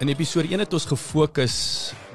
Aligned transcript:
In 0.00 0.08
episode 0.08 0.48
1 0.48 0.62
het 0.62 0.72
ons 0.72 0.86
gefokus 0.88 1.54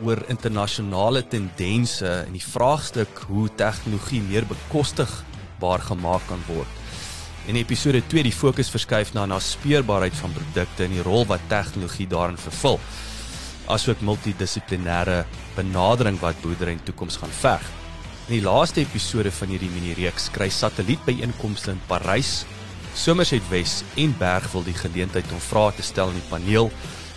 oor 0.01 0.17
internasionale 0.33 1.19
tendense 1.29 2.07
en 2.23 2.31
die 2.33 2.41
vraagstuk 2.41 3.19
hoe 3.29 3.45
tegnologie 3.59 4.23
meer 4.25 4.47
bekostigbaar 4.49 5.83
gemaak 5.85 6.25
kan 6.25 6.41
word. 6.47 6.79
In 7.45 7.59
episode 7.61 8.01
2 8.09 8.23
die 8.25 8.33
fokus 8.33 8.73
verskuif 8.73 9.11
na 9.13 9.27
na 9.29 9.37
speurbaarheid 9.37 10.17
van 10.17 10.33
produkte 10.33 10.87
en 10.87 10.97
die 10.97 11.05
rol 11.05 11.29
wat 11.29 11.45
tegnologie 11.51 12.09
daarin 12.09 12.41
vervul, 12.47 12.81
asook 13.69 14.01
multidissiplinêre 14.01 15.21
benadering 15.53 16.17
wat 16.25 16.41
boerdery 16.41 16.73
in 16.79 16.83
toekoms 16.89 17.21
gaan 17.21 17.37
veg. 17.43 17.71
In 18.25 18.39
die 18.39 18.43
laaste 18.49 18.81
episode 18.81 19.29
van 19.29 19.53
hierdie 19.53 19.69
mini-reeks 19.77 20.31
kry 20.33 20.49
satellietbyeenkomste 20.49 21.77
in 21.77 21.85
Parys, 21.85 22.47
Somerset 22.97 23.45
Wes 23.53 23.83
en 24.01 24.17
Bergville 24.17 24.71
die 24.71 24.79
geleentheid 24.81 25.29
om 25.29 25.49
vrae 25.53 25.77
te 25.77 25.85
stel 25.85 26.09
aan 26.09 26.17
die 26.17 26.29
paneel 26.33 26.73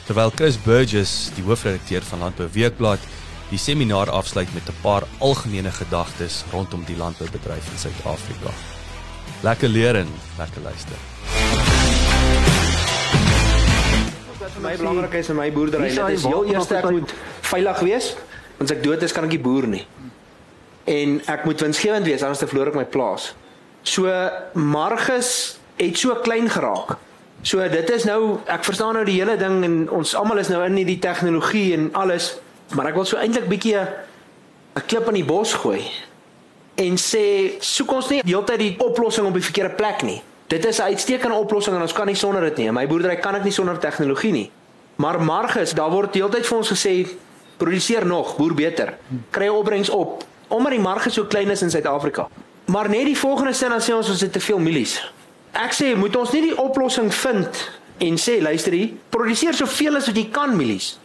terwyl 0.09 0.31
Chris 0.33 0.57
Burgess, 0.65 1.29
die 1.37 1.43
hoofredakteur 1.45 2.01
van 2.09 2.23
Landbou 2.25 2.47
Weekblad, 2.55 3.03
die 3.51 3.59
seminar 3.61 4.09
afsluit 4.09 4.49
met 4.55 4.69
'n 4.69 4.81
paar 4.81 5.05
algemene 5.19 5.71
gedagtes 5.71 6.45
rondom 6.51 6.85
die 6.85 6.97
landboubedryf 6.97 7.67
in 7.73 7.79
Suid-Afrika. 7.79 8.51
Lekker 9.43 9.69
leer 9.69 9.97
en 9.97 10.09
lekker 10.39 10.63
luister. 10.63 10.97
Wat 14.39 14.51
vir 14.51 14.63
my 14.63 14.77
belangrik 14.77 15.13
is 15.13 15.29
in 15.29 15.37
my 15.37 15.53
boerdery, 15.53 15.89
dit 15.89 16.09
is 16.09 16.25
heel 16.25 16.45
eers 16.45 16.71
ek 16.71 16.91
moet 16.91 17.15
veilig 17.41 17.81
wees, 17.81 18.15
want 18.57 18.71
as 18.71 18.77
ek 18.77 18.83
dood 18.83 19.03
is 19.03 19.13
kan 19.13 19.25
ek 19.25 19.31
nie 19.31 19.41
boer 19.41 19.67
nie. 19.67 19.87
En 20.85 21.21
ek 21.27 21.45
moet 21.45 21.61
winsgewend 21.61 22.07
wees 22.07 22.23
anders 22.23 22.39
te 22.39 22.47
verloor 22.47 22.69
ek 22.69 22.75
my 22.75 22.85
plaas. 22.85 23.35
So 23.83 24.31
marges 24.55 25.59
het 25.77 25.99
so 25.99 26.15
klein 26.15 26.49
geraak 26.49 26.97
So 27.43 27.63
dit 27.69 27.91
is 27.91 28.05
nou 28.05 28.39
ek 28.51 28.65
verstaan 28.67 28.95
nou 28.99 29.05
die 29.07 29.21
hele 29.21 29.37
ding 29.39 29.63
en 29.65 29.77
ons 29.91 30.15
almal 30.19 30.39
is 30.43 30.51
nou 30.51 30.65
in 30.67 30.79
hierdie 30.81 30.99
tegnologie 30.99 31.73
en 31.77 31.89
alles, 31.95 32.33
maar 32.75 32.91
ek 32.91 32.99
wil 32.99 33.07
so 33.07 33.17
eintlik 33.17 33.49
bietjie 33.49 33.79
'n 33.79 34.83
klip 34.87 35.07
in 35.09 35.15
die 35.15 35.25
bos 35.25 35.55
gooi 35.55 35.83
en 36.79 36.97
sê 36.97 37.59
soek 37.61 37.93
ons 37.93 38.09
nie 38.11 38.21
heeltyd 38.25 38.59
die 38.59 38.75
oplossing 38.79 39.27
op 39.27 39.35
die 39.35 39.43
verkeerde 39.43 39.75
plek 39.75 40.03
nie. 40.03 40.23
Dit 40.49 40.65
is 40.65 40.79
'n 40.79 40.95
uitstekende 40.95 41.37
oplossing 41.37 41.77
en 41.77 41.83
ons 41.83 41.93
kan 41.93 42.07
nie 42.07 42.15
sonder 42.15 42.41
dit 42.43 42.57
nie. 42.57 42.73
My 42.73 42.87
boerdery 42.87 43.17
kan 43.17 43.35
ek 43.35 43.45
nie 43.45 43.53
sonder 43.53 43.79
tegnologie 43.79 44.33
nie. 44.33 44.51
Maar 44.97 45.21
marges, 45.21 45.73
daar 45.73 45.91
word 45.91 46.15
heeltyd 46.15 46.47
vir 46.47 46.59
ons 46.59 46.71
gesê 46.71 47.07
produseer 47.57 48.07
nog, 48.07 48.37
boer 48.37 48.55
beter. 48.55 48.95
Kry 49.31 49.49
opbrengs 49.49 49.91
op 49.91 50.25
omdat 50.49 50.73
die 50.73 50.81
marge 50.81 51.11
so 51.11 51.25
klein 51.25 51.51
is 51.51 51.63
in 51.63 51.71
Suid-Afrika. 51.71 52.29
Maar 52.65 52.89
net 52.89 53.05
die 53.05 53.19
volgende 53.19 53.53
sin 53.53 53.69
dan 53.69 53.81
sê 53.81 53.93
ons 53.95 54.09
ons 54.09 54.21
het 54.21 54.33
te 54.33 54.41
veel 54.41 54.59
mielies. 54.59 55.13
Ek 55.53 55.73
sê 55.73 55.95
moet 55.97 56.17
ons 56.17 56.33
nie 56.33 56.43
die 56.43 56.57
oplossing 56.59 57.13
vind 57.15 57.71
en 57.99 58.19
sê 58.21 58.39
luister 58.43 58.73
hier, 58.73 58.95
produseer 59.11 59.55
soveel 59.55 59.97
as 59.97 60.07
wat 60.07 60.17
jy 60.17 60.29
kan 60.31 60.57
mielies. 60.57 60.99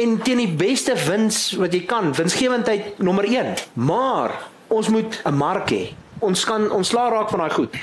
En 0.00 0.16
teen 0.26 0.40
die 0.42 0.50
beste 0.50 0.96
wins 1.06 1.52
wat 1.60 1.74
jy 1.74 1.84
kan, 1.86 2.10
winsgewendheid 2.16 2.98
nommer 2.98 3.24
1. 3.28 3.54
Maar 3.74 4.34
ons 4.68 4.88
moet 4.88 5.20
'n 5.24 5.34
mark 5.34 5.70
hê. 5.70 5.94
Ons 6.18 6.44
kan 6.44 6.70
ontslaa 6.70 7.10
raak 7.10 7.28
van 7.30 7.38
daai 7.38 7.50
goed. 7.50 7.76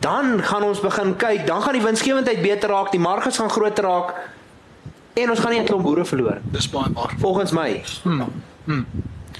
Dan 0.00 0.42
gaan 0.42 0.62
ons 0.62 0.80
begin 0.80 1.16
kyk, 1.16 1.46
dan 1.46 1.62
gaan 1.62 1.72
die 1.72 1.82
winsgewendheid 1.82 2.42
beter 2.42 2.68
raak, 2.68 2.90
die 2.90 3.00
marges 3.00 3.36
gaan 3.36 3.50
groter 3.50 3.84
raak 3.84 4.14
en 5.14 5.30
ons 5.30 5.40
gaan 5.40 5.50
nie 5.50 5.60
'n 5.60 5.64
klomp 5.64 5.82
boere 5.82 6.04
verloor. 6.04 6.38
Dis 6.42 6.68
baie 6.70 6.92
waar. 6.92 7.14
Volgens 7.18 7.52
my. 7.52 7.82
Hmm. 8.02 8.32
Hmm. 8.64 8.86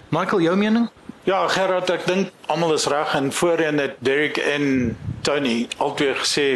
Michael, 0.08 0.40
jou 0.40 0.56
mening? 0.56 0.88
Ja, 1.24 1.48
Gerard, 1.48 1.90
ek 1.90 2.06
dink 2.06 2.30
almal 2.46 2.74
is 2.74 2.86
reg 2.86 3.14
en 3.14 3.32
voorheen 3.32 3.78
het 3.78 3.94
Derek 3.98 4.36
en 4.36 4.96
Tony 5.24 5.68
albei 5.78 6.12
gesê 6.20 6.46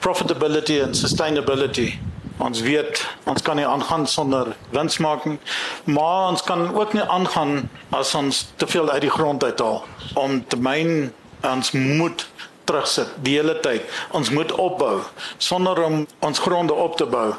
profitability 0.00 0.80
and 0.80 0.96
sustainability. 0.96 1.98
Ons 2.42 2.62
weet 2.64 3.04
ons 3.30 3.42
kan 3.44 3.56
nie 3.60 3.66
aangaan 3.68 4.06
sonder 4.10 4.54
wins 4.72 4.98
maak 4.98 5.26
nie, 5.28 5.38
maar 5.84 6.30
ons 6.32 6.42
kan 6.42 6.66
ook 6.74 6.96
nie 6.96 7.04
aangaan 7.04 7.68
as 7.94 8.14
ons 8.18 8.46
te 8.56 8.66
veel 8.66 8.90
uit 8.90 9.04
die 9.06 9.12
grond 9.12 9.44
uithaal 9.44 9.84
om 10.18 10.40
te 10.48 10.56
myn 10.56 11.12
ons 11.44 11.74
moet 11.76 12.26
terugsit 12.64 13.12
die 13.22 13.36
hele 13.36 13.58
tyd. 13.60 13.84
Ons 14.16 14.32
moet 14.32 14.52
opbou 14.56 15.02
sonder 15.38 15.84
om 15.84 16.06
ons 16.24 16.40
gronde 16.40 16.74
op 16.74 16.96
te 16.96 17.06
bou 17.06 17.34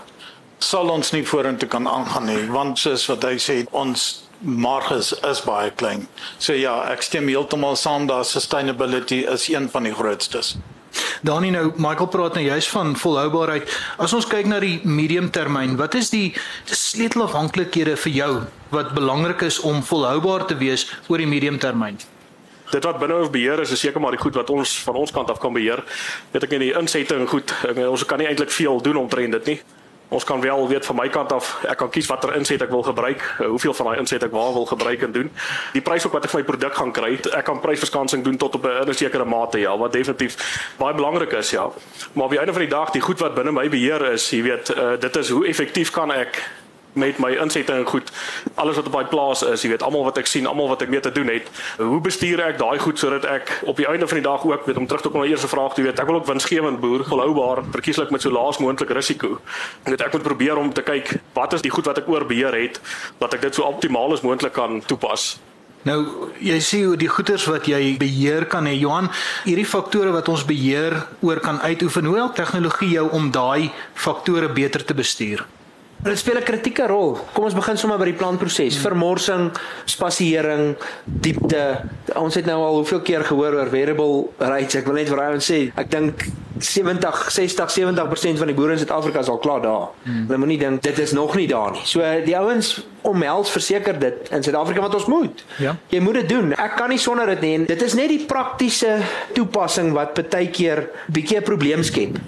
sal 0.65 0.89
ons 0.89 1.11
nie 1.13 1.25
vorentoe 1.27 1.67
kan 1.69 1.87
aangaan 1.87 2.29
nie 2.29 2.45
want 2.53 2.79
soos 2.79 3.03
wat 3.11 3.25
hy 3.27 3.35
sê 3.41 3.57
ons 3.75 4.05
marges 4.41 5.11
is 5.29 5.41
baie 5.45 5.71
klein. 5.79 6.05
So 6.39 6.53
ja, 6.53 6.75
ek 6.91 7.03
stem 7.05 7.29
heeltemal 7.31 7.77
saam 7.79 8.07
dat 8.07 8.27
sustainability 8.29 9.23
is 9.31 9.49
een 9.49 9.69
van 9.71 9.87
die 9.87 9.93
grootstes. 9.95 10.55
Danie 11.25 11.51
nou 11.51 11.71
Michael 11.75 12.09
praat 12.13 12.37
nou 12.37 12.43
juist 12.45 12.71
van 12.73 12.95
volhoubaarheid. 12.99 13.69
As 13.97 14.13
ons 14.13 14.27
kyk 14.29 14.49
na 14.49 14.59
die 14.63 14.79
mediumtermyn, 14.83 15.77
wat 15.79 15.95
is 15.95 16.11
die 16.13 16.33
sleutelafhanklikhede 16.69 17.95
vir 18.05 18.13
jou 18.13 18.33
wat 18.73 18.93
belangrik 18.97 19.45
is 19.47 19.59
om 19.59 19.83
volhoubaar 19.83 20.45
te 20.49 20.57
wees 20.59 20.87
oor 21.07 21.21
die 21.21 21.29
mediumtermyn? 21.29 21.97
Dit 22.71 22.83
wat 22.83 22.99
binne 22.99 23.19
ons 23.21 23.31
beheer 23.31 23.61
is, 23.61 23.71
is 23.71 23.81
seker 23.85 24.01
maar 24.01 24.15
die 24.15 24.21
goed 24.21 24.35
wat 24.35 24.49
ons 24.49 24.79
van 24.87 24.97
ons 24.99 25.13
kant 25.13 25.29
af 25.29 25.39
kan 25.39 25.53
beheer. 25.53 25.83
Weet 26.33 26.47
ek 26.47 26.55
in 26.57 26.65
die 26.65 26.73
insette 26.77 27.17
en 27.17 27.29
goed, 27.29 27.53
ons 27.85 28.05
kan 28.09 28.21
nie 28.21 28.29
eintlik 28.29 28.53
veel 28.53 28.81
doen 28.81 29.03
omtrent 29.05 29.37
dit 29.39 29.53
nie. 29.53 29.59
Ons 30.09 30.23
kan 30.23 30.41
wel 30.41 30.67
weet 30.67 30.85
van 30.85 30.95
my 30.95 31.07
kant 31.09 31.31
af, 31.31 31.47
ek 31.65 31.77
kan 31.77 31.89
kies 31.89 32.07
watter 32.07 32.35
inset 32.37 32.61
ek 32.61 32.69
wil 32.69 32.83
gebruik, 32.85 33.21
eh, 33.39 33.47
hoeveel 33.47 33.73
van 33.73 33.85
daai 33.85 33.99
inset 33.99 34.23
ek 34.23 34.31
waar 34.31 34.53
wil 34.53 34.65
gebruik 34.65 35.01
en 35.01 35.11
doen. 35.11 35.31
Die 35.73 35.81
prys 35.81 36.05
ook 36.05 36.13
wat 36.13 36.23
ek 36.23 36.29
vir 36.29 36.39
my 36.39 36.45
produk 36.45 36.73
gaan 36.75 36.91
kry, 36.91 37.13
ek 37.33 37.45
kan 37.45 37.59
prysverskansing 37.59 38.23
doen 38.23 38.37
tot 38.37 38.55
op 38.55 38.65
'n 38.65 38.93
sekere 38.93 39.25
mate 39.25 39.59
ja, 39.59 39.77
wat 39.77 39.91
definitief 39.91 40.37
baie 40.77 40.93
belangrik 40.93 41.31
is 41.31 41.49
ja. 41.49 41.69
Maar 42.13 42.25
op 42.25 42.29
die 42.29 42.39
einde 42.39 42.53
van 42.53 42.61
die 42.61 42.69
dag, 42.69 42.91
die 42.91 43.01
goed 43.01 43.19
wat 43.19 43.35
binne 43.35 43.51
my 43.51 43.69
beheer 43.69 44.11
is, 44.11 44.29
jy 44.29 44.41
weet, 44.41 44.69
uh, 44.69 44.97
dit 44.99 45.15
is 45.15 45.29
hoe 45.29 45.47
effektief 45.47 45.91
kan 45.91 46.11
ek 46.11 46.43
met 46.95 47.19
my 47.21 47.31
insette 47.41 47.73
en 47.73 47.85
goed 47.87 48.11
alles 48.55 48.75
wat 48.79 48.89
op 48.89 48.97
daai 48.97 49.11
plaas 49.11 49.43
is, 49.43 49.63
jy 49.63 49.73
weet, 49.73 49.85
almal 49.85 50.05
wat 50.07 50.19
ek 50.21 50.29
sien, 50.29 50.47
almal 50.47 50.69
wat 50.71 50.85
ek 50.85 50.91
mee 50.93 51.03
te 51.03 51.11
doen 51.15 51.29
het. 51.31 51.49
Hoe 51.77 52.01
bestuur 52.03 52.43
ek 52.47 52.59
daai 52.61 52.79
goed 52.79 52.99
sodat 52.99 53.27
ek 53.29 53.51
op 53.69 53.79
die 53.79 53.87
einde 53.89 54.07
van 54.07 54.21
die 54.21 54.27
dag 54.27 54.45
ook 54.45 54.67
weet 54.67 54.77
om 54.81 54.87
terug 54.87 55.05
te 55.05 55.11
kom 55.13 55.23
na 55.23 55.29
eerste 55.29 55.49
vraag, 55.51 55.75
jy 55.77 55.87
weet, 55.89 55.99
ek 55.99 56.11
wil 56.11 56.21
ook 56.21 56.29
winsgewend 56.29 56.79
boer, 56.83 57.05
volhoubaar, 57.07 57.63
verkieslik 57.75 58.13
met 58.15 58.23
so 58.23 58.33
laas 58.33 58.61
moontlik 58.63 58.93
risiko. 58.95 59.39
Ek 59.83 59.95
weet 59.95 60.05
ek 60.07 60.15
moet 60.15 60.29
probeer 60.29 60.61
om 60.61 60.71
te 60.73 60.85
kyk 60.85 61.17
wat 61.35 61.57
is 61.57 61.65
die 61.65 61.73
goed 61.73 61.89
wat 61.89 61.99
ek 62.01 62.07
oor 62.11 62.27
beheer 62.27 62.55
het, 62.55 62.79
dat 63.19 63.35
ek 63.35 63.49
dit 63.49 63.59
so 63.59 63.67
optimaal 63.67 64.15
as 64.15 64.23
moontlik 64.25 64.55
kan 64.55 64.81
toepas. 64.87 65.35
Nou, 65.85 66.31
jy 66.41 66.55
sien 66.65 66.87
hoe 66.89 66.97
die 66.97 67.09
goederes 67.11 67.43
wat 67.45 67.67
jy 67.69 67.93
beheer 68.01 68.47
kan 68.49 68.65
hê, 68.65 68.73
Johan, 68.73 69.11
hierdie 69.45 69.67
faktore 69.69 70.09
wat 70.15 70.31
ons 70.33 70.45
beheer 70.49 70.95
oor 71.21 71.41
kan 71.45 71.59
uitoefen, 71.61 72.07
hoe 72.09 72.17
help 72.23 72.39
tegnologie 72.39 72.95
jou 72.95 73.05
om 73.13 73.29
daai 73.29 73.69
faktore 73.93 74.49
beter 74.49 74.81
te 74.81 74.97
bestuur? 74.97 75.45
Dit 76.05 76.17
speel 76.17 76.37
'n 76.37 76.43
kritieke 76.43 76.85
rol. 76.87 77.17
Kom 77.33 77.43
ons 77.43 77.53
begin 77.53 77.77
sommer 77.77 77.97
by 77.97 78.05
die 78.05 78.13
plantproses. 78.13 78.73
Hmm. 78.73 78.81
Vermorsing, 78.81 79.51
spasiering, 79.85 80.75
diepte. 81.03 81.81
Ons 82.13 82.35
het 82.35 82.45
nou 82.45 82.61
al 82.61 82.75
hoeveel 82.75 83.01
keer 83.01 83.23
gehoor 83.25 83.53
oor 83.53 83.69
variable 83.69 84.27
rates. 84.37 84.75
Ek 84.75 84.85
wil 84.85 84.93
net 84.93 85.09
vir 85.09 85.17
jou 85.17 85.39
sê, 85.41 85.71
ek 85.75 85.89
dink 85.89 86.27
70, 86.59 87.31
60, 87.31 87.71
70% 87.71 88.37
van 88.37 88.47
die 88.47 88.55
boere 88.55 88.71
in 88.71 88.77
Suid-Afrika 88.77 89.19
is 89.19 89.27
al 89.27 89.37
klaar 89.37 89.61
daar. 89.61 89.89
Hmm. 90.03 90.27
Hulle 90.27 90.37
moenie 90.37 90.59
dink 90.59 90.81
dit 90.81 90.99
is 90.99 91.11
nog 91.11 91.35
nie 91.35 91.47
daar 91.47 91.71
nie. 91.71 91.81
So 91.83 92.01
die 92.25 92.37
ouens 92.37 92.85
omhels 93.01 93.49
verseker 93.49 93.99
dit 93.99 94.29
in 94.29 94.43
Suid-Afrika 94.43 94.81
wat 94.81 94.93
ons 94.93 95.05
moet. 95.05 95.43
Ja. 95.57 95.75
Jy 95.89 95.99
moet 95.99 96.13
dit 96.13 96.29
doen. 96.29 96.53
Ek 96.53 96.77
kan 96.77 96.89
nie 96.89 97.01
sonder 97.01 97.25
dit 97.25 97.41
nie. 97.41 97.65
Dit 97.65 97.81
is 97.81 97.93
net 97.93 98.09
die 98.09 98.25
praktiese 98.25 99.01
toepassing 99.33 99.91
wat 99.93 100.29
baie 100.29 100.49
keer 100.49 100.89
bietjie 101.09 101.37
'n 101.39 101.43
probleem 101.43 101.83
skep. 101.83 102.21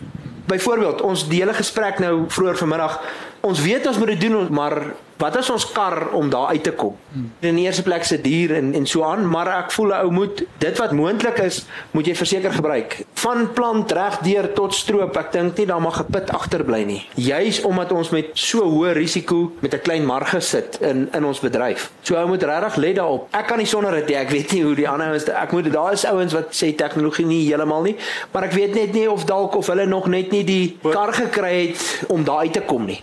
Byvoorbeeld, 0.48 1.02
ons 1.02 1.26
die 1.28 1.42
hele 1.42 1.54
gesprek 1.54 2.00
nou 2.00 2.26
vroeër 2.32 2.58
vanmiddag. 2.58 3.02
Ons 3.44 3.62
weet 3.62 3.88
ons 3.88 3.98
moet 4.00 4.14
dit 4.16 4.22
doen 4.28 4.48
maar 4.50 4.78
wat 5.18 5.38
is 5.38 5.50
ons 5.50 5.66
kar 5.72 6.10
om 6.18 6.30
daar 6.30 6.48
uit 6.48 6.64
te 6.64 6.72
kom? 6.72 6.96
In 7.40 7.56
die 7.56 7.66
eerste 7.66 7.84
plek 7.84 8.04
se 8.04 8.22
dier 8.22 8.56
en 8.56 8.74
en 8.74 8.86
so 8.86 9.04
aan 9.04 9.26
maar 9.30 9.48
ek 9.48 9.72
voel 9.72 9.94
'n 9.94 10.00
ou 10.06 10.12
moet 10.12 10.44
dit 10.58 10.78
wat 10.78 10.92
moontlik 10.92 11.38
is 11.38 11.66
moet 11.92 12.06
jy 12.06 12.16
verseker 12.16 12.52
gebruik. 12.52 13.06
Van 13.14 13.54
plant 13.54 13.92
reg 13.92 14.20
deur 14.20 14.54
tot 14.54 14.74
stroop 14.74 15.18
ek 15.18 15.32
dink 15.32 15.58
nie 15.58 15.66
daar 15.66 15.82
mag 15.82 15.96
gepit 15.96 16.30
agterbly 16.30 16.84
nie. 16.84 17.08
Juis 17.16 17.62
omdat 17.62 17.92
ons 17.92 18.10
met 18.10 18.30
so 18.34 18.62
hoë 18.62 18.94
risiko 18.94 19.52
met 19.60 19.74
'n 19.74 19.82
klein 19.82 20.06
marge 20.06 20.40
sit 20.40 20.78
in 20.82 21.10
in 21.14 21.26
ons 21.26 21.40
bedryf 21.40 21.92
so 22.02 22.16
ou 22.16 22.28
moet 22.28 22.44
regtig 22.44 22.76
let 22.76 22.96
daarop. 22.96 23.28
Ek 23.32 23.48
kan 23.48 23.58
nie 23.58 23.66
sonder 23.66 23.92
dit 23.92 24.16
ek 24.16 24.30
weet 24.30 24.52
nie 24.52 24.64
hoe 24.64 24.76
die 24.76 24.90
ander 24.90 25.08
ouens 25.08 25.28
ek 25.30 25.52
moet 25.52 25.72
daar 25.74 25.94
is 25.94 26.06
ouens 26.06 26.34
wat 26.34 26.56
sê 26.56 26.74
tegnologie 26.76 27.26
nie 27.26 27.44
heeltemal 27.48 27.86
nie 27.86 27.96
maar 28.34 28.48
ek 28.48 28.58
weet 28.58 28.76
net 28.76 28.94
nie 28.94 29.08
of 29.12 29.26
dalk 29.30 29.56
of 29.56 29.70
hulle 29.72 29.86
nog 29.86 30.10
net 30.12 30.32
nie 30.32 30.44
die 30.48 30.78
kar 30.84 31.14
gekry 31.14 31.68
het 31.68 32.12
om 32.14 32.26
daar 32.28 32.46
uit 32.48 32.54
te 32.54 32.66
kom 32.68 32.86
nie 32.90 33.02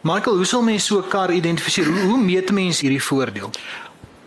Michael, 0.00 0.36
hoe 0.36 0.44
sal 0.44 0.62
mense 0.62 0.86
so 0.86 0.98
'n 0.98 1.08
kar 1.08 1.30
identifiseer? 1.30 1.86
Hoe, 1.86 2.00
hoe 2.00 2.18
meet 2.18 2.50
mense 2.50 2.80
hierdie 2.80 3.02
voordeel? 3.02 3.50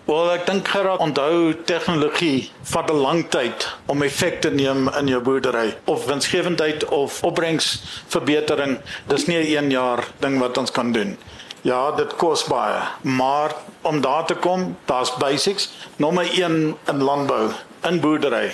Wel, 0.05 0.31
ek 0.31 0.45
dink 0.45 0.67
geraak 0.67 0.99
onthou 0.99 1.53
tegnologie 1.63 2.51
vat 2.63 2.91
'n 2.91 2.99
lang 2.99 3.29
tyd 3.29 3.67
om 3.85 4.03
effek 4.03 4.41
te 4.41 4.49
neem 4.49 4.89
in 4.99 5.07
jou 5.07 5.21
boerdery 5.21 5.77
of 5.85 6.05
winsgewendheid 6.05 6.85
of 6.85 7.23
opbrengsverbetering. 7.23 8.79
Dis 9.07 9.27
nie 9.27 9.37
'n 9.37 9.47
1 9.63 9.69
jaar 9.71 10.03
ding 10.19 10.39
wat 10.39 10.57
ons 10.57 10.71
kan 10.71 10.91
doen. 10.91 11.17
Ja, 11.61 11.91
dit 11.91 12.15
kos 12.15 12.43
baie, 12.43 12.81
maar 13.01 13.51
om 13.81 14.01
daar 14.01 14.25
te 14.25 14.35
kom, 14.35 14.77
daar's 14.85 15.17
basics. 15.17 15.69
Nommer 15.95 16.25
1 16.25 16.75
in 16.87 17.01
landbou, 17.01 17.51
in 17.83 17.99
boerdery. 17.99 18.51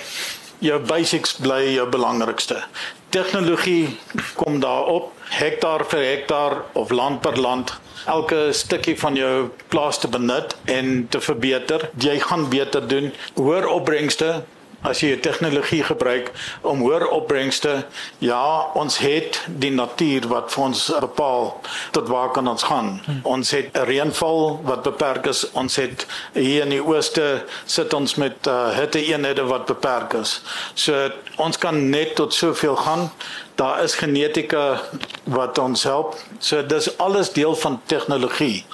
Jou 0.58 0.78
basics 0.80 1.32
bly 1.32 1.74
jou 1.74 1.88
belangrikste. 1.88 2.62
tegnologie 3.10 3.98
kom 4.36 4.60
daarop 4.60 5.12
hektaar 5.28 5.84
vir 5.90 6.04
hektaar 6.04 6.62
of 6.72 6.90
land 6.90 7.20
per 7.20 7.36
land 7.40 7.76
elke 8.08 8.52
stukkie 8.52 8.96
van 8.98 9.16
jou 9.18 9.48
plaas 9.68 9.98
te 10.00 10.08
benut 10.08 10.54
en 10.64 11.06
te 11.12 11.20
verbeter. 11.20 11.90
Jy 12.00 12.18
gaan 12.24 12.48
beter 12.48 12.86
doen, 12.88 13.10
hoër 13.36 13.68
opbrengste, 13.68 14.30
as 14.86 15.00
jy 15.02 15.16
tegnologie 15.18 15.82
gebruik 15.82 16.30
om 16.62 16.82
hoër 16.84 17.08
opbrengste 17.10 17.72
ja 18.22 18.70
ons 18.78 18.98
het 19.02 19.40
die 19.62 19.72
natuur 19.74 20.28
wat 20.30 20.52
vir 20.54 20.64
ons 20.68 20.84
bepaal 21.02 21.50
tot 21.96 22.08
waar 22.08 22.30
kan 22.36 22.48
ons 22.48 22.62
gaan. 22.62 23.00
Hmm. 23.04 23.20
ons 23.22 23.50
het 23.50 23.74
'n 23.74 23.86
reënval 23.90 24.60
wat 24.64 24.82
beperk 24.82 25.26
is. 25.26 25.50
Ons 25.52 25.76
het 25.76 26.06
hier 26.32 26.62
in 26.62 26.70
die 26.70 26.84
ooste 26.84 27.44
sit 27.66 27.94
ons 27.94 28.14
met 28.14 28.46
uh, 28.46 28.70
hitte 28.76 29.04
eenhede 29.04 29.42
wat 29.42 29.66
beperk 29.66 30.12
is. 30.12 30.42
So 30.74 31.10
ons 31.36 31.58
kan 31.58 31.90
net 31.90 32.14
tot 32.14 32.34
soveel 32.34 32.76
gaan. 32.76 33.10
Daar 33.54 33.82
is 33.82 33.94
genetika 33.94 34.80
wat 35.24 35.58
ons 35.58 35.82
help. 35.82 36.16
So 36.38 36.66
dis 36.66 36.98
alles 36.98 37.32
deel 37.32 37.54
van 37.56 37.80
tegnologie. 37.86 38.64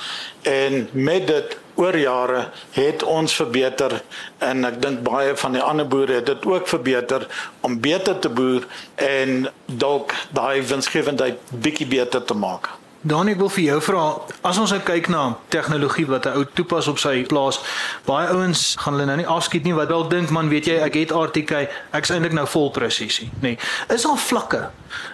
En 0.43 0.89
met 0.93 1.27
dit 1.27 1.56
oor 1.75 1.97
jare 1.99 2.49
het 2.76 3.03
ons 3.03 3.35
verbeter 3.35 3.99
en 4.38 4.65
ek 4.65 4.81
dink 4.82 5.03
baie 5.06 5.35
van 5.37 5.53
die 5.56 5.62
ander 5.62 5.88
boere 5.88 6.21
het 6.21 6.26
dit 6.26 6.47
ook 6.47 6.69
verbeter 6.69 7.26
om 7.61 7.81
beter 7.81 8.19
te 8.19 8.29
boer 8.29 8.67
en 8.94 9.49
dalk 9.67 10.15
daai 10.32 10.62
winsgewendheid 10.62 11.38
bietjie 11.50 11.87
beter 11.87 12.25
te 12.25 12.35
maak. 12.35 12.71
Dan 13.05 13.29
ek 13.29 13.37
wil 13.37 13.50
vir 13.53 13.65
jou 13.67 13.81
vra, 13.85 14.03
as 14.49 14.56
ons 14.56 14.71
nou 14.73 14.79
kyk 14.81 15.11
na 15.12 15.35
tegnologie 15.53 16.06
wat 16.09 16.25
'n 16.25 16.38
ou 16.41 16.44
toepas 16.56 16.87
op 16.88 16.99
sy 16.99 17.25
plaas, 17.29 17.61
baie 18.06 18.29
ouens 18.32 18.77
gaan 18.81 18.94
hulle 18.94 19.06
nou 19.06 19.17
nie 19.17 19.27
afskiet 19.29 19.65
nie 19.65 19.75
wat 19.77 19.88
wel 19.88 20.09
dink 20.09 20.31
man, 20.31 20.49
weet 20.49 20.67
jy, 20.67 20.79
ek 20.81 20.94
het 20.94 21.12
RTK, 21.12 21.69
ek's 21.93 22.11
eintlik 22.11 22.32
nou 22.32 22.47
vol 22.47 22.70
presisie, 22.70 23.29
nê. 23.41 23.41
Nee. 23.41 23.59
Is 23.88 24.03
daar 24.03 24.17
vlakke? 24.17 24.70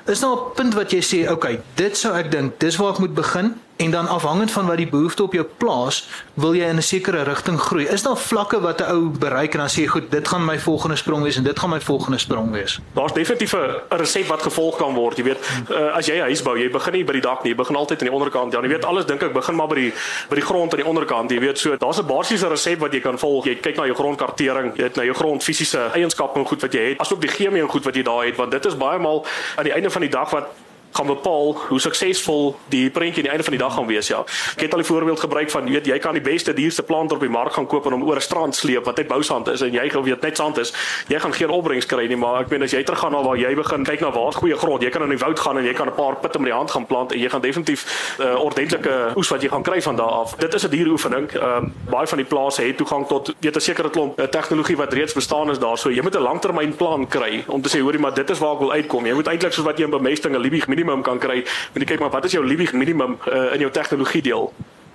Is 0.07 0.21
daar 0.21 0.37
'n 0.37 0.55
punt 0.55 0.75
wat 0.75 0.93
jy 0.93 1.03
sê, 1.03 1.23
"Oké, 1.23 1.33
okay, 1.33 1.61
dit 1.75 1.97
sou 1.99 2.15
ek 2.15 2.31
dink, 2.31 2.61
dis 2.61 2.77
waar 2.77 2.93
ek 2.93 2.99
moet 2.99 3.15
begin?" 3.15 3.61
En 3.81 3.91
dan 3.91 4.09
afhangend 4.09 4.51
van 4.51 4.67
wat 4.67 4.77
die 4.77 4.89
behoefte 4.89 5.23
op 5.23 5.33
jou 5.33 5.47
plaas, 5.57 6.09
wil 6.35 6.55
jy 6.55 6.69
in 6.69 6.77
'n 6.77 6.83
sekere 6.83 7.23
rigting 7.23 7.61
groei. 7.61 7.87
Is 7.87 8.03
daar 8.03 8.17
vlakke 8.17 8.61
wat 8.61 8.81
'n 8.81 8.91
ou 8.93 9.09
bereik 9.19 9.53
en 9.53 9.59
dan 9.59 9.69
sê 9.69 9.81
jy, 9.81 9.87
"Goed, 9.87 10.11
dit 10.11 10.29
gaan 10.29 10.45
my 10.45 10.59
volgende 10.59 10.97
sprong 10.97 11.23
wees 11.23 11.37
en 11.37 11.43
dit 11.43 11.59
gaan 11.59 11.71
my 11.71 11.81
volgende 11.81 12.19
sprong 12.19 12.53
wees." 12.53 12.81
Daar's 12.93 13.13
definitief 13.13 13.53
'n 13.53 13.81
resep 13.89 14.27
wat 14.27 14.43
gevolg 14.43 14.77
kan 14.77 14.95
word, 14.95 15.17
jy 15.17 15.25
weet. 15.25 15.39
Uh, 15.71 15.97
as 15.97 16.07
jy 16.07 16.15
'n 16.15 16.21
huis 16.21 16.43
bou, 16.43 16.59
jy 16.59 16.71
begin 16.71 16.93
nie 16.93 17.05
by 17.05 17.13
die 17.13 17.21
dak 17.21 17.43
nie, 17.43 17.51
jy 17.53 17.57
begin 17.57 17.77
altyd 17.77 18.01
aan 18.01 18.09
die 18.09 18.17
onderkant. 18.17 18.53
Ja, 18.53 18.61
jy 18.63 18.69
weet 18.69 18.85
alles 18.85 19.05
dink 19.07 19.23
ek 19.23 19.33
begin 19.33 19.55
maar 19.55 19.69
by 19.69 19.75
die 19.75 19.93
by 20.29 20.35
die 20.35 20.45
grond 20.45 20.73
aan 20.73 20.81
die 20.81 20.89
onderkant. 20.89 21.31
Jy 21.31 21.41
weet, 21.41 21.59
so 21.59 21.77
daar's 21.77 21.99
'n 21.99 22.07
basiese 22.07 22.49
resep 22.49 22.79
wat 22.79 22.93
jy 22.93 23.01
kan 23.01 23.19
volg. 23.19 23.45
Jy 23.45 23.55
kyk 23.55 23.77
na 23.77 23.85
jou 23.85 23.95
grondkartering, 23.95 24.77
jy 24.77 24.83
weet 24.83 24.97
na 24.97 25.03
jou 25.03 25.15
grond 25.15 25.43
fisiese 25.43 25.91
eienskappe 25.93 26.39
en 26.39 26.47
goed 26.47 26.61
wat 26.61 26.73
jy 26.73 26.89
het, 26.89 26.99
asook 26.99 27.21
die 27.21 27.31
chemie 27.31 27.63
en 27.63 27.69
goed 27.69 27.85
wat 27.85 27.95
jy 27.95 28.03
daar 28.03 28.25
het, 28.25 28.37
want 28.37 28.51
dit 28.51 28.67
is 28.67 28.77
baie 28.77 28.99
maal 28.99 29.27
aan 29.57 29.65
die 29.65 29.73
einde 29.73 29.91
van 29.91 30.01
die 30.01 30.11
dag 30.11 30.31
wat 30.31 30.47
gaan 30.93 31.07
bepaal 31.07 31.57
hoe 31.69 31.81
suksesvol 31.81 32.57
die 32.69 32.91
prentjie 32.91 33.23
aan 33.23 33.29
die 33.29 33.31
einde 33.31 33.45
van 33.45 33.53
die 33.53 33.63
dag 33.63 33.75
gaan 33.75 33.87
wees 33.87 34.09
ja. 34.09 34.25
Ek 34.57 34.61
het 34.61 34.75
al 34.75 34.81
'n 34.81 34.85
voorbeeld 34.85 35.21
gebruik 35.21 35.51
van 35.51 35.71
weet 35.71 35.87
jy 35.87 35.99
kan 35.99 36.13
die 36.13 36.23
beste 36.23 36.53
duurste 36.53 36.83
plant 36.83 37.13
op 37.13 37.21
die 37.21 37.29
mark 37.29 37.53
gaan 37.53 37.67
koop 37.67 37.87
en 37.87 37.93
hom 37.93 38.03
oor 38.03 38.17
'n 38.17 38.21
strand 38.21 38.55
sleep 38.55 38.85
wat 38.85 38.97
net 38.97 39.09
bousand 39.09 39.49
is 39.49 39.61
en 39.61 39.73
jy 39.73 39.89
gou 39.89 40.03
weet 40.03 40.23
net 40.23 40.37
sand 40.37 40.59
is. 40.59 40.73
Jy 41.09 41.19
gaan 41.19 41.33
geen 41.33 41.51
opbrengs 41.51 41.87
kry 41.87 42.07
nie, 42.07 42.17
maar 42.17 42.41
ek 42.41 42.51
meen 42.51 42.63
as 42.63 42.71
jy 42.71 42.83
teruggaan 42.83 43.13
na 43.13 43.23
waar 43.23 43.37
jy 43.37 43.55
begin 43.55 43.85
kyk 43.85 44.01
na 44.01 44.11
waar's 44.11 44.37
goeie 44.37 44.57
grond, 44.57 44.83
jy 44.83 44.91
kan 44.91 45.03
in 45.03 45.09
die 45.09 45.19
woud 45.19 45.39
gaan 45.39 45.59
en 45.59 45.65
jy 45.65 45.73
kan 45.73 45.87
'n 45.87 45.95
paar 45.95 46.17
pitte 46.17 46.39
met 46.39 46.51
die 46.51 46.57
hand 46.57 46.71
gaan 46.71 46.87
plant 46.87 47.13
en 47.13 47.19
jy 47.19 47.29
gaan 47.29 47.41
definitief 47.41 48.17
'n 48.19 48.23
uh, 48.23 48.45
ordentlike 48.45 49.13
oes 49.17 49.29
wat 49.29 49.43
jy 49.43 49.49
gaan 49.49 49.63
kry 49.63 49.83
van 49.83 49.97
daar 49.97 50.15
af. 50.23 50.35
Dit 50.37 50.55
is 50.55 50.65
'n 50.65 50.71
dieroefening. 50.71 51.31
Ehm 51.31 51.65
uh, 51.65 51.91
baie 51.91 52.07
van 52.07 52.19
die 52.19 52.27
plase 52.27 52.63
het 52.63 52.77
toegang 52.77 53.07
tot 53.07 53.35
weet 53.41 53.57
'n 53.57 53.61
sekere 53.61 53.91
klomp 53.91 54.21
uh, 54.21 54.27
tegnologie 54.27 54.77
wat 54.77 54.93
reeds 54.93 55.13
bestaan 55.13 55.51
is 55.51 55.59
daar. 55.59 55.79
So 55.79 55.91
jy 55.91 56.03
moet 56.03 56.17
'n 56.17 56.23
langtermynplan 56.23 57.09
kry 57.09 57.45
om 57.47 57.63
te 57.63 57.69
sê 57.69 57.81
hoorie 57.81 58.01
maar 58.01 58.15
dit 58.15 58.31
is 58.31 58.39
waar 58.39 58.53
ek 58.53 58.59
wil 58.59 58.73
uitkom. 58.73 59.07
Jy 59.07 59.15
moet 59.15 59.27
eintlik 59.27 59.53
soos 59.53 59.65
wat 59.65 59.79
jy 59.79 59.85
in 59.85 59.91
bemesting 59.91 60.35
'n 60.35 60.41
liebig 60.41 60.67
minimum 60.81 61.03
kan 61.03 61.21
kry. 61.21 61.45
Moet 61.73 61.85
jy 61.85 61.89
kyk 61.93 62.01
maar 62.01 62.13
wat 62.17 62.25
is 62.25 62.37
jou 62.37 62.45
living 62.47 62.73
minimum 62.73 63.19
uh, 63.29 63.53
in 63.55 63.67
jou 63.67 63.71
tegnologie 63.71 64.23
deel? 64.23 64.53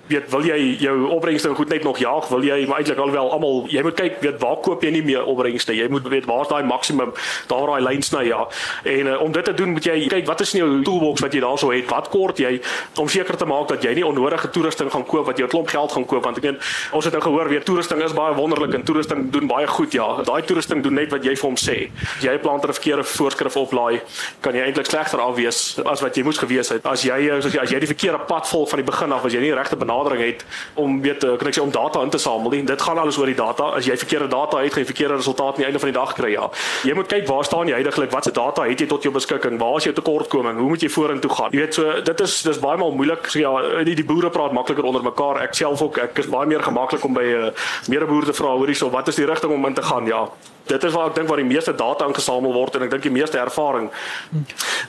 Weet 0.08 0.30
wil 0.30 0.44
jy 0.46 0.76
jou 0.80 0.94
opbrengste 1.10 1.54
goed 1.54 1.68
net 1.68 1.82
nog 1.82 1.98
jaag? 1.98 2.28
Wil 2.28 2.44
jy 2.46 2.66
maar 2.66 2.78
eintlik 2.78 2.98
alwel 3.02 3.30
almal 3.32 3.66
jy 3.70 3.82
moet 3.82 3.96
kyk 3.98 4.20
weet 4.22 4.38
waar 4.42 4.60
koop 4.62 4.84
jy 4.84 4.92
nie 4.94 5.02
meer 5.02 5.26
opbrengste? 5.26 5.74
Jy 5.74 5.88
moet 5.90 6.06
weet 6.08 6.28
waar's 6.30 6.50
daai 6.50 6.62
maksimum? 6.66 7.12
Daar 7.50 7.72
daai 7.72 7.82
lyn 7.82 8.04
sny 8.06 8.26
ja. 8.28 8.46
En 8.84 9.10
uh, 9.10 9.16
om 9.22 9.32
dit 9.34 9.44
te 9.44 9.54
doen 9.54 9.74
moet 9.74 9.84
jy 9.84 9.96
kyk 10.12 10.28
wat 10.28 10.44
is 10.44 10.54
in 10.54 10.62
jou 10.62 10.70
toolbox 10.86 11.24
wat 11.24 11.34
jy 11.34 11.42
daarso 11.42 11.72
het? 11.74 11.88
Wat 11.90 12.10
kort 12.12 12.38
jy? 12.38 12.60
Om 12.94 13.10
seker 13.10 13.36
te 13.36 13.48
maak 13.48 13.68
dat 13.72 13.82
jy 13.82 13.96
nie 13.98 14.06
onnodige 14.06 14.50
toerusting 14.54 14.92
gaan 14.92 15.06
koop 15.06 15.26
wat 15.26 15.42
jou 15.42 15.48
klomp 15.50 15.72
geld 15.74 15.92
gaan 15.92 16.06
koop 16.06 16.24
want 16.24 16.38
ek 16.38 16.48
meen 16.50 16.60
ons 16.96 17.04
het 17.04 17.14
nou 17.16 17.22
gehoor 17.24 17.50
weet 17.50 17.66
toerusting 17.66 18.02
is 18.06 18.14
baie 18.16 18.34
wonderlik 18.38 18.74
en 18.78 18.86
toerusting 18.86 19.26
doen 19.34 19.50
baie 19.50 19.66
goed 19.66 19.96
ja. 19.96 20.06
Daai 20.26 20.42
toerusting 20.46 20.84
doen 20.86 20.94
net 21.02 21.10
wat 21.14 21.26
jy 21.26 21.34
vir 21.34 21.48
hom 21.48 21.58
sê. 21.58 21.76
As 22.16 22.22
jy 22.22 22.36
'n 22.36 22.44
planter 22.44 22.72
verkeerde 22.72 23.04
voorskrif 23.04 23.56
oplaai 23.56 24.00
kan 24.40 24.54
jy 24.54 24.62
eintlik 24.62 24.86
slegter 24.86 25.20
af 25.20 25.34
wees 25.36 25.78
as 25.84 26.00
wat 26.00 26.14
jy 26.16 26.22
moes 26.22 26.38
gewees 26.38 26.70
het. 26.70 26.86
As 26.86 27.02
jy 27.02 27.30
as 27.30 27.44
jy, 27.44 27.58
as 27.60 27.70
jy 27.70 27.78
die 27.80 27.90
verkeerde 27.90 28.22
pad 28.26 28.46
volg 28.48 28.68
van 28.70 28.78
die 28.78 28.86
begin 28.86 29.12
af 29.12 29.24
as 29.24 29.32
jy 29.32 29.40
nie 29.40 29.54
regte 29.54 29.76
benadering 29.76 29.95
het 30.04 30.44
om 30.74 31.00
weet 31.02 31.18
kan 31.18 31.48
ek 31.48 31.54
sê 31.56 31.62
om 31.62 31.70
data 31.70 32.02
in 32.02 32.10
te 32.10 32.18
samel 32.18 32.50
nie. 32.50 32.62
Dit 32.64 32.82
gaan 32.82 32.98
alles 32.98 33.18
oor 33.18 33.26
die 33.26 33.34
data. 33.34 33.70
As 33.76 33.86
jy 33.86 33.96
verkeerde 33.96 34.28
data 34.28 34.60
het, 34.62 34.72
gaan 34.72 34.82
jy 34.82 34.88
verkeerde 34.90 35.16
resultate 35.16 35.56
aan 35.56 35.62
die 35.64 35.66
einde 35.66 35.78
van 35.78 35.92
die 35.92 35.98
dag 35.98 36.12
kry. 36.14 36.30
Ja. 36.30 36.48
Jy 36.84 36.94
moet 36.94 37.10
kyk 37.10 37.26
waar 37.28 37.44
staan 37.44 37.68
jy 37.68 37.74
heidaglik? 37.74 38.10
Watse 38.10 38.32
data 38.32 38.66
het 38.68 38.80
jy 38.80 38.86
tot 38.86 39.02
jou 39.02 39.12
beskikking? 39.14 39.58
Waar 39.58 39.76
is 39.76 39.88
jou 39.88 39.94
tekortkoming? 39.94 40.58
Hoe 40.58 40.68
moet 40.68 40.82
jy 40.82 40.90
vorentoe 40.92 41.30
gaan? 41.30 41.52
Jy 41.52 41.64
weet 41.64 41.74
so 41.74 42.00
dit 42.00 42.20
is 42.20 42.42
dis 42.42 42.60
baie 42.62 42.80
maal 42.80 42.94
moeilik. 42.96 43.30
So 43.32 43.40
ja, 43.40 43.54
die, 43.84 43.94
die 43.94 44.06
boere 44.06 44.30
praat 44.30 44.52
makliker 44.56 44.84
onder 44.84 45.04
mekaar. 45.06 45.42
Ek 45.46 45.54
self 45.54 45.82
ook 45.82 46.02
ek 46.02 46.24
is 46.24 46.30
baie 46.32 46.48
meer 46.50 46.62
gemaklik 46.62 47.04
om 47.04 47.16
by 47.16 47.24
'n 47.24 47.38
uh, 47.38 47.46
eh, 47.46 47.52
medeboer 47.88 48.24
te 48.24 48.36
vra 48.36 48.52
hoorie 48.56 48.74
so 48.74 48.90
wat 48.90 49.08
is 49.08 49.16
die 49.16 49.26
rigting 49.26 49.52
om 49.52 49.66
in 49.66 49.74
te 49.74 49.82
gaan? 49.82 50.06
Ja. 50.06 50.28
Dit 50.66 50.84
is 50.84 50.92
waar 50.92 51.12
ek 51.12 51.14
dink 51.14 51.28
waar 51.30 51.38
die 51.38 51.46
meeste 51.46 51.74
data 51.74 52.08
ingesamel 52.10 52.52
word 52.52 52.74
en 52.74 52.86
ek 52.86 52.90
dink 52.96 53.04
die 53.06 53.14
meeste 53.14 53.38
ervaring. 53.38 53.86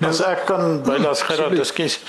Nou, 0.01 0.09
as 0.09 0.21
ek 0.25 0.47
kan 0.49 0.79
by 0.85 0.97
das 1.03 1.21
gerad, 1.27 1.53
ekskuus. 1.53 1.99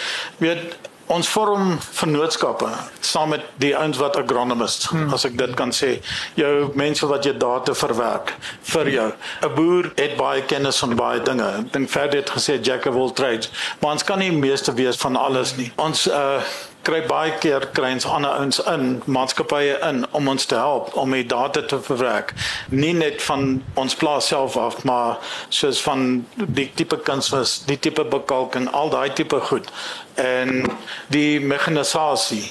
Weet 0.41 0.79
ons 1.09 1.29
vorm 1.29 1.79
vennootskappe 1.81 2.69
saam 3.01 3.33
met 3.35 3.45
die 3.63 3.73
ouens 3.77 3.99
wat 4.01 4.17
agronomists 4.21 4.91
hmm. 4.93 5.13
as 5.15 5.25
ek 5.29 5.37
dit 5.39 5.55
kan 5.59 5.73
sê. 5.75 5.97
Jou 6.39 6.71
mense 6.79 7.07
wat 7.09 7.27
jy 7.27 7.35
data 7.41 7.75
verwerk 7.75 8.35
vir 8.73 8.93
jou. 8.93 9.11
'n 9.43 9.55
boer 9.55 9.93
het 9.97 10.17
baie 10.17 10.43
kennis 10.43 10.81
van 10.85 10.97
baie 10.97 11.21
dinge. 11.23 11.49
Ek 11.61 11.73
dink 11.73 11.91
verder 11.91 12.21
het 12.21 12.31
gesê 12.31 12.59
jack 12.61 12.87
of 12.87 12.97
all 12.97 13.13
trades. 13.13 13.51
Maar 13.81 13.99
ons 13.99 14.05
kan 14.05 14.19
nie 14.19 14.33
meeste 14.33 14.75
wees 14.75 14.97
van 14.97 15.17
alles 15.17 15.57
nie. 15.57 15.73
Ons 15.77 16.07
uh, 16.09 16.43
kry 16.89 17.03
baie 17.05 17.35
keer 17.43 17.67
kry 17.77 17.91
ons 17.93 18.07
ander 18.09 18.33
ouens 18.41 18.59
in 18.73 18.85
maatskappye 19.05 19.77
in 19.89 20.05
om 20.17 20.31
ons 20.33 20.49
te 20.49 20.57
help 20.57 20.95
om 20.97 21.13
die 21.13 21.27
data 21.29 21.63
te 21.69 21.79
verwerk. 21.85 22.33
Nie 22.73 22.95
net 22.97 23.21
van 23.27 23.59
ons 23.81 23.97
plaas 24.01 24.31
self 24.33 24.57
af 24.57 24.81
maar 24.89 25.19
soos 25.53 25.83
van 25.85 26.25
die 26.37 26.69
tipe 26.81 26.97
kunsmis 27.05 27.59
die 27.69 27.79
tipe 27.89 28.07
bekalking 28.09 28.71
al 28.73 28.93
daai 28.95 29.11
tipe 29.13 29.41
goed. 29.51 29.69
En 30.19 30.65
die 31.13 31.41
mekanisasie 31.41 32.47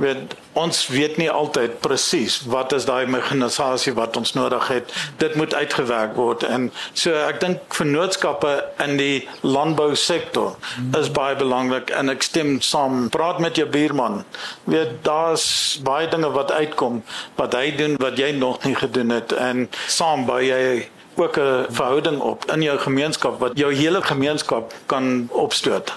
weet 0.00 0.38
ons 0.52 0.86
weet 0.92 1.16
nie 1.16 1.30
altyd 1.30 1.78
presies 1.80 2.40
wat 2.52 2.72
is 2.76 2.84
daai 2.88 3.06
mekanisasie 3.10 3.94
wat 3.96 4.16
ons 4.16 4.34
nodig 4.36 4.68
het. 4.68 4.92
Dit 5.22 5.34
moet 5.34 5.54
uitgewerk 5.54 6.14
word. 6.16 6.44
En 6.44 6.70
so 6.92 7.14
ek 7.14 7.40
dink 7.40 7.76
vennootskappe 7.76 8.52
in 8.84 8.96
die 9.00 9.28
landbou 9.40 9.94
sektor 9.96 10.56
is 10.98 11.10
baie 11.12 11.36
belangrik 11.38 11.92
en 11.96 12.12
ek 12.12 12.26
stem 12.26 12.58
saam. 12.60 13.08
Praat 13.14 13.40
met 13.40 13.56
jou 13.56 13.68
buurman. 13.68 14.22
Weet 14.64 14.98
daar's 15.06 15.80
baie 15.84 16.08
dinge 16.12 16.32
wat 16.36 16.52
uitkom 16.52 17.02
wat 17.40 17.56
hy 17.56 17.70
doen 17.76 17.96
wat 18.02 18.18
jy 18.20 18.32
nog 18.36 18.64
nie 18.68 18.76
gedoen 18.76 19.14
het. 19.16 19.32
En 19.32 19.68
saam 19.88 20.26
by 20.28 20.42
jy 20.44 20.88
ook 21.16 21.36
'n 21.36 21.66
verhouding 21.68 22.20
op 22.20 22.44
in 22.50 22.62
jou 22.62 22.78
gemeenskap 22.78 23.38
wat 23.40 23.58
jou 23.58 23.72
hele 23.74 24.02
gemeenskap 24.02 24.72
kan 24.86 25.28
opstoot. 25.30 25.92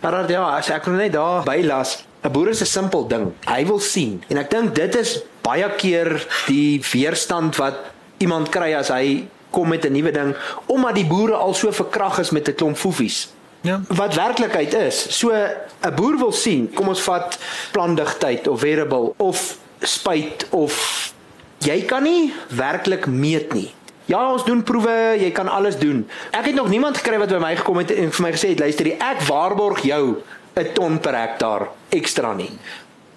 Maar 0.00 0.30
ja, 0.30 0.56
as 0.56 0.68
ek 0.68 0.86
net 0.86 1.12
daar 1.12 1.42
bylas, 1.42 2.04
'n 2.22 2.30
boer 2.30 2.48
is 2.48 2.60
'n 2.60 2.66
simpel 2.66 3.06
ding. 3.06 3.32
Hy 3.44 3.66
wil 3.66 3.80
sien 3.80 4.22
en 4.28 4.38
ek 4.38 4.50
dink 4.50 4.74
dit 4.74 4.94
is 4.94 5.20
baie 5.42 5.68
keer 5.76 6.26
die 6.46 6.82
weerstand 6.92 7.56
wat 7.56 7.74
iemand 8.18 8.48
kry 8.48 8.74
as 8.74 8.88
hy 8.88 9.26
kom 9.50 9.68
met 9.68 9.84
'n 9.84 9.92
nuwe 9.92 10.10
ding 10.10 10.36
omdat 10.66 10.94
die 10.94 11.06
boere 11.06 11.34
al 11.34 11.54
so 11.54 11.72
verkrag 11.72 12.18
is 12.18 12.30
met 12.30 12.48
'n 12.48 12.54
klomp 12.54 12.76
foefies. 12.76 13.28
Ja. 13.62 13.80
Wat 13.88 14.14
werklikheid 14.14 14.74
is, 14.74 15.18
so 15.18 15.30
'n 15.30 15.94
boer 15.94 16.18
wil 16.18 16.32
sien, 16.32 16.70
kom 16.74 16.88
ons 16.88 17.02
vat 17.02 17.38
plandigtheid 17.72 18.48
of 18.48 18.60
variable 18.60 19.14
of 19.16 19.58
spuit 19.80 20.46
of 20.50 21.12
jy 21.58 21.82
kan 21.82 22.02
nie 22.02 22.32
werklik 22.48 23.06
meet 23.06 23.52
nie. 23.52 23.74
Ja, 24.04 24.32
ons 24.32 24.44
doen 24.44 24.62
proewe, 24.62 25.16
jy 25.18 25.30
kan 25.30 25.48
alles 25.48 25.78
doen. 25.78 26.08
Ek 26.30 26.44
het 26.44 26.54
nog 26.54 26.68
niemand 26.68 26.96
gekry 26.96 27.18
wat 27.18 27.28
by 27.28 27.38
my 27.38 27.56
gekom 27.56 27.76
het 27.76 27.90
en 27.90 28.10
vir 28.12 28.22
my 28.22 28.32
gesê 28.32 28.48
het, 28.48 28.58
luister, 28.58 28.86
ek 28.86 29.22
waarborg 29.28 29.82
jou 29.86 30.16
'n 30.56 30.72
ton 30.74 30.98
per 30.98 31.14
hektaar 31.14 31.68
ekstra 31.88 32.32
nie. 32.34 32.50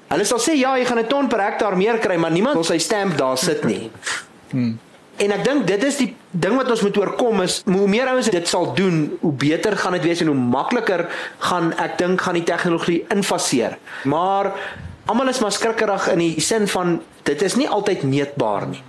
Hulle 0.07 0.25
sal 0.25 0.39
sê 0.39 0.55
ja, 0.55 0.77
jy 0.77 0.85
gaan 0.85 0.99
'n 0.99 1.07
ton 1.07 1.27
per 1.27 1.41
hektaar 1.41 1.77
meer 1.77 1.97
kry, 1.99 2.17
maar 2.17 2.31
niemand 2.31 2.55
wil 2.55 2.63
sy 2.63 2.77
stamp 2.77 3.17
daar 3.17 3.37
sit 3.37 3.63
nie. 3.63 3.91
Hmm. 4.49 4.79
En 5.15 5.31
ek 5.31 5.43
dink 5.43 5.67
dit 5.67 5.83
is 5.83 5.97
die 5.97 6.09
ding 6.31 6.57
wat 6.59 6.69
ons 6.69 6.81
moet 6.81 6.97
oorkom 6.97 7.41
is 7.41 7.61
hoe 7.63 7.87
meer 7.87 8.07
ouens 8.11 8.29
dit 8.29 8.47
sal 8.47 8.73
doen, 8.75 9.17
hoe 9.21 9.31
beter 9.31 9.77
gaan 9.77 9.95
dit 9.95 10.03
wees 10.03 10.21
en 10.21 10.27
hoe 10.27 10.35
makliker 10.35 11.05
gaan 11.39 11.71
ek 11.79 11.97
dink 11.97 12.21
gaan 12.21 12.35
die 12.35 12.43
tegnologie 12.43 13.05
infaseer. 13.13 13.77
Maar 14.03 14.51
almal 15.05 15.31
is 15.31 15.39
maar 15.39 15.55
skrikkerig 15.55 16.09
in 16.11 16.19
die 16.19 16.41
sin 16.41 16.67
van 16.67 16.99
dit 17.23 17.41
is 17.41 17.55
nie 17.55 17.69
altyd 17.69 18.03
meetbaar 18.03 18.67
nie. 18.67 18.83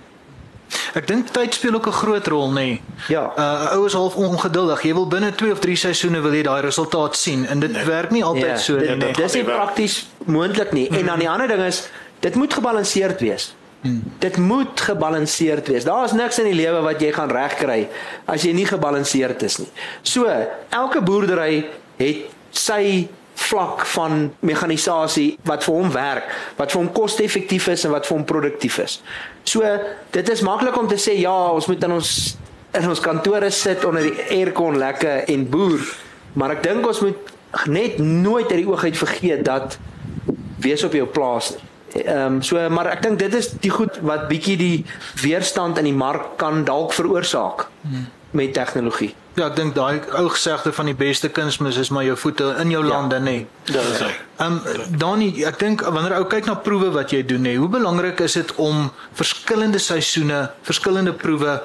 Ek 0.93 1.07
dink 1.07 1.29
tyd 1.31 1.53
speel 1.53 1.73
ook 1.73 1.87
'n 1.87 1.91
groot 1.91 2.27
rol, 2.27 2.49
nê. 2.49 2.53
Nee. 2.53 2.81
Ja. 3.07 3.33
Uh 3.37 3.75
ou 3.77 3.85
is 3.85 3.93
half 3.93 4.15
ongeduldig. 4.15 4.81
Jy 4.81 4.93
wil 4.93 5.07
binne 5.07 5.35
2 5.35 5.51
of 5.51 5.59
3 5.59 5.75
seisoene 5.75 6.21
wil 6.21 6.33
jy 6.33 6.43
daai 6.43 6.61
resultaat 6.61 7.15
sien 7.15 7.45
en 7.47 7.59
dit 7.59 7.71
nee. 7.71 7.85
werk 7.85 8.11
nie 8.11 8.23
altyd 8.23 8.55
ja, 8.55 8.57
so 8.57 8.77
nie. 8.77 8.95
Nee. 8.95 9.13
Dis 9.13 9.33
nie 9.33 9.43
prakties 9.43 10.07
moontlik 10.25 10.71
nie. 10.71 10.89
En 10.89 11.05
dan 11.05 11.19
die 11.19 11.29
ander 11.29 11.47
ding 11.47 11.63
is 11.63 11.89
dit 12.19 12.35
moet 12.35 12.53
gebalanseerd 12.53 13.19
wees. 13.19 13.55
Hmm. 13.81 14.03
Dit 14.19 14.37
moet 14.37 14.81
gebalanseerd 14.81 15.67
wees. 15.67 15.83
Daar 15.83 16.05
is 16.05 16.11
niks 16.11 16.39
in 16.39 16.49
die 16.49 16.57
lewe 16.57 16.81
wat 16.81 17.01
jy 17.01 17.11
gaan 17.13 17.29
regkry 17.31 17.87
as 18.25 18.43
jy 18.43 18.53
nie 18.57 18.65
gebalanseerd 18.65 19.43
is 19.43 19.57
nie. 19.57 19.69
So, 20.01 20.25
elke 20.69 21.01
boerdery 21.01 21.69
het 21.97 22.33
sy 22.49 23.07
vlak 23.37 23.85
van 23.93 24.31
mekanisasie 24.39 25.37
wat 25.45 25.63
vir 25.67 25.77
hom 25.77 25.91
werk, 25.93 26.33
wat 26.57 26.73
vir 26.73 26.81
hom 26.81 26.89
koste-effektief 26.93 27.69
is 27.73 27.85
en 27.85 27.93
wat 27.93 28.07
vir 28.09 28.17
hom 28.17 28.25
produktief 28.27 28.79
is. 28.83 28.99
So 29.47 29.63
dit 30.15 30.29
is 30.33 30.43
maklik 30.45 30.77
om 30.77 30.89
te 30.89 30.97
sê 31.01 31.15
ja, 31.21 31.35
ons 31.53 31.69
moet 31.69 31.83
in 31.87 31.97
ons 31.99 32.11
in 32.77 32.89
ons 32.89 33.01
kantore 33.01 33.49
sit 33.55 33.85
onder 33.87 34.03
die 34.05 34.25
aircon 34.35 34.77
lekker 34.77 35.29
en 35.33 35.45
boer, 35.49 35.81
maar 36.37 36.57
ek 36.57 36.65
dink 36.65 36.85
ons 36.85 36.99
moet 37.05 37.31
net 37.71 38.01
nooit 38.03 38.49
uit 38.51 38.59
die 38.59 38.67
oog 38.67 38.83
uit 38.83 38.97
vergeet 38.99 39.45
dat 39.47 39.77
wees 40.61 40.83
op 40.83 40.93
jou 40.97 41.07
plaas 41.07 41.53
nie. 41.55 41.63
Ehm 42.03 42.37
um, 42.37 42.41
so 42.43 42.59
maar 42.69 42.91
ek 42.91 43.01
dink 43.05 43.19
dit 43.19 43.33
is 43.37 43.53
die 43.63 43.71
goed 43.71 44.01
wat 44.05 44.27
bietjie 44.27 44.57
die 44.59 44.85
weerstand 45.23 45.79
in 45.79 45.87
die 45.87 45.95
mark 45.95 46.35
kan 46.41 46.65
dalk 46.67 46.93
veroorsaak 46.93 47.67
hmm. 47.81 48.09
met 48.31 48.53
tegnologie. 48.53 49.13
Ja, 49.37 49.51
ek 49.51 49.57
dink 49.59 49.75
daai 49.77 50.01
ou 50.17 50.31
gesegde 50.33 50.71
van 50.73 50.87
die 50.89 50.95
beste 50.97 51.29
kunsmis 51.29 51.77
is 51.77 51.91
maar 51.93 52.05
jou 52.07 52.15
voete 52.17 52.47
in 52.63 52.71
jou 52.73 52.79
ja. 52.81 52.89
lande, 52.89 53.19
nê. 53.21 53.33
Nee. 53.35 53.43
Dis 53.69 53.99
hy. 54.01 54.09
Ehm 54.41 54.55
um, 54.57 54.95
Dani, 54.97 55.27
ek 55.45 55.59
dink 55.61 55.83
wanneer 55.85 56.15
ou 56.17 56.25
kyk 56.31 56.49
na 56.49 56.55
proewe 56.65 56.89
wat 56.95 57.13
jy 57.13 57.21
doen, 57.21 57.45
nê, 57.45 57.53
nee, 57.53 57.61
hoe 57.61 57.69
belangrik 57.69 58.23
is 58.25 58.39
dit 58.39 58.55
om 58.57 58.87
verskillende 59.19 59.77
seisoene, 59.77 60.47
verskillende 60.65 61.13
proewe 61.13 61.59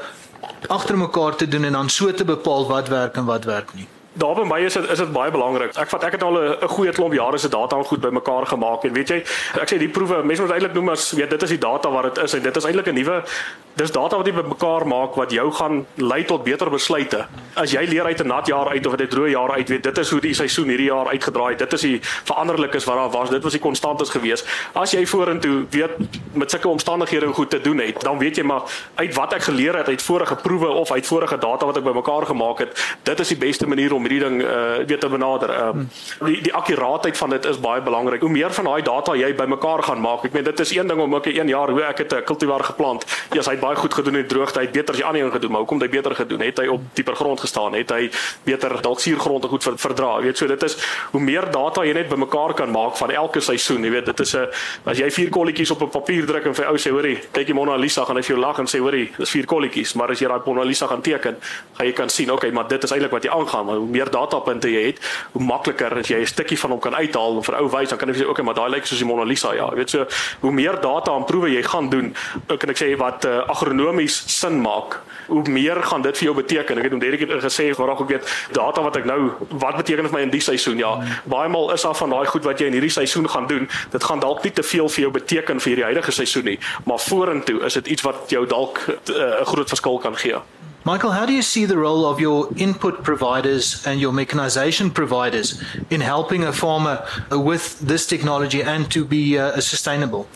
agter 0.69 1.01
mekaar 1.01 1.41
te 1.41 1.49
doen 1.49 1.65
en 1.65 1.81
dan 1.81 1.89
so 1.89 2.13
te 2.13 2.29
bepaal 2.29 2.69
wat 2.69 2.93
werk 2.93 3.17
en 3.17 3.25
wat 3.25 3.49
werk 3.49 3.73
nie? 3.79 3.89
Daar 4.21 4.35
by 4.37 4.45
my 4.45 4.59
is 4.61 4.75
dit 4.77 4.91
is 4.93 4.99
dit 5.01 5.13
baie 5.13 5.31
belangrik. 5.33 5.73
Ek 5.81 5.89
vat 5.89 6.03
ek 6.05 6.19
het 6.19 6.23
al 6.23 6.37
'n 6.37 6.69
goeie 6.69 6.93
klomp 6.93 7.15
jare 7.17 7.39
se 7.39 7.49
data 7.49 7.77
al 7.77 7.85
goed 7.89 8.01
bymekaar 8.01 8.47
gemaak 8.47 8.85
en 8.85 8.93
weet 8.93 9.09
jy, 9.09 9.17
ek 9.61 9.69
sê 9.73 9.79
die 9.79 9.89
proewe, 9.89 10.23
mense 10.25 10.43
moet 10.43 10.53
eintlik 10.53 10.75
noem 10.75 10.89
as 10.89 11.13
weet 11.13 11.31
dit 11.31 11.43
is 11.43 11.49
die 11.49 11.59
data 11.59 11.89
wat 11.91 12.15
dit 12.15 12.25
is 12.25 12.35
en 12.35 12.43
dit 12.43 12.57
is 12.57 12.65
eintlik 12.65 12.87
'n 12.87 12.95
nuwe 12.95 13.23
dis 13.75 13.93
data 13.93 14.17
wat 14.17 14.27
jy 14.27 14.35
bymekaar 14.37 14.87
maak 14.87 15.17
wat 15.17 15.33
jou 15.33 15.47
gaan 15.57 15.87
lei 15.97 16.23
tot 16.29 16.45
beter 16.45 16.71
besluite. 16.71 17.25
As 17.55 17.73
jy 17.73 17.85
leer 17.89 18.05
uit 18.05 18.21
'n 18.21 18.27
nat 18.27 18.47
jaar 18.47 18.69
uit 18.69 18.87
of 18.87 18.93
uit 18.93 19.01
'n 19.01 19.09
droë 19.09 19.31
jaar 19.31 19.53
uit, 19.53 19.69
weet 19.69 19.83
dit 19.83 19.99
is 19.99 20.11
hoe 20.11 20.21
die 20.21 20.35
seisoen 20.35 20.69
hierdie 20.69 20.91
jaar 20.91 21.09
uitgedraai. 21.09 21.57
Dit 21.57 21.73
is 21.73 21.81
die 21.81 22.01
veranderlikes 22.25 22.85
wat 22.85 22.97
daar 22.97 23.11
was. 23.11 23.31
Dit 23.31 23.43
was 23.43 23.53
die 23.53 23.61
konstantes 23.61 24.11
gewees. 24.11 24.45
As 24.73 24.93
jy 24.93 25.07
vorentoe 25.07 25.65
weet 25.71 25.91
met 26.33 26.51
sulke 26.51 26.69
omstandighede 26.69 27.27
hoe 27.27 27.35
goed 27.35 27.51
te 27.51 27.61
doen 27.61 27.79
het, 27.79 28.01
dan 28.01 28.19
weet 28.19 28.37
jy 28.37 28.43
maar 28.43 28.63
uit 28.95 29.15
wat 29.15 29.33
ek 29.33 29.43
geleer 29.43 29.77
het 29.77 29.89
uit 29.89 30.03
vorige 30.03 30.37
proewe 30.37 30.69
of 30.69 30.91
uit 30.91 31.07
vorige 31.07 31.39
data 31.39 31.67
wat 31.67 31.77
ek 31.77 31.85
bymekaar 31.85 32.27
gemaak 32.27 32.59
het, 32.59 32.97
dit 33.03 33.21
is 33.21 33.29
die 33.29 33.37
beste 33.37 33.67
manier 33.67 33.95
om 33.95 34.01
hierdie 34.01 34.21
ding 34.21 34.43
uh 34.43 34.85
weet 34.87 35.01
te 35.01 35.09
benader. 35.09 35.51
Uh 35.51 36.27
die 36.27 36.43
die 36.43 36.55
akkuraatheid 36.55 37.17
van 37.17 37.31
dit 37.31 37.45
is 37.45 37.61
baie 37.61 37.81
belangrik. 37.81 38.21
Hoe 38.21 38.31
meer 38.31 38.53
van 38.53 38.65
daai 38.65 38.83
data 38.83 39.15
jy 39.15 39.35
bymekaar 39.35 39.83
gaan 39.83 40.01
maak. 40.01 40.25
Ek 40.25 40.33
meen 40.33 40.45
dit 40.45 40.61
is 40.61 40.75
een 40.77 40.87
ding 40.87 41.01
om 41.01 41.15
ook 41.15 41.27
'n 41.27 41.49
jaar 41.49 41.71
hoe 41.71 41.83
ek 41.83 41.99
het 41.99 42.13
'n 42.13 42.25
kultivar 42.25 42.65
geplant. 42.65 43.05
Ja, 43.33 43.43
hy 43.43 43.51
het 43.51 43.61
baie 43.63 43.79
goed 43.79 43.95
gedoen 43.95 44.19
in 44.21 44.27
droogte. 44.27 44.59
Hy 44.59 44.67
het 44.67 44.75
beter 44.75 44.97
as 44.97 45.01
die 45.01 45.07
ander 45.07 45.23
een 45.23 45.33
gedoen, 45.37 45.55
maar 45.55 45.65
hoekom 45.65 45.81
het 45.81 45.91
hy 45.91 45.97
beter 45.97 46.15
gedoen? 46.19 46.41
Het 46.45 46.63
hy 46.65 46.67
op 46.73 46.83
dieper 46.99 47.17
grond 47.17 47.41
gestaan? 47.41 47.77
Het 47.79 47.91
hy 47.95 48.11
beter 48.45 48.75
dalk 48.83 49.01
suurgrond 49.01 49.47
goed 49.53 49.65
verdra? 49.65 50.17
Jy 50.19 50.31
weet 50.31 50.39
so 50.39 50.51
dit 50.51 50.63
is 50.67 50.77
hoe 51.13 51.21
meer 51.23 51.47
data 51.53 51.85
jy 51.87 51.95
net 51.97 52.09
bymekaar 52.11 52.55
kan 52.59 52.71
maak 52.73 52.97
van 52.99 53.11
elke 53.15 53.41
seisoen, 53.41 53.85
jy 53.87 53.93
weet 53.95 54.11
dit 54.11 54.21
is 54.21 54.35
'n 54.37 54.47
as 54.85 54.99
jy 54.99 55.11
vier 55.11 55.31
kolletjies 55.31 55.71
op 55.71 55.83
'n 55.83 55.91
papier 55.91 56.27
druk 56.27 56.47
en 56.47 56.55
vir 56.55 56.67
ou 56.69 56.77
sê 56.77 56.91
hoorie, 56.91 57.19
kyk 57.33 57.47
die 57.47 57.55
Mona 57.55 57.77
Lisa 57.77 58.05
gaan 58.05 58.17
hy 58.17 58.23
vir 58.23 58.37
jou 58.37 58.41
lag 58.41 58.59
en 58.59 58.67
sê 58.67 58.79
hoorie, 58.79 59.11
dis 59.19 59.31
vier 59.31 59.47
kolletjies, 59.47 59.95
maar 59.95 60.11
as 60.11 60.21
jy 60.21 60.29
daai 60.29 60.41
Mona 60.47 60.65
Lisa 60.65 60.87
gaan 60.87 61.03
teken, 61.03 61.37
gaan 61.77 61.87
jy 61.87 61.93
kan 61.93 62.09
sien, 62.09 62.31
okay, 62.31 62.51
maar 62.51 62.69
dit 62.69 62.85
is 62.85 62.91
eintlik 62.91 63.11
wat 63.11 63.25
jy 63.25 63.31
aangaan, 63.31 63.67
maar 63.67 63.77
hoe 63.77 63.89
meer 63.89 64.11
datapunte 64.11 64.69
jy 64.69 64.87
het, 64.87 64.99
hoe 65.33 65.43
makliker 65.43 65.99
as 65.99 66.09
jy 66.09 66.21
'n 66.21 66.27
stukkie 66.27 66.59
van 66.59 66.71
hom 66.71 66.81
kan 66.81 66.95
uithaal 66.95 67.37
en 67.37 67.43
vir 67.43 67.57
ou 67.57 67.69
wys, 67.69 67.89
dan 67.89 67.99
kan 67.99 68.09
jy 68.09 68.15
sê 68.23 68.29
okay, 68.29 68.45
maar 68.45 68.55
daai 68.55 68.71
lyk 68.71 68.87
soos 68.87 68.99
die 68.99 69.07
Mona 69.07 69.25
Lisa, 69.25 69.55
ja. 69.55 69.69
Jy 69.71 69.77
weet 69.77 69.91
so, 69.91 70.07
hoe 70.41 70.53
meer 70.53 70.81
data 70.81 71.17
en 71.17 71.25
proewe 71.25 71.51
jy 71.51 71.63
gaan 71.63 71.89
doen, 71.91 72.15
kan 72.47 72.71
ek 72.71 72.77
sê 72.77 72.97
wat 72.97 73.25
uh, 73.25 73.52
agronomies 73.53 74.23
sin 74.33 74.61
maak, 74.63 74.99
hoe 75.27 75.43
meer 75.49 75.83
gaan 75.83 76.03
dit 76.03 76.19
vir 76.19 76.29
jou 76.29 76.35
beteken. 76.37 76.79
Ek 76.81 76.89
het 76.89 76.95
hom 76.95 77.03
Derek 77.03 77.25
gesê, 77.45 77.71
maar 77.79 77.95
ook 77.95 78.09
weet 78.09 78.31
data 78.57 78.83
wat 78.85 78.97
ek 79.01 79.07
nou 79.09 79.21
wat 79.51 79.79
beteken 79.81 80.09
vir 80.09 80.17
my 80.17 80.25
in 80.27 80.33
die 80.33 80.43
seisoen? 80.45 80.81
Ja, 80.83 80.95
baie 81.31 81.51
maal 81.53 81.73
is 81.77 81.87
af 81.89 82.03
van 82.03 82.15
daai 82.15 82.27
goed 82.33 82.49
wat 82.49 82.61
jy 82.61 82.71
in 82.73 82.79
hierdie 82.79 82.93
seisoen 82.93 83.29
gaan 83.31 83.47
doen, 83.51 83.69
dit 83.93 84.09
gaan 84.09 84.25
dalk 84.25 84.43
nie 84.45 84.53
te 84.53 84.65
veel 84.67 84.89
vir 84.89 85.07
jou 85.07 85.13
beteken 85.15 85.63
vir 85.63 85.75
hierdie 85.75 85.89
huidige 85.91 86.17
seisoen 86.23 86.51
nie, 86.53 86.59
maar 86.89 87.01
vorentoe 87.03 87.63
is 87.69 87.79
dit 87.81 87.95
iets 87.97 88.09
wat 88.09 88.33
jou 88.33 88.47
dalk 88.47 88.83
eh, 88.89 88.99
'n 89.13 89.43
uh, 89.43 89.47
groot 89.47 89.69
verskil 89.69 89.99
kan 89.99 90.17
gee. 90.17 90.43
Michael, 90.85 91.13
how 91.13 91.27
do 91.27 91.33
you 91.33 91.43
see 91.43 91.65
the 91.65 91.77
role 91.77 92.05
of 92.05 92.19
your 92.19 92.49
input 92.57 93.05
providers 93.05 93.87
and 93.87 94.01
your 94.01 94.13
mechanization 94.13 94.91
providers 94.91 95.63
in 95.91 96.01
helping 96.01 96.43
a 96.43 96.53
farmer 96.53 97.07
with 97.31 97.79
this 97.79 98.05
technology 98.05 98.63
and 98.63 98.91
to 98.91 99.05
be 99.05 99.39
uh, 99.39 99.61
sustainable? 99.61 100.27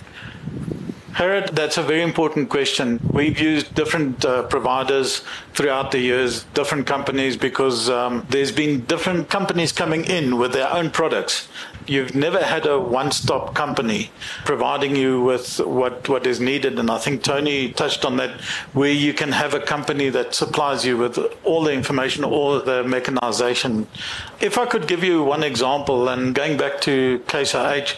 Harriet, 1.16 1.56
that's 1.56 1.78
a 1.78 1.82
very 1.82 2.02
important 2.02 2.50
question. 2.50 3.00
We've 3.10 3.40
used 3.40 3.74
different 3.74 4.22
uh, 4.22 4.42
providers 4.44 5.22
throughout 5.54 5.90
the 5.90 5.98
years, 5.98 6.44
different 6.52 6.86
companies, 6.86 7.38
because 7.38 7.88
um, 7.88 8.26
there's 8.28 8.52
been 8.52 8.84
different 8.84 9.30
companies 9.30 9.72
coming 9.72 10.04
in 10.04 10.36
with 10.36 10.52
their 10.52 10.70
own 10.70 10.90
products 10.90 11.48
you've 11.88 12.14
never 12.14 12.42
had 12.42 12.66
a 12.66 12.78
one-stop 12.78 13.54
company 13.54 14.10
providing 14.44 14.96
you 14.96 15.22
with 15.22 15.58
what, 15.60 16.08
what 16.08 16.26
is 16.26 16.40
needed. 16.40 16.78
And 16.78 16.90
I 16.90 16.98
think 16.98 17.22
Tony 17.22 17.72
touched 17.72 18.04
on 18.04 18.16
that, 18.16 18.40
where 18.72 18.90
you 18.90 19.14
can 19.14 19.32
have 19.32 19.54
a 19.54 19.60
company 19.60 20.08
that 20.10 20.34
supplies 20.34 20.84
you 20.84 20.96
with 20.96 21.18
all 21.44 21.62
the 21.62 21.72
information, 21.72 22.24
all 22.24 22.60
the 22.60 22.84
mechanization. 22.84 23.86
If 24.40 24.58
I 24.58 24.66
could 24.66 24.86
give 24.86 25.04
you 25.04 25.22
one 25.22 25.42
example, 25.42 26.08
and 26.08 26.34
going 26.34 26.56
back 26.56 26.80
to 26.82 27.20
Case 27.28 27.54
IH, 27.54 27.94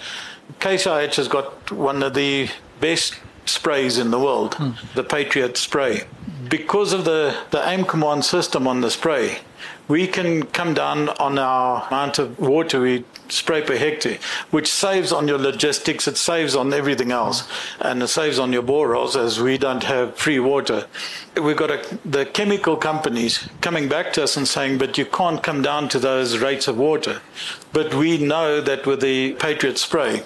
Case 0.60 0.86
IH 0.86 1.16
has 1.16 1.28
got 1.28 1.70
one 1.70 2.02
of 2.02 2.14
the 2.14 2.48
best 2.80 3.14
sprays 3.44 3.98
in 3.98 4.10
the 4.10 4.18
world, 4.18 4.54
hmm. 4.54 4.70
the 4.94 5.04
Patriot 5.04 5.56
spray. 5.56 6.02
Because 6.48 6.92
of 6.92 7.04
the, 7.04 7.36
the 7.50 7.66
aim 7.68 7.84
command 7.84 8.24
system 8.24 8.66
on 8.66 8.80
the 8.80 8.90
spray, 8.90 9.38
we 9.88 10.06
can 10.06 10.44
come 10.44 10.74
down 10.74 11.08
on 11.08 11.38
our 11.38 11.86
amount 11.88 12.18
of 12.18 12.38
water 12.38 12.80
we 12.80 13.04
spray 13.28 13.62
per 13.62 13.76
hectare, 13.76 14.18
which 14.50 14.70
saves 14.70 15.12
on 15.12 15.26
your 15.26 15.38
logistics, 15.38 16.06
it 16.06 16.18
saves 16.18 16.54
on 16.54 16.72
everything 16.72 17.10
else, 17.10 17.48
and 17.80 18.02
it 18.02 18.08
saves 18.08 18.38
on 18.38 18.52
your 18.52 18.62
borers 18.62 19.16
as 19.16 19.40
we 19.40 19.56
don't 19.56 19.84
have 19.84 20.14
free 20.14 20.38
water. 20.38 20.86
We've 21.42 21.56
got 21.56 21.70
a, 21.70 21.98
the 22.04 22.26
chemical 22.26 22.76
companies 22.76 23.48
coming 23.62 23.88
back 23.88 24.12
to 24.14 24.24
us 24.24 24.36
and 24.36 24.46
saying, 24.46 24.78
but 24.78 24.98
you 24.98 25.06
can't 25.06 25.42
come 25.42 25.62
down 25.62 25.88
to 25.90 25.98
those 25.98 26.38
rates 26.38 26.68
of 26.68 26.76
water. 26.76 27.22
But 27.72 27.94
we 27.94 28.18
know 28.18 28.60
that 28.60 28.86
with 28.86 29.00
the 29.00 29.32
Patriot 29.34 29.78
spray, 29.78 30.22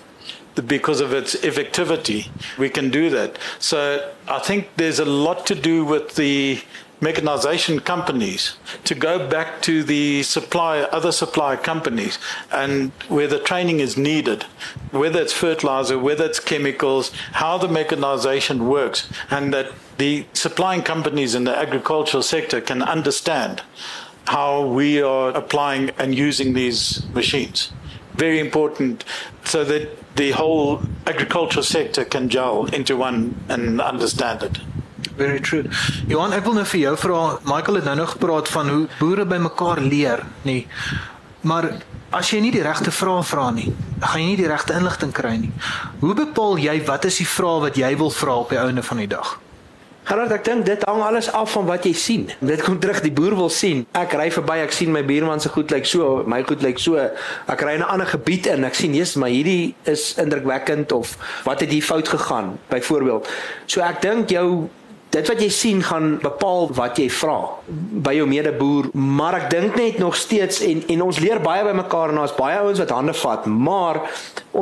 because 0.67 1.01
of 1.01 1.13
its 1.13 1.35
effectivity, 1.37 2.29
we 2.59 2.69
can 2.69 2.91
do 2.91 3.11
that. 3.11 3.39
So 3.59 4.13
I 4.29 4.39
think 4.39 4.69
there's 4.77 4.99
a 4.99 5.05
lot 5.05 5.47
to 5.47 5.55
do 5.55 5.85
with 5.85 6.17
the 6.17 6.63
mechanization 7.01 7.81
companies 7.81 8.55
to 8.85 8.95
go 8.95 9.29
back 9.29 9.61
to 9.61 9.83
the 9.83 10.23
supply, 10.23 10.79
other 10.81 11.11
supply 11.11 11.57
companies, 11.57 12.19
and 12.53 12.93
where 13.09 13.27
the 13.27 13.41
training 13.41 13.81
is 13.81 13.97
needed, 13.97 14.45
whether 14.93 15.21
it's 15.21 15.33
fertilizer, 15.33 15.99
whether 15.99 16.25
it's 16.25 16.39
chemicals, 16.39 17.11
how 17.33 17.59
the 17.59 17.69
mechanization 17.69 18.69
works, 18.69 19.09
and 19.31 19.53
that 19.53 19.73
the 19.99 20.25
supplying 20.33 20.83
companies 20.83 21.35
in 21.35 21.45
the 21.45 21.59
agricultural 21.59 22.23
sector 22.23 22.61
can 22.61 22.83
understand 22.83 23.63
how 24.27 24.65
we 24.65 25.03
are 25.03 25.31
applying 25.31 25.91
and 25.99 26.15
using 26.15 26.53
these 26.53 27.05
machines. 27.13 27.73
Very 28.15 28.39
important 28.39 29.05
so 29.45 29.65
that 29.65 29.89
the 30.17 30.31
whole 30.33 30.81
agricultural 31.07 31.65
sector 31.65 32.05
can 32.05 32.29
gel 32.29 32.67
into 32.73 32.97
one 32.97 33.35
and 33.49 33.81
understand 33.81 34.43
it. 34.43 34.59
Very 35.17 35.41
true. 35.41 35.69
Johan, 36.09 36.33
ek 36.33 36.45
wil 36.47 36.57
nou 36.57 36.65
vir 36.69 36.81
jou 36.87 36.93
vra, 36.97 37.21
Michael 37.45 37.81
het 37.81 37.89
nou 37.91 37.97
nog 38.01 38.15
gepraat 38.17 38.49
van 38.49 38.71
hoe 38.73 38.85
boere 38.99 39.27
bymekaar 39.29 39.83
leer, 39.85 40.25
nê. 40.49 40.63
Maar 41.43 41.69
as 42.15 42.31
jy 42.33 42.41
nie 42.45 42.53
die 42.55 42.65
regte 42.65 42.93
vrae 42.95 43.23
vra 43.27 43.51
nie, 43.55 43.69
gaan 44.01 44.23
jy 44.23 44.27
nie 44.31 44.41
die 44.41 44.51
regte 44.51 44.77
inligting 44.79 45.13
kry 45.17 45.35
nie. 45.43 45.53
Hoe 46.01 46.15
bepaal 46.17 46.61
jy 46.63 46.79
wat 46.89 47.09
is 47.09 47.21
die 47.21 47.29
vrae 47.29 47.65
wat 47.67 47.81
jy 47.81 47.93
wil 48.01 48.13
vra 48.15 48.39
op 48.45 48.55
die 48.55 48.61
einde 48.63 48.85
van 48.87 49.03
die 49.03 49.11
dag? 49.11 49.37
Gerard, 50.03 50.33
ek 50.35 50.45
dink 50.45 50.65
dit 50.67 50.83
hang 50.89 51.03
alles 51.07 51.29
af 51.31 51.53
van 51.55 51.69
wat 51.69 51.85
jy 51.87 51.93
sien. 51.95 52.25
Dit 52.43 52.65
kom 52.67 52.81
terug 52.83 52.99
die 53.05 53.13
boer 53.15 53.37
wil 53.39 53.51
sien. 53.55 53.85
Ek 53.95 54.17
ry 54.19 54.27
verby, 54.35 54.59
ek 54.65 54.75
sien 54.75 54.91
my 54.91 55.05
buurman 55.07 55.41
se 55.41 55.53
goed 55.55 55.71
lyk 55.71 55.87
so, 55.87 56.25
my 56.27 56.41
goed 56.43 56.65
lyk 56.67 56.83
so. 56.83 56.99
Ek 56.99 57.63
ry 57.63 57.77
in 57.79 57.87
'n 57.87 57.93
ander 57.95 58.11
gebied 58.11 58.51
in, 58.51 58.65
ek 58.65 58.75
sien 58.75 58.95
Jesus, 58.95 59.15
maar 59.15 59.31
hierdie 59.31 59.75
is 59.87 60.19
indrukwekkend 60.19 60.93
of 60.93 61.15
wat 61.45 61.61
het 61.61 61.71
hier 61.71 61.87
fout 61.87 62.09
gegaan 62.09 62.59
byvoorbeeld. 62.69 63.29
So 63.67 63.81
ek 63.81 64.03
dink 64.03 64.31
jou 64.31 64.69
dit 65.13 65.29
wat 65.29 65.41
jy 65.45 65.49
sien 65.53 65.83
gaan 65.85 66.15
bepaal 66.23 66.71
wat 66.73 66.97
jy 67.01 67.09
vra 67.13 67.37
by 68.07 68.15
jou 68.17 68.25
medeboer 68.29 68.89
maar 68.97 69.37
ek 69.43 69.51
dink 69.53 69.77
net 69.77 69.99
nog 70.01 70.17
steeds 70.17 70.63
en 70.65 70.81
en 70.95 71.03
ons 71.03 71.19
leer 71.21 71.43
baie 71.45 71.65
by 71.67 71.75
mekaar 71.77 72.13
en 72.13 72.21
daar's 72.23 72.35
baie 72.39 72.57
ouens 72.63 72.81
wat 72.81 72.95
hande 72.97 73.15
vat 73.21 73.47
maar 73.47 74.01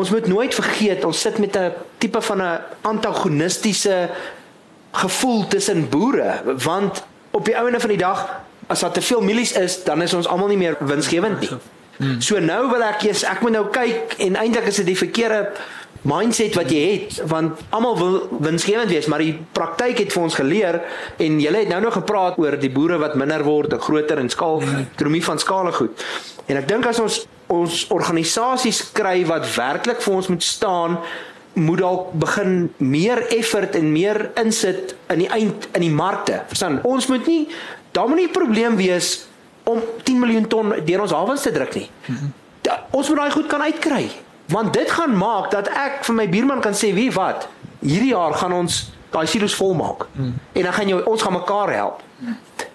ons 0.00 0.10
moet 0.10 0.26
nooit 0.26 0.54
vergeet 0.54 1.06
ons 1.06 1.20
sit 1.26 1.38
met 1.38 1.56
'n 1.56 1.72
tipe 2.02 2.20
van 2.20 2.42
'n 2.42 2.58
antagonistiese 2.82 4.10
gevoel 4.90 5.46
tussen 5.46 5.88
boere 5.88 6.42
want 6.64 7.04
op 7.30 7.44
die 7.44 7.56
ouene 7.58 7.80
van 7.80 7.88
die 7.88 7.98
dag 7.98 8.24
as 8.70 8.80
daar 8.80 8.92
te 8.92 9.02
veel 9.02 9.20
mielies 9.20 9.52
is, 9.52 9.82
dan 9.84 10.02
is 10.02 10.14
ons 10.14 10.28
almal 10.30 10.48
nie 10.48 10.58
meer 10.60 10.76
winsgewend 10.78 11.40
nie. 11.40 11.58
So 12.22 12.38
nou 12.40 12.62
wil 12.70 12.82
ek 12.86 13.02
eers 13.04 13.26
ek 13.28 13.42
moet 13.44 13.52
nou 13.58 13.66
kyk 13.74 14.14
en 14.24 14.38
eintlik 14.40 14.70
is 14.70 14.78
dit 14.80 14.86
die 14.88 14.96
verkeerde 14.96 15.40
mindset 16.08 16.54
wat 16.56 16.70
jy 16.72 16.84
het 16.94 17.18
want 17.28 17.58
almal 17.76 17.98
wil 17.98 18.14
winsgewend 18.40 18.88
wees 18.88 19.08
maar 19.10 19.20
die 19.20 19.34
praktyk 19.52 19.98
het 20.00 20.14
vir 20.14 20.22
ons 20.22 20.38
geleer 20.38 20.78
en 21.20 21.36
jy 21.42 21.52
het 21.58 21.68
nou 21.68 21.82
nog 21.84 21.98
gepraat 21.98 22.38
oor 22.40 22.56
die 22.56 22.72
boere 22.72 22.96
wat 23.02 23.18
minder 23.20 23.44
word, 23.44 23.74
groter 23.84 24.22
en 24.22 24.32
skaal, 24.32 24.62
ekonomie 24.94 25.24
van 25.24 25.42
skale 25.42 25.74
goed. 25.76 26.06
En 26.48 26.56
ek 26.56 26.70
dink 26.70 26.88
as 26.88 27.02
ons 27.02 27.20
ons 27.50 27.80
organisasies 27.90 28.84
kry 28.94 29.24
wat 29.26 29.48
werklik 29.56 30.00
vir 30.04 30.14
ons 30.14 30.28
moet 30.30 30.44
staan 30.46 31.00
moet 31.52 31.78
dalk 31.78 32.12
begin 32.12 32.72
meer 32.76 33.26
effort 33.36 33.74
en 33.74 33.92
meer 33.92 34.30
insit 34.34 34.94
in 35.08 35.18
die 35.18 35.28
eind 35.28 35.68
in 35.72 35.80
die 35.80 35.90
markte. 35.90 36.42
Verstaan? 36.46 36.80
Ons 36.82 37.06
moet 37.06 37.26
nie 37.26 37.48
daar 37.92 38.08
moet 38.08 38.16
nie 38.16 38.26
'n 38.28 38.32
probleem 38.32 38.76
wees 38.76 39.26
om 39.64 39.78
10 40.02 40.18
miljoen 40.18 40.46
ton 40.46 40.74
deur 40.84 41.00
ons 41.00 41.10
hawens 41.10 41.42
te 41.42 41.50
druk 41.52 41.74
nie. 41.74 41.90
Da, 42.60 42.86
ons 42.90 43.08
moet 43.08 43.16
daai 43.16 43.30
goed 43.30 43.46
kan 43.46 43.62
uitkry. 43.62 44.10
Want 44.46 44.72
dit 44.72 44.90
gaan 44.90 45.16
maak 45.16 45.50
dat 45.50 45.68
ek 45.68 46.04
vir 46.04 46.14
my 46.14 46.28
buurman 46.28 46.60
kan 46.60 46.72
sê, 46.74 46.94
"Wie 46.94 47.12
wat? 47.12 47.48
Hierdie 47.80 48.10
jaar 48.10 48.34
gaan 48.34 48.52
ons 48.52 48.92
daai 49.10 49.26
silo's 49.26 49.54
volmaak." 49.54 50.06
En 50.52 50.62
dan 50.62 50.72
gaan 50.72 50.88
jy 50.88 51.00
ons 51.04 51.22
gaan 51.22 51.32
mekaar 51.32 51.72
help. 51.72 52.02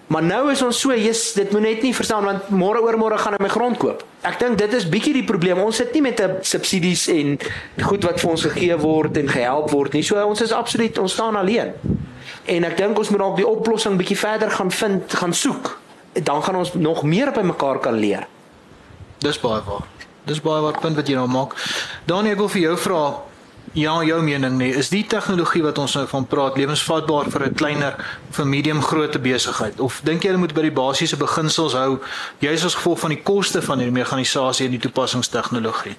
Maar 0.06 0.22
nou 0.22 0.50
is 0.52 0.62
ons 0.62 0.80
so, 0.80 0.94
jy's 0.94 1.32
dit 1.34 1.50
moet 1.50 1.64
net 1.64 1.82
nie 1.82 1.94
verstaan 1.94 2.24
want 2.24 2.50
môre 2.54 2.78
oormôre 2.84 3.18
gaan 3.18 3.34
ek 3.34 3.42
my 3.42 3.50
grond 3.50 3.78
koop. 3.82 4.04
Ek 4.26 4.38
dink 4.38 4.58
dit 4.60 4.76
is 4.78 4.86
bietjie 4.86 5.16
die 5.16 5.24
probleem. 5.26 5.58
Ons 5.58 5.80
sit 5.82 5.92
nie 5.94 6.02
met 6.02 6.20
'n 6.20 6.38
subsidies 6.46 7.08
en 7.08 7.38
goed 7.82 8.04
wat 8.04 8.20
vir 8.20 8.30
ons 8.30 8.42
gegee 8.42 8.76
word 8.78 9.16
en 9.16 9.28
gehelp 9.28 9.70
word 9.70 9.92
nie. 9.92 10.02
So 10.02 10.14
ons 10.22 10.40
is 10.40 10.52
absoluut 10.52 10.98
ons 10.98 11.12
staan 11.12 11.36
alleen. 11.36 11.72
En 12.44 12.64
ek 12.64 12.76
dink 12.76 12.98
ons 12.98 13.10
moet 13.10 13.18
dalk 13.18 13.36
die 13.36 13.46
oplossing 13.46 13.96
bietjie 13.98 14.18
verder 14.18 14.50
gaan 14.50 14.70
vind, 14.70 15.14
gaan 15.14 15.34
soek. 15.34 15.78
Dan 16.12 16.42
gaan 16.42 16.56
ons 16.56 16.74
nog 16.74 17.02
meer 17.02 17.32
by 17.32 17.42
mekaar 17.42 17.78
kan 17.78 17.98
leer. 17.98 18.26
Dis 19.18 19.40
baie 19.40 19.62
waar. 19.66 19.84
Dis 20.24 20.40
baie 20.40 20.62
wat 20.62 20.80
punt 20.80 20.96
wat 20.96 21.08
jy 21.08 21.14
nou 21.14 21.26
maak. 21.26 21.54
Daniel, 22.04 22.32
ek 22.32 22.38
wil 22.38 22.48
vir 22.48 22.62
jou 22.62 22.76
vra 22.76 23.22
ja, 23.76 24.02
jou 24.04 24.22
mening 24.24 24.56
nee, 24.56 24.72
is 24.72 24.88
die 24.88 25.04
tegnologie 25.04 25.60
wat 25.62 25.78
ons 25.78 25.94
nou 25.98 26.06
van 26.08 26.24
praat 26.26 26.56
lewensvatbaar 26.56 27.28
vir 27.30 27.46
'n 27.46 27.54
kleiner 27.54 27.94
'n 28.38 28.48
medium 28.48 28.82
grootte 28.82 29.18
besigheid 29.18 29.80
of 29.80 30.00
dink 30.04 30.22
jy 30.22 30.28
hulle 30.30 30.40
moet 30.40 30.54
by 30.54 30.62
die 30.62 30.72
basiese 30.72 31.16
beginsels 31.16 31.74
hou 31.74 32.00
juis 32.40 32.64
as 32.64 32.74
gevolg 32.74 32.98
van 32.98 33.10
die 33.10 33.22
koste 33.22 33.62
van 33.62 33.78
die 33.78 33.90
mekanisasie 33.90 34.66
en 34.66 34.72
die 34.72 34.80
toepassingstegnologie? 34.80 35.96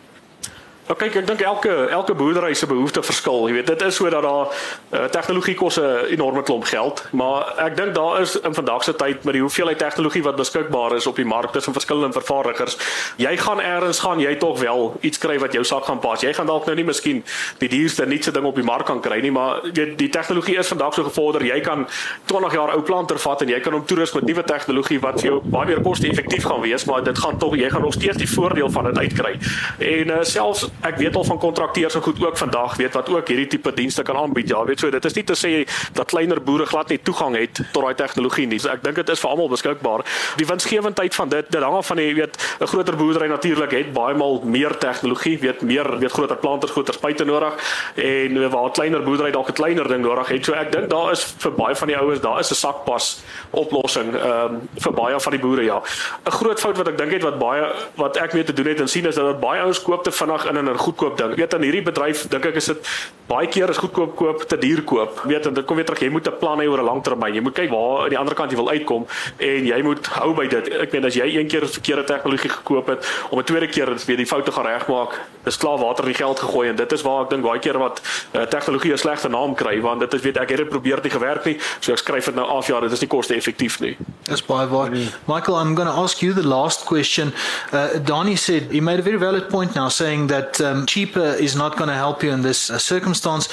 Nou 0.87 0.95
kyk, 0.95 1.17
ek 1.19 1.25
dink 1.27 1.41
elke 1.43 1.71
elke 1.91 2.13
boerdery 2.15 2.53
se 2.55 2.67
behoefte 2.67 3.01
verskil. 3.03 3.49
Jy 3.49 3.55
weet, 3.57 3.67
dit 3.67 3.81
is 3.89 3.97
so 3.99 4.07
dat 4.07 4.23
daar 4.23 4.47
uh, 4.47 5.01
tegnologie 5.11 5.55
kos 5.59 5.75
'n 5.81 6.13
enorme 6.15 6.43
klomp 6.47 6.63
geld, 6.63 7.03
maar 7.11 7.59
ek 7.59 7.75
dink 7.75 7.95
daar 7.95 8.21
is 8.21 8.39
in 8.39 8.53
vandag 8.53 8.83
se 8.83 8.95
tyd 8.95 9.23
met 9.27 9.35
die 9.35 9.41
hoeveelheid 9.41 9.77
tegnologie 9.77 10.23
wat 10.23 10.35
beskikbaar 10.39 10.95
is 10.95 11.07
op 11.07 11.15
die 11.15 11.25
mark 11.25 11.51
tussen 11.51 11.73
verskillende 11.73 12.15
vervaardigers, 12.15 12.77
jy 13.17 13.37
gaan 13.37 13.59
eers 13.59 13.99
gaan 13.99 14.19
jy 14.19 14.35
tog 14.35 14.59
wel 14.59 14.95
iets 15.01 15.17
kry 15.17 15.35
wat 15.39 15.53
jou 15.53 15.63
sak 15.63 15.85
gaan 15.85 15.99
pas. 15.99 16.21
Jy 16.21 16.33
gaan 16.33 16.45
dalk 16.45 16.65
nou 16.65 16.75
nie 16.75 16.85
miskien 16.87 17.23
die 17.57 17.69
duurste 17.69 18.05
nuutste 18.05 18.31
ding 18.31 18.45
op 18.45 18.55
die 18.55 18.63
mark 18.63 18.85
kan 18.85 19.01
kry 19.01 19.19
nie, 19.19 19.31
maar 19.31 19.59
weet 19.73 19.97
die 19.97 20.09
tegnologie 20.09 20.57
is 20.57 20.67
vandag 20.67 20.93
so 20.93 21.03
gevorder, 21.03 21.43
jy 21.43 21.59
kan 21.59 21.87
20 22.31 22.53
jaar 22.53 22.71
ou 22.75 22.81
planter 22.81 23.19
vat 23.19 23.41
en 23.41 23.49
jy 23.49 23.59
kan 23.59 23.73
hom 23.73 23.85
toerus 23.85 24.13
met 24.15 24.23
nuwe 24.23 24.43
tegnologie 24.43 24.99
wat 25.03 25.19
vir 25.19 25.31
jou 25.31 25.41
baie 25.43 25.67
meer 25.67 25.83
koste-effektief 25.83 26.47
gaan 26.47 26.61
wees, 26.63 26.85
maar 26.85 27.03
dit 27.03 27.17
gaan 27.17 27.37
tog 27.37 27.55
jy 27.59 27.69
gaan 27.69 27.81
nog 27.81 27.93
steeds 27.93 28.17
die 28.17 28.31
voordeel 28.31 28.71
van 28.71 28.83
dit 28.83 28.97
uitkry. 28.97 29.35
En 29.79 30.07
uh, 30.07 30.23
selfs 30.23 30.69
ek 30.81 30.97
weet 30.97 31.15
al 31.15 31.23
van 31.23 31.39
kontrakteurs 31.39 31.95
en 31.95 32.01
goed 32.01 32.19
ook 32.21 32.37
vandag 32.37 32.75
weet 32.75 32.93
wat 32.93 33.09
ook 33.09 33.27
hierdie 33.27 33.47
tipe 33.47 33.73
dienste 33.73 34.03
kan 34.03 34.17
aanbied. 34.17 34.49
Ja, 34.49 34.63
weet 34.65 34.79
so 34.79 34.89
dit 34.89 35.05
is 35.05 35.13
nie 35.13 35.23
te 35.23 35.35
sê 35.35 35.51
dat 35.93 36.05
kleiner 36.11 36.41
boere 36.41 36.65
glad 36.65 36.89
nie 36.89 36.99
toegang 37.01 37.35
het 37.35 37.61
tot 37.71 37.83
daai 37.83 37.95
tegnologie 37.95 38.47
nie. 38.47 38.59
So 38.59 38.69
ek 38.69 38.83
dink 38.83 38.95
dit 38.95 39.09
is 39.09 39.19
vir 39.19 39.29
almal 39.29 39.49
beskikbaar. 39.49 40.05
Die 40.37 40.45
winsgewendheid 40.45 41.15
van 41.15 41.29
dit, 41.29 41.51
dit 41.51 41.61
hang 41.61 41.77
af 41.79 41.87
van 41.87 41.97
jy 41.97 42.13
weet 42.13 42.37
'n 42.61 42.67
groter 42.67 42.95
boerdery 42.95 43.27
natuurlik 43.27 43.71
het 43.71 43.93
baie 43.93 44.15
maal 44.15 44.41
meer 44.43 44.77
tegnologie, 44.77 45.37
weet 45.39 45.61
meer 45.61 45.99
weet 45.99 46.11
groter 46.11 46.37
planters, 46.37 46.71
groter 46.71 46.93
spuite 46.93 47.25
nodig 47.25 47.53
en 47.95 48.49
waar 48.49 48.71
kleiner 48.71 49.03
boerdery 49.03 49.31
dalk 49.31 49.49
'n 49.49 49.53
kleiner 49.53 49.87
ding 49.87 50.01
nodig 50.01 50.27
het. 50.27 50.45
So 50.45 50.53
ek 50.53 50.71
dink 50.71 50.89
daar 50.89 51.11
is 51.11 51.35
vir 51.37 51.51
baie 51.51 51.75
van 51.75 51.87
die 51.87 51.97
ouens, 51.97 52.21
daar 52.21 52.39
is 52.39 52.51
'n 52.51 52.55
sakpas 52.55 53.21
oplossing 53.51 54.15
ehm 54.15 54.53
um, 54.53 54.69
vir 54.75 54.93
baie 54.93 55.19
van 55.19 55.31
die 55.31 55.41
boere 55.41 55.63
ja. 55.63 55.81
'n 56.25 56.31
Groot 56.31 56.59
fout 56.59 56.77
wat 56.77 56.87
ek 56.87 56.97
dink 56.97 57.11
het 57.11 57.23
wat 57.23 57.39
baie 57.39 57.73
wat 57.95 58.17
ek 58.17 58.33
mee 58.33 58.43
te 58.43 58.53
doen 58.53 58.65
het 58.65 58.79
en 58.79 58.87
sien 58.87 59.05
is 59.05 59.15
dat 59.15 59.39
baie 59.39 59.61
ouens 59.61 59.81
koop 59.81 60.03
te 60.03 60.11
vinnig 60.11 60.45
in 60.45 60.57
'n 60.57 60.66
goedkoop 60.75 61.17
ding. 61.17 61.35
Weet 61.35 61.53
aan 61.53 61.61
hierdie 61.61 61.83
bedryf 61.83 62.27
dink 62.27 62.45
ek 62.45 62.55
is 62.55 62.65
dit 62.65 62.89
baie 63.27 63.47
keer 63.47 63.69
is 63.69 63.77
goedkoop 63.77 64.15
koop 64.15 64.43
te 64.47 64.57
duur 64.57 64.83
koop. 64.83 65.21
Weet 65.27 65.45
en 65.45 65.53
dit 65.53 65.65
kom 65.65 65.75
weer 65.75 65.85
terug 65.85 65.99
jy 65.99 66.09
moet 66.09 66.27
'n 66.27 66.37
plan 66.39 66.59
hê 66.59 66.67
oor 66.67 66.79
'n 66.79 66.85
langtermyn. 66.85 67.33
Jy 67.33 67.41
moet 67.41 67.53
kyk 67.53 67.69
waar 67.69 68.03
aan 68.03 68.09
die 68.09 68.17
ander 68.17 68.35
kant 68.35 68.51
jy 68.51 68.57
wil 68.57 68.69
uitkom 68.69 69.07
en 69.37 69.65
jy 69.65 69.81
moet 69.81 70.05
hou 70.07 70.33
by 70.33 70.47
dit. 70.47 70.69
Ek 70.69 70.91
meen 70.91 71.05
as 71.05 71.15
jy 71.15 71.37
een 71.37 71.47
keer 71.47 71.63
'n 71.63 71.67
verkeerde 71.67 72.03
tegnologie 72.03 72.49
gekoop 72.49 72.87
het 72.87 73.05
om 73.29 73.39
'n 73.39 73.43
tweede 73.43 73.67
keer 73.67 73.95
weer 74.05 74.17
die 74.17 74.25
foute 74.25 74.51
gaan 74.51 74.65
regmaak, 74.65 75.19
dis 75.43 75.57
klaar 75.57 75.77
water 75.77 76.03
in 76.03 76.11
die 76.11 76.23
geld 76.23 76.39
gegooi 76.39 76.69
en 76.69 76.75
dit 76.75 76.91
is 76.91 77.01
waar 77.01 77.23
ek 77.23 77.29
dink 77.29 77.43
baie 77.43 77.59
keer 77.59 77.77
wat 77.77 78.01
uh, 78.33 78.41
tegnologie 78.41 78.93
'n 78.93 78.97
slegte 78.97 79.29
naam 79.29 79.55
kry 79.55 79.81
want 79.81 79.99
dit 79.99 80.13
is 80.13 80.21
weet 80.21 80.37
ek 80.37 80.49
het 80.49 80.57
dit 80.57 80.69
probeer 80.69 81.01
dit 81.01 81.11
gewerk 81.11 81.45
nie. 81.45 81.57
So 81.79 81.91
ek 81.91 81.97
skryf 81.97 82.25
dit 82.25 82.35
nou 82.35 82.47
af 82.47 82.67
ja, 82.67 82.79
dit 82.79 82.91
is 82.91 82.99
nie 82.99 83.09
koste-effektief 83.09 83.79
nie. 83.79 83.97
Dis 84.23 84.45
baie 84.45 84.67
waar. 84.67 84.89
Michael, 85.25 85.59
I'm 85.59 85.75
going 85.75 85.89
to 85.89 85.95
ask 85.95 86.21
you 86.21 86.33
the 86.33 86.47
last 86.47 86.85
question. 86.85 87.33
Uh, 87.73 87.99
Donnie 88.03 88.35
said 88.35 88.71
he 88.71 88.81
made 88.81 88.99
a 88.99 89.03
very 89.03 89.17
valid 89.17 89.49
point 89.49 89.75
now 89.75 89.89
saying 89.89 90.27
that 90.27 90.56
um, 90.61 90.85
cheaper 90.85 91.19
is 91.19 91.55
not 91.55 91.77
going 91.77 91.89
to 91.89 91.95
help 91.95 92.23
you 92.23 92.31
in 92.31 92.41
this 92.41 92.69
uh, 92.69 92.77
circumstance. 92.77 93.49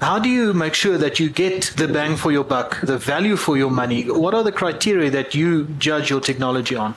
How 0.00 0.18
do 0.18 0.28
you 0.28 0.54
make 0.54 0.74
sure 0.74 0.96
that 0.96 1.20
you 1.20 1.28
get 1.28 1.74
the 1.76 1.86
bang 1.86 2.16
for 2.16 2.32
your 2.32 2.44
buck, 2.44 2.80
the 2.80 2.96
value 2.96 3.36
for 3.36 3.56
your 3.56 3.70
money? 3.70 4.04
What 4.04 4.34
are 4.34 4.42
the 4.42 4.52
criteria 4.52 5.10
that 5.10 5.34
you 5.34 5.66
judge 5.78 6.08
your 6.08 6.20
technology 6.20 6.74
on? 6.74 6.94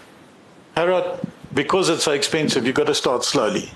Harrod, 0.76 1.20
because 1.54 1.90
it's 1.90 2.04
so 2.04 2.14
expensive, 2.14 2.66
you've 2.66 2.76
got 2.76 2.88
to 2.88 2.96
start 2.96 3.26
slowly. 3.26 3.70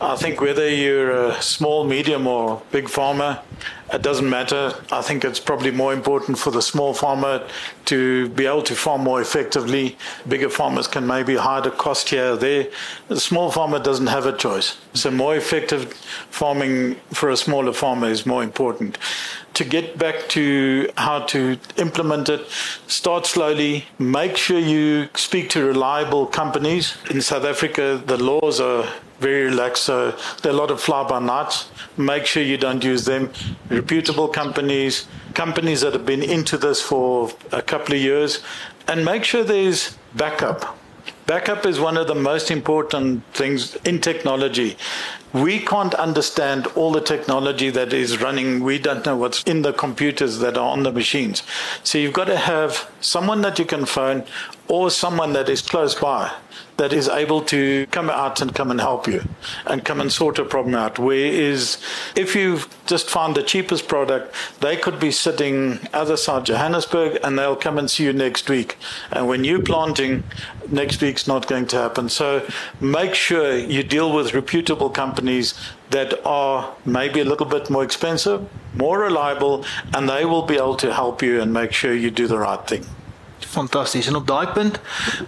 I 0.00 0.16
think 0.16 0.40
whether 0.40 0.68
you're 0.68 1.28
a 1.28 1.42
small, 1.42 1.84
medium, 1.84 2.26
or 2.26 2.62
big 2.70 2.88
farmer, 2.88 3.40
it 3.92 4.00
doesn't 4.00 4.28
matter. 4.28 4.72
I 4.90 5.02
think 5.02 5.24
it's 5.24 5.38
probably 5.38 5.70
more 5.70 5.92
important 5.92 6.38
for 6.38 6.50
the 6.50 6.62
small 6.62 6.94
farmer 6.94 7.46
to 7.86 8.28
be 8.30 8.46
able 8.46 8.62
to 8.62 8.74
farm 8.74 9.02
more 9.02 9.20
effectively. 9.20 9.98
Bigger 10.26 10.48
farmers 10.48 10.86
can 10.86 11.06
maybe 11.06 11.36
hide 11.36 11.66
a 11.66 11.70
cost 11.70 12.08
here 12.08 12.32
or 12.32 12.36
there. 12.36 12.68
The 13.08 13.20
small 13.20 13.50
farmer 13.50 13.78
doesn't 13.78 14.06
have 14.06 14.24
a 14.24 14.36
choice. 14.36 14.78
So, 14.94 15.10
more 15.10 15.36
effective 15.36 15.92
farming 16.30 16.96
for 17.12 17.28
a 17.28 17.36
smaller 17.36 17.72
farmer 17.72 18.08
is 18.08 18.24
more 18.24 18.42
important. 18.42 18.96
To 19.54 19.64
get 19.64 19.98
back 19.98 20.28
to 20.30 20.88
how 20.96 21.20
to 21.26 21.58
implement 21.76 22.30
it, 22.30 22.48
start 22.86 23.26
slowly. 23.26 23.84
Make 23.98 24.38
sure 24.38 24.58
you 24.58 25.08
speak 25.14 25.50
to 25.50 25.64
reliable 25.64 26.24
companies. 26.26 26.96
In 27.10 27.20
South 27.20 27.44
Africa, 27.44 28.02
the 28.04 28.16
laws 28.16 28.58
are 28.58 28.88
very 29.22 29.44
relaxed. 29.44 29.84
So 29.84 29.96
there 30.42 30.52
are 30.52 30.54
a 30.54 30.58
lot 30.58 30.70
of 30.70 30.80
fly 30.80 31.02
by 31.08 31.20
nights. 31.20 31.70
Make 31.96 32.26
sure 32.26 32.42
you 32.42 32.58
don't 32.58 32.82
use 32.84 33.04
them. 33.04 33.30
Reputable 33.70 34.28
companies, 34.28 35.06
companies 35.34 35.80
that 35.82 35.92
have 35.92 36.06
been 36.06 36.22
into 36.22 36.58
this 36.58 36.82
for 36.82 37.30
a 37.52 37.62
couple 37.62 37.94
of 37.94 38.00
years, 38.00 38.40
and 38.88 39.04
make 39.04 39.24
sure 39.24 39.44
there's 39.44 39.96
backup. 40.14 40.60
Backup 41.26 41.64
is 41.66 41.78
one 41.78 41.96
of 41.96 42.06
the 42.08 42.14
most 42.14 42.50
important 42.50 43.22
things 43.32 43.76
in 43.90 44.00
technology. 44.00 44.76
We 45.32 45.60
can't 45.60 45.94
understand 45.94 46.66
all 46.68 46.92
the 46.92 47.00
technology 47.00 47.70
that 47.70 47.92
is 47.92 48.20
running. 48.20 48.62
We 48.62 48.78
don't 48.78 49.04
know 49.06 49.16
what's 49.16 49.42
in 49.44 49.62
the 49.62 49.72
computers 49.72 50.38
that 50.38 50.58
are 50.58 50.70
on 50.70 50.82
the 50.82 50.92
machines. 50.92 51.42
So 51.82 51.98
you've 51.98 52.12
got 52.12 52.26
to 52.26 52.36
have 52.36 52.90
someone 53.00 53.40
that 53.42 53.58
you 53.58 53.64
can 53.64 53.86
phone 53.86 54.24
or 54.68 54.90
someone 54.90 55.32
that 55.32 55.48
is 55.48 55.62
close 55.62 55.94
by 55.94 56.32
that 56.76 56.92
is 56.92 57.08
able 57.08 57.42
to 57.42 57.86
come 57.90 58.10
out 58.10 58.40
and 58.40 58.54
come 58.54 58.70
and 58.70 58.80
help 58.80 59.06
you 59.06 59.22
and 59.66 59.84
come 59.84 60.00
and 60.00 60.10
sort 60.10 60.38
a 60.38 60.44
problem 60.44 60.74
out. 60.74 60.98
Whereas 60.98 61.78
if 62.16 62.34
you've 62.34 62.66
just 62.86 63.10
found 63.10 63.36
the 63.36 63.42
cheapest 63.42 63.86
product, 63.88 64.34
they 64.60 64.76
could 64.76 64.98
be 64.98 65.10
sitting 65.10 65.78
other 65.92 66.16
side 66.16 66.46
Johannesburg 66.46 67.20
and 67.22 67.38
they'll 67.38 67.56
come 67.56 67.78
and 67.78 67.90
see 67.90 68.04
you 68.04 68.12
next 68.12 68.48
week. 68.48 68.78
And 69.10 69.28
when 69.28 69.44
you're 69.44 69.62
planting, 69.62 70.24
next 70.68 71.00
week's 71.02 71.26
not 71.26 71.46
going 71.46 71.66
to 71.68 71.76
happen. 71.76 72.08
So 72.08 72.46
make 72.80 73.14
sure 73.14 73.56
you 73.56 73.82
deal 73.82 74.12
with 74.12 74.34
reputable 74.34 74.90
companies 74.90 75.21
that 75.90 76.24
are 76.24 76.72
maybe 76.84 77.20
a 77.20 77.24
little 77.24 77.46
bit 77.46 77.70
more 77.70 77.84
expensive, 77.84 78.40
more 78.74 78.98
reliable, 79.00 79.64
and 79.94 80.08
they 80.08 80.24
will 80.24 80.42
be 80.42 80.56
able 80.56 80.76
to 80.76 80.92
help 80.92 81.22
you 81.22 81.40
and 81.40 81.52
make 81.52 81.72
sure 81.72 81.94
you 81.94 82.10
do 82.10 82.26
the 82.26 82.38
right 82.38 82.66
thing. 82.66 82.84
Fantasties. 83.38 84.06
En 84.06 84.16
op 84.16 84.26
daai 84.26 84.46
punt 84.52 84.78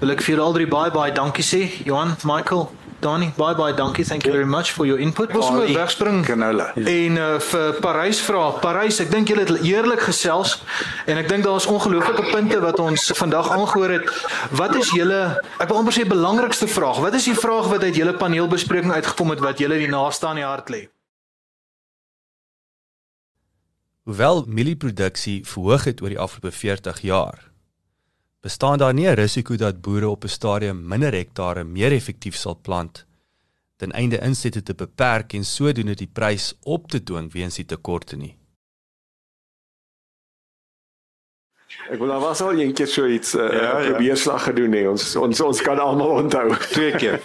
wil 0.01 0.11
ek 0.15 0.23
vir 0.25 0.35
julle 0.35 0.45
al 0.47 0.57
drie 0.57 0.69
baie 0.69 0.91
baie 0.91 1.13
dankie 1.13 1.45
sê. 1.45 1.63
Johan, 1.85 2.17
Michael, 2.25 2.71
Donnie, 3.05 3.33
baie 3.37 3.53
baie 3.55 3.75
dankie. 3.77 4.05
Thank 4.09 4.25
you 4.25 4.33
very 4.33 4.47
much 4.49 4.73
for 4.73 4.87
your 4.89 5.01
input. 5.01 5.35
Ons 5.37 5.51
moet 5.51 5.73
wegspring. 5.77 6.23
Canola. 6.25 6.71
En 6.75 7.19
uh, 7.21 7.27
vir 7.51 7.77
Parys 7.85 8.21
vra. 8.25 8.47
Parys, 8.63 9.01
ek 9.05 9.11
dink 9.13 9.29
julle 9.29 9.45
het 9.45 9.53
eerlik 9.61 10.07
gesels 10.07 10.57
en 11.05 11.21
ek 11.21 11.29
dink 11.29 11.45
daar 11.45 11.61
is 11.61 11.69
ongelooflike 11.69 12.25
punte 12.33 12.63
wat 12.65 12.81
ons 12.81 13.11
vandag 13.19 13.51
aangehoor 13.53 13.97
het. 13.99 14.09
Wat 14.57 14.73
is 14.81 14.95
julle 14.97 15.21
ek 15.61 15.69
wil 15.69 15.83
amper 15.83 15.99
sê 15.99 16.09
belangrikste 16.09 16.71
vraag? 16.71 17.03
Wat 17.05 17.21
is 17.21 17.29
die 17.29 17.37
vraag 17.37 17.69
wat 17.75 17.85
uit 17.85 18.01
julle 18.01 18.17
paneelbespreking 18.17 18.97
uitgekom 18.97 19.37
het 19.37 19.45
wat 19.45 19.61
julle 19.61 19.83
die 19.85 19.93
naaste 19.93 20.31
aan 20.31 20.41
die 20.41 20.49
hart 20.49 20.73
lê? 20.73 20.87
Hoewel 24.09 24.45
mielieproduksie 24.49 25.43
verhoog 25.49 25.87
het 25.89 26.01
oor 26.05 26.13
die 26.13 26.21
afgelope 26.21 26.57
40 26.57 27.05
jaar, 27.05 27.51
bestaan 28.45 28.79
daar 28.79 28.95
nie 28.95 29.09
'n 29.09 29.15
risiko 29.15 29.57
dat 29.57 29.81
boere 29.81 30.09
op 30.09 30.25
'n 30.25 30.29
stadium 30.39 30.89
minder 30.89 31.13
hektare 31.13 31.65
meer 31.65 31.93
effektief 31.93 32.37
sal 32.37 32.59
plant 32.63 33.07
ten 33.77 33.93
einde 33.93 34.19
insette 34.19 34.63
te 34.63 34.75
beperk 34.75 35.33
en 35.33 35.45
sodoende 35.45 35.95
die 35.95 36.11
prys 36.13 36.55
op 36.63 36.89
te 36.89 37.03
dwing 37.03 37.33
weens 37.33 37.55
die 37.55 37.65
tekorte 37.65 38.17
nie. 38.17 38.37
Ek 41.91 41.99
wil 41.99 42.07
nou 42.07 42.21
was 42.23 42.41
al 42.41 42.61
een 42.61 42.73
keer 42.73 42.87
so 42.87 43.07
iets 43.07 43.35
'n 43.35 43.39
uh, 43.39 43.53
ja, 43.53 43.91
probeerslag 43.91 44.45
ja. 44.45 44.53
gedoen 44.53 44.73
hè. 44.73 44.89
Ons 44.89 45.17
ons 45.17 45.41
ons 45.41 45.63
kan 45.63 45.79
almal 45.79 46.11
onthou. 46.23 46.57
Twee 46.77 46.93
keer. 46.93 47.21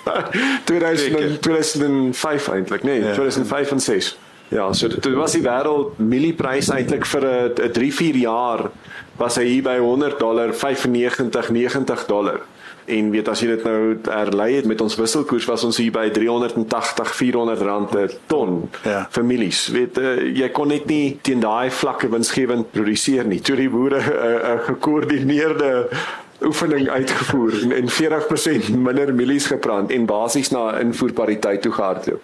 2000 0.66 1.42
2005 1.42 2.48
eintlik, 2.48 2.84
nee, 2.84 3.00
ja. 3.02 3.14
2005 3.14 3.72
en 3.72 3.80
6. 3.80 4.18
Ja, 4.50 4.74
so 4.74 4.88
dit 4.90 5.14
was 5.14 5.36
die 5.38 5.44
wêreld 5.46 6.00
mielieprys 6.02 6.72
eintlik 6.74 7.06
vir 7.06 7.26
'n 7.26 7.72
3 7.74 7.92
4 7.94 8.16
jaar 8.16 8.72
was 9.18 9.36
hy 9.38 9.46
hier 9.46 9.64
by 9.64 9.78
100 9.78 10.20
dollar, 10.20 10.54
95 10.54 11.50
90 11.50 12.06
dollar. 12.06 12.42
En 12.90 13.12
weet 13.14 13.28
as 13.30 13.42
jy 13.44 13.48
dit 13.52 13.64
nou 13.64 13.98
herlei 14.10 14.56
het 14.56 14.66
met 14.66 14.82
ons 14.82 14.96
wisselkoers 14.98 15.46
was 15.46 15.64
ons 15.64 15.78
hier 15.78 15.92
by 15.94 16.08
380 16.10 17.12
400 17.16 17.62
rand 17.62 17.90
per 17.90 18.16
ton 18.32 18.70
ja. 18.84 19.04
families. 19.12 19.68
Weet 19.68 20.00
uh, 20.02 20.16
jy 20.34 20.50
kon 20.50 20.68
net 20.68 20.88
nie 20.90 21.20
teen 21.22 21.44
daai 21.44 21.70
vlakke 21.70 22.10
winsgewend 22.10 22.72
produseer 22.72 23.30
nie. 23.30 23.42
Toe 23.46 23.56
die 23.56 23.70
boere 23.70 24.00
'n 24.00 24.10
uh, 24.10 24.34
uh, 24.34 24.58
gekoördineerde 24.72 25.90
oefening 26.42 26.90
uitgevoer 26.90 27.62
en, 27.64 27.72
en 27.72 27.90
40% 27.90 28.70
minder 28.76 29.14
mielies 29.14 29.48
gebrand 29.52 29.92
en 29.92 30.06
basies 30.06 30.50
na 30.50 30.80
invoerpariteit 30.80 31.62
toe 31.62 31.72
gehardloop. 31.72 32.22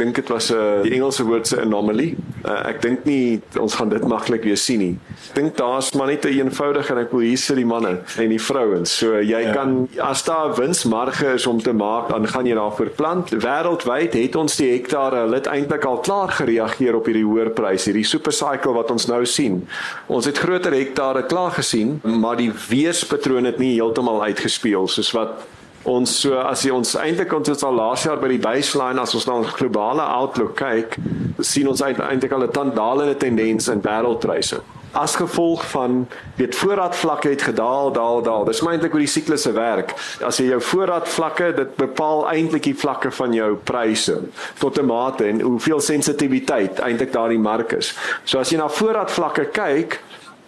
Dink 0.00 0.14
dit 0.14 0.28
was 0.28 0.50
'n 0.50 0.54
uh, 0.54 0.76
eh, 0.76 0.82
die 0.82 0.92
Engelse 0.92 1.24
woord 1.24 1.46
se 1.46 1.60
anomaly. 1.60 2.16
Uh, 2.44 2.68
ek 2.68 2.82
dink 2.82 3.04
nie 3.04 3.40
ons 3.60 3.74
gaan 3.74 3.88
dit 3.88 4.04
maklik 4.04 4.42
weer 4.42 4.56
sien 4.56 4.78
nie. 4.78 4.98
Dink 5.34 5.56
daar's 5.56 5.92
maar 5.92 6.06
net 6.06 6.24
'n 6.24 6.28
een 6.28 6.38
eenvoudige 6.46 6.92
en 6.92 6.98
ek 6.98 7.10
wil 7.10 7.20
hier 7.20 7.38
sit 7.38 7.56
die 7.56 7.66
manne 7.66 8.00
en 8.16 8.28
die 8.28 8.40
vrouens. 8.40 8.96
So 8.98 9.20
jy 9.20 9.40
ja. 9.40 9.52
kan 9.52 9.88
as 9.98 10.24
daar 10.24 10.54
winsmarge 10.56 11.34
is 11.34 11.46
om 11.46 11.62
te 11.62 11.72
maak, 11.72 12.08
dan 12.08 12.28
gaan 12.28 12.46
jy 12.46 12.54
daarvoor 12.54 12.90
plant. 12.96 13.30
Wêreldwyd 13.30 14.12
het 14.12 14.36
ons 14.36 14.56
die 14.56 14.70
hektare, 14.72 15.16
hulle 15.16 15.34
het 15.34 15.46
eintlik 15.46 15.84
al 15.84 15.98
klaar 15.98 16.28
gereageer 16.28 16.94
op 16.94 17.04
hierdie 17.04 17.24
hoër 17.24 17.50
pryse, 17.50 17.90
hierdie 17.90 18.04
super 18.04 18.32
cycle 18.32 18.72
wat 18.72 18.90
ons 18.90 19.06
nou 19.06 19.24
sien. 19.26 19.68
Ons 20.06 20.24
het 20.24 20.38
groter 20.38 20.72
hektare 20.72 21.26
klaar 21.26 21.50
gesien, 21.50 22.00
maar 22.02 22.36
die 22.36 22.52
weerspatrone 22.68 23.49
het 23.50 23.58
nie 23.62 23.74
heeltemal 23.74 24.22
uitgespeel 24.30 24.88
soos 24.88 25.12
wat 25.16 25.46
ons 25.88 26.12
so 26.22 26.40
as 26.44 26.62
jy 26.64 26.72
ons 26.76 26.94
eintlik 27.00 27.32
ons 27.32 27.48
het 27.48 27.62
al 27.64 27.78
laas 27.78 28.04
jaar 28.04 28.20
by 28.20 28.28
die 28.28 28.42
baseline 28.42 29.00
as 29.00 29.14
ons 29.16 29.26
na 29.26 29.38
ons 29.40 29.54
globale 29.56 30.04
outlook 30.20 30.58
kyk 30.60 30.98
sien 31.46 31.68
ons 31.68 31.80
eintlik 31.80 32.32
al 32.32 32.44
'n 32.44 32.52
tandalende 32.52 33.16
tendens 33.16 33.68
in 33.68 33.80
wêreldpryse. 33.80 34.60
As 34.92 35.16
gevolg 35.16 35.70
van 35.70 36.08
weet 36.36 36.56
voorraadvlakke 36.56 37.28
het 37.28 37.42
gedaal 37.42 37.92
daal 37.92 38.22
daal. 38.22 38.44
Dis 38.44 38.60
eintlik 38.60 38.90
hoe 38.90 39.00
die 39.00 39.06
siklusse 39.06 39.52
werk. 39.52 39.94
As 40.20 40.38
jy 40.38 40.44
jou 40.44 40.60
voorraadvlakke 40.60 41.52
dit 41.54 41.76
bepaal 41.76 42.26
eintlik 42.28 42.62
die 42.62 42.74
vlakke 42.74 43.10
van 43.10 43.32
jou 43.32 43.54
pryse 43.54 44.18
tot 44.58 44.78
'n 44.78 44.86
mate 44.86 45.24
en 45.24 45.40
hoeveel 45.40 45.80
sensitiwiteit 45.80 46.80
eintlik 46.80 47.12
daardie 47.12 47.38
mark 47.38 47.72
is. 47.72 47.94
So 48.24 48.38
as 48.38 48.50
jy 48.50 48.56
na 48.56 48.68
voorraadvlakke 48.68 49.44
kyk 49.44 50.00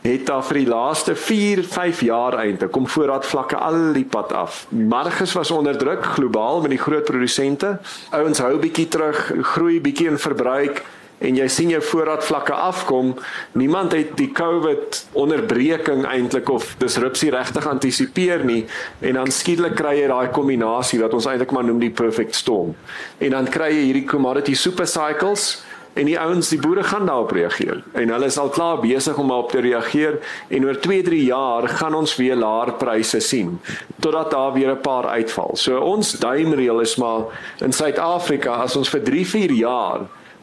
het 0.03 0.27
daar 0.27 0.43
vir 0.43 0.59
die 0.63 0.67
laaste 0.67 1.15
4, 1.15 1.63
5 1.65 2.01
jaar 2.09 2.35
eintlik 2.43 2.73
kom 2.75 2.89
voorraad 2.91 3.27
vlakke 3.27 3.57
al 3.57 3.93
die 3.95 4.05
pad 4.05 4.33
af. 4.35 4.65
Marges 4.71 5.33
was 5.39 5.51
onder 5.51 5.79
druk 5.79 6.05
globaal 6.17 6.61
met 6.61 6.75
die 6.75 6.83
groot 6.83 7.05
produsente. 7.07 7.77
Ouens 8.11 8.43
hou 8.43 8.57
bietjie 8.59 8.89
terug, 8.91 9.31
groei 9.55 9.79
bietjie 9.81 10.11
in 10.11 10.19
verbruik 10.19 10.83
en 11.23 11.37
jy 11.39 11.47
sien 11.55 11.71
jou 11.71 11.81
voorraad 11.87 12.25
vlakke 12.27 12.55
afkom. 12.55 13.13
Niemand 13.59 13.95
het 13.95 14.17
die 14.19 14.33
COVID 14.35 15.05
onderbreking 15.23 16.03
eintlik 16.09 16.51
of 16.51 16.75
disrupsie 16.83 17.31
regtig 17.31 17.67
antisipeer 17.71 18.43
nie 18.45 18.65
en 19.01 19.21
dan 19.21 19.31
skielik 19.31 19.77
kry 19.79 20.01
jy 20.01 20.09
daai 20.11 20.35
kombinasie 20.35 20.99
wat 21.03 21.15
ons 21.15 21.31
eintlik 21.31 21.55
maar 21.55 21.69
noem 21.69 21.79
die 21.83 21.95
perfect 21.95 22.35
storm. 22.35 22.75
En 23.23 23.37
dan 23.39 23.51
kry 23.51 23.71
jy 23.71 23.85
hierdie 23.93 24.09
commodity 24.11 24.59
super 24.59 24.91
cycles 24.91 25.63
en 25.93 26.09
die 26.09 26.19
ouens 26.19 26.49
die 26.49 26.61
boere 26.61 26.85
gaan 26.85 27.07
daarop 27.07 27.33
reageer 27.37 27.83
en 27.93 28.13
hulle 28.15 28.31
is 28.31 28.39
al 28.41 28.49
klaar 28.55 28.81
besig 28.81 29.19
om 29.21 29.31
op 29.31 29.51
te 29.53 29.61
reageer 29.61 30.19
en 30.49 30.65
oor 30.65 30.81
2 30.81 31.03
3 31.09 31.25
jaar 31.25 31.69
gaan 31.69 31.95
ons 31.95 32.17
weer 32.17 32.37
laer 32.37 32.73
pryse 32.81 33.21
sien 33.21 33.59
totdat 34.01 34.31
daar 34.31 34.53
weer 34.53 34.73
'n 34.73 34.81
paar 34.81 35.07
uitval. 35.07 35.51
So 35.55 35.79
ons 35.79 36.13
duimreël 36.13 36.81
is 36.81 36.97
maar 36.97 37.23
in 37.61 37.73
Suid-Afrika 37.73 38.53
as 38.63 38.77
ons 38.77 38.89
vir 38.89 39.03
3 39.03 39.27
4 39.27 39.53
jaar 39.53 40.01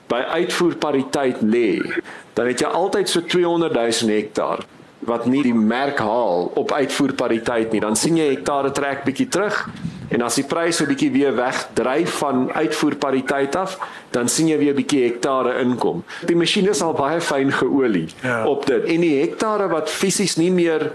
by 0.07 0.21
uitvoerpariteit 0.41 1.41
lê, 1.41 1.81
dan 2.33 2.47
het 2.47 2.59
jy 2.59 2.67
altyd 2.67 3.09
so 3.09 3.21
200 3.21 3.73
000 3.73 4.15
hektaar 4.15 4.65
wat 4.99 5.25
nie 5.25 5.43
die 5.43 5.55
merk 5.55 5.99
haal 5.99 6.51
op 6.59 6.71
uitvoerpariteit 6.71 7.71
nie. 7.71 7.79
Dan 7.79 7.95
sien 7.95 8.17
jy 8.17 8.33
hektare 8.33 8.71
trek 8.71 9.05
bietjie 9.05 9.27
terug 9.27 9.69
En 10.09 10.21
as 10.25 10.35
die 10.35 10.43
pryse 10.43 10.83
'n 10.83 10.87
bietjie 10.87 11.11
weer 11.11 11.35
wegdryf 11.35 12.17
van 12.17 12.51
uitvoerpariteit 12.53 13.55
af, 13.55 13.77
dan 14.11 14.27
sien 14.27 14.47
jy 14.47 14.57
weer 14.57 14.73
'n 14.73 14.75
bietjie 14.75 15.03
hektare 15.03 15.59
inkom. 15.59 16.03
Die 16.25 16.35
masjiene 16.35 16.69
is 16.69 16.81
al 16.81 16.93
baie 16.93 17.21
fyn 17.21 17.51
geolie 17.51 18.07
ja. 18.21 18.45
op 18.47 18.65
dit. 18.65 18.83
En 18.83 19.01
die 19.01 19.19
hektare 19.21 19.67
wat 19.67 19.89
fisies 19.89 20.35
nie 20.35 20.51
meer 20.51 20.91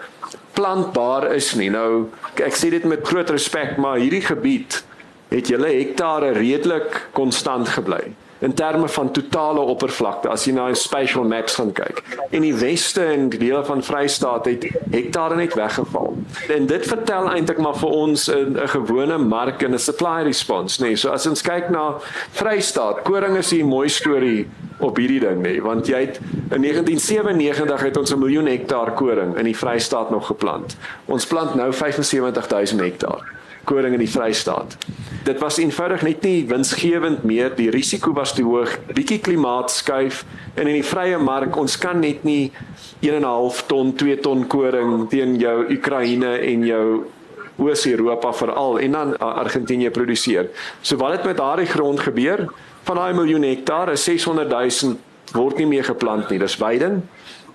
plantbaar 0.53 1.35
is 1.35 1.55
nie. 1.55 1.71
Nou 1.71 2.09
ek 2.35 2.55
sê 2.55 2.71
dit 2.71 2.85
met 2.85 3.07
groot 3.07 3.31
respek, 3.31 3.77
maar 3.77 3.99
hierdie 3.99 4.23
gebied 4.23 4.85
het 5.29 5.49
julle 5.49 5.67
hektare 5.67 6.33
redelik 6.33 7.09
konstant 7.13 7.69
gebly 7.69 8.15
in 8.45 8.55
terme 8.55 8.89
van 8.89 9.11
totale 9.11 9.61
oppervlakte 9.61 10.29
as 10.29 10.45
jy 10.45 10.53
na 10.53 10.69
'n 10.69 10.77
spatial 10.77 11.25
maps 11.25 11.55
gaan 11.55 11.73
kyk. 11.73 12.03
En 12.31 12.41
die 12.41 12.55
weste 12.55 13.05
en 13.05 13.29
dele 13.29 13.65
van 13.65 13.83
Vrystaat 13.83 14.45
het 14.45 14.67
hektare 14.91 15.37
net 15.37 15.55
weggeval. 15.55 16.17
En 16.49 16.67
dit 16.67 16.87
vertel 16.87 17.31
eintlik 17.31 17.59
maar 17.59 17.77
vir 17.77 17.89
ons 17.89 18.29
'n 18.31 18.57
'n 18.57 18.69
gewone 18.69 19.19
mark 19.19 19.63
en 19.63 19.73
'n 19.73 19.79
supply 19.79 20.23
response, 20.23 20.83
nee. 20.83 20.97
So 20.97 21.11
as 21.11 21.27
ons 21.27 21.43
kyk 21.43 21.71
na 21.71 21.95
Vrystaat, 22.33 23.03
koring 23.03 23.37
is 23.37 23.53
'n 23.53 23.65
mooi 23.65 23.89
storie 23.89 24.49
op 24.79 24.97
hierdie 24.97 25.21
ding, 25.21 25.43
nee, 25.43 25.63
want 25.63 25.87
jy 25.87 26.01
het 26.01 26.21
in 26.51 26.61
1997 26.61 27.81
het 27.81 27.97
ons 27.97 28.13
'n 28.13 28.19
miljoen 28.19 28.47
hektaar 28.47 28.93
koring 28.93 29.37
in 29.37 29.45
die 29.45 29.57
Vrystaat 29.57 30.11
nog 30.11 30.27
geplant. 30.27 30.77
Ons 31.05 31.27
plant 31.27 31.55
nou 31.55 31.73
75000 31.73 32.81
hektaar 32.81 33.43
koring 33.65 33.95
in 33.97 34.03
die 34.03 34.11
Vrystaat. 34.11 34.77
Dit 35.25 35.41
was 35.41 35.59
eenvoudig 35.59 36.03
net 36.05 36.25
nie 36.27 36.45
winsgewend 36.49 37.25
meer. 37.25 37.55
Die 37.57 37.71
risiko 37.73 38.13
was 38.13 38.35
te 38.37 38.45
hoog. 38.45 38.77
Bietjie 38.93 39.21
klimaat 39.25 39.73
skuif 39.73 40.25
en 40.55 40.69
in 40.69 40.77
die 40.79 40.87
vrye 40.87 41.19
mark 41.19 41.57
ons 41.57 41.79
kan 41.81 42.01
net 42.01 42.25
nie 42.29 42.53
1.5 43.05 43.65
ton, 43.71 43.95
2 43.97 44.21
ton 44.25 44.45
koring 44.49 45.09
teen 45.13 45.39
jou 45.41 45.57
Oekraïne 45.77 46.37
en 46.45 46.67
jou 46.69 46.87
Oos-Europa 47.57 48.33
veral 48.35 48.81
en 48.83 48.97
dan 48.99 49.17
Argentinië 49.23 49.91
produseer. 49.95 50.51
So 50.83 50.99
wat 51.01 51.19
het 51.19 51.25
met 51.25 51.39
daardie 51.39 51.71
grond 51.71 52.01
gebeur? 52.01 52.49
Van 52.85 52.99
daai 52.99 53.15
miljoen 53.15 53.47
hektaar, 53.47 53.97
600 53.97 54.51
000 54.51 54.97
word 55.33 55.59
nie 55.59 55.67
meer 55.67 55.85
geplant 55.87 56.29
nie. 56.31 56.39
Dis 56.43 56.59
weiding 56.61 57.03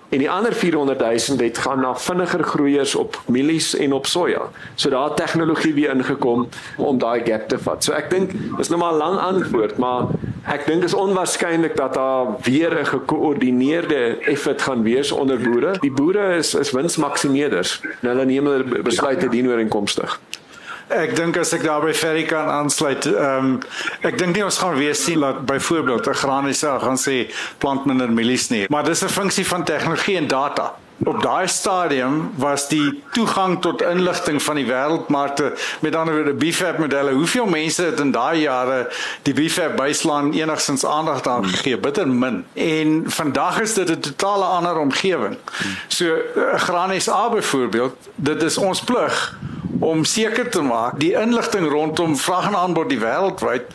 en 0.10 0.18
die 0.18 0.30
ander 0.30 0.54
400 0.54 1.00
000 1.00 1.40
het 1.44 1.58
gaan 1.58 1.80
na 1.80 1.96
vinniger 1.96 2.44
groeiers 2.44 2.96
op 2.96 3.22
mielies 3.26 3.76
en 3.76 3.94
op 3.94 4.06
soja. 4.06 4.42
So 4.76 4.90
daar 4.90 5.04
het 5.04 5.16
tegnologie 5.16 5.74
weer 5.74 5.94
ingekom 5.96 6.48
om 6.78 6.98
daai 6.98 7.22
gap 7.26 7.48
te 7.48 7.60
vat. 7.60 7.84
So 7.84 7.94
ek 7.94 8.10
dink 8.10 8.34
dis 8.58 8.70
nou 8.70 8.80
maar 8.80 8.94
'n 8.94 8.98
lang 8.98 9.20
antwoord, 9.20 9.78
maar 9.78 10.08
ek 10.48 10.66
dink 10.66 10.84
is 10.84 10.94
onwaarskynlik 10.94 11.76
dat 11.76 11.94
daar 11.94 12.26
weer 12.42 12.80
'n 12.80 12.86
gekoördineerde 12.86 14.18
effort 14.22 14.62
gaan 14.62 14.84
wees 14.84 15.12
onder 15.12 15.38
boere. 15.38 15.78
Die 15.80 15.92
boere 15.92 16.36
is 16.36 16.54
is 16.54 16.72
winsmaksimeerders. 16.72 17.82
Hulle 18.00 18.26
neem 18.26 18.46
hulle 18.46 18.82
besluite 18.82 19.30
dienoor 19.30 19.60
inkomstig. 19.60 20.20
Ek 20.90 21.12
dink 21.14 21.38
as 21.38 21.52
ek 21.54 21.62
daarby 21.68 21.94
Ferry 21.94 22.24
kan 22.26 22.50
aansluit, 22.50 23.06
ehm 23.06 23.46
um, 23.46 23.50
ek 24.02 24.18
dink 24.18 24.34
nie 24.36 24.44
ons 24.44 24.58
gaan 24.58 24.74
weer 24.74 24.96
sien 24.98 25.22
dat 25.22 25.46
byvoorbeeld 25.46 26.08
'n 26.10 26.22
graniese 26.24 26.80
gaan 26.82 26.98
sê 26.98 27.30
plant 27.58 27.86
minder 27.86 28.10
mielies 28.10 28.50
nie, 28.50 28.66
maar 28.70 28.84
dis 28.84 29.04
'n 29.04 29.08
funksie 29.10 29.46
van 29.46 29.64
tegnologie 29.64 30.18
en 30.18 30.28
data. 30.28 30.74
Op 31.06 31.22
daai 31.22 31.48
stadium 31.48 32.32
was 32.36 32.68
die 32.68 33.04
toegang 33.12 33.62
tot 33.62 33.82
inligting 33.82 34.42
van 34.44 34.56
die 34.56 34.66
wêreldmarkte 34.66 35.54
met 35.80 35.96
ander 35.96 36.16
woorde 36.16 36.34
BFAP 36.34 36.78
modelle. 36.78 37.14
Hoeveel 37.14 37.46
mense 37.46 37.84
het 37.84 38.00
in 38.00 38.12
daai 38.12 38.42
jare 38.42 38.92
die 39.24 39.34
BFAP 39.34 39.78
baseline 39.78 40.34
enigstens 40.36 40.86
aandag 40.86 41.24
aan 41.28 41.48
gegee? 41.48 41.78
Bitter 41.78 42.08
min. 42.08 42.46
En 42.54 43.04
vandag 43.08 43.62
is 43.62 43.74
dit 43.74 43.90
'n 43.90 44.00
totale 44.00 44.44
ander 44.44 44.78
omgewing. 44.78 45.38
So 45.88 46.06
eh, 46.06 46.60
Granies 46.60 47.10
A 47.10 47.30
byvoorbeeld, 47.30 47.96
dit 48.16 48.44
is 48.44 48.58
ons 48.58 48.84
plig 48.84 49.38
om 49.80 50.04
seker 50.06 50.50
te 50.50 50.62
maak 50.62 51.00
die 51.00 51.14
inligting 51.18 51.68
rondom 51.70 52.18
vraag 52.18 52.50
en 52.50 52.58
aanbod 52.58 52.90
die 52.90 53.00
wêreldwyd 53.02 53.70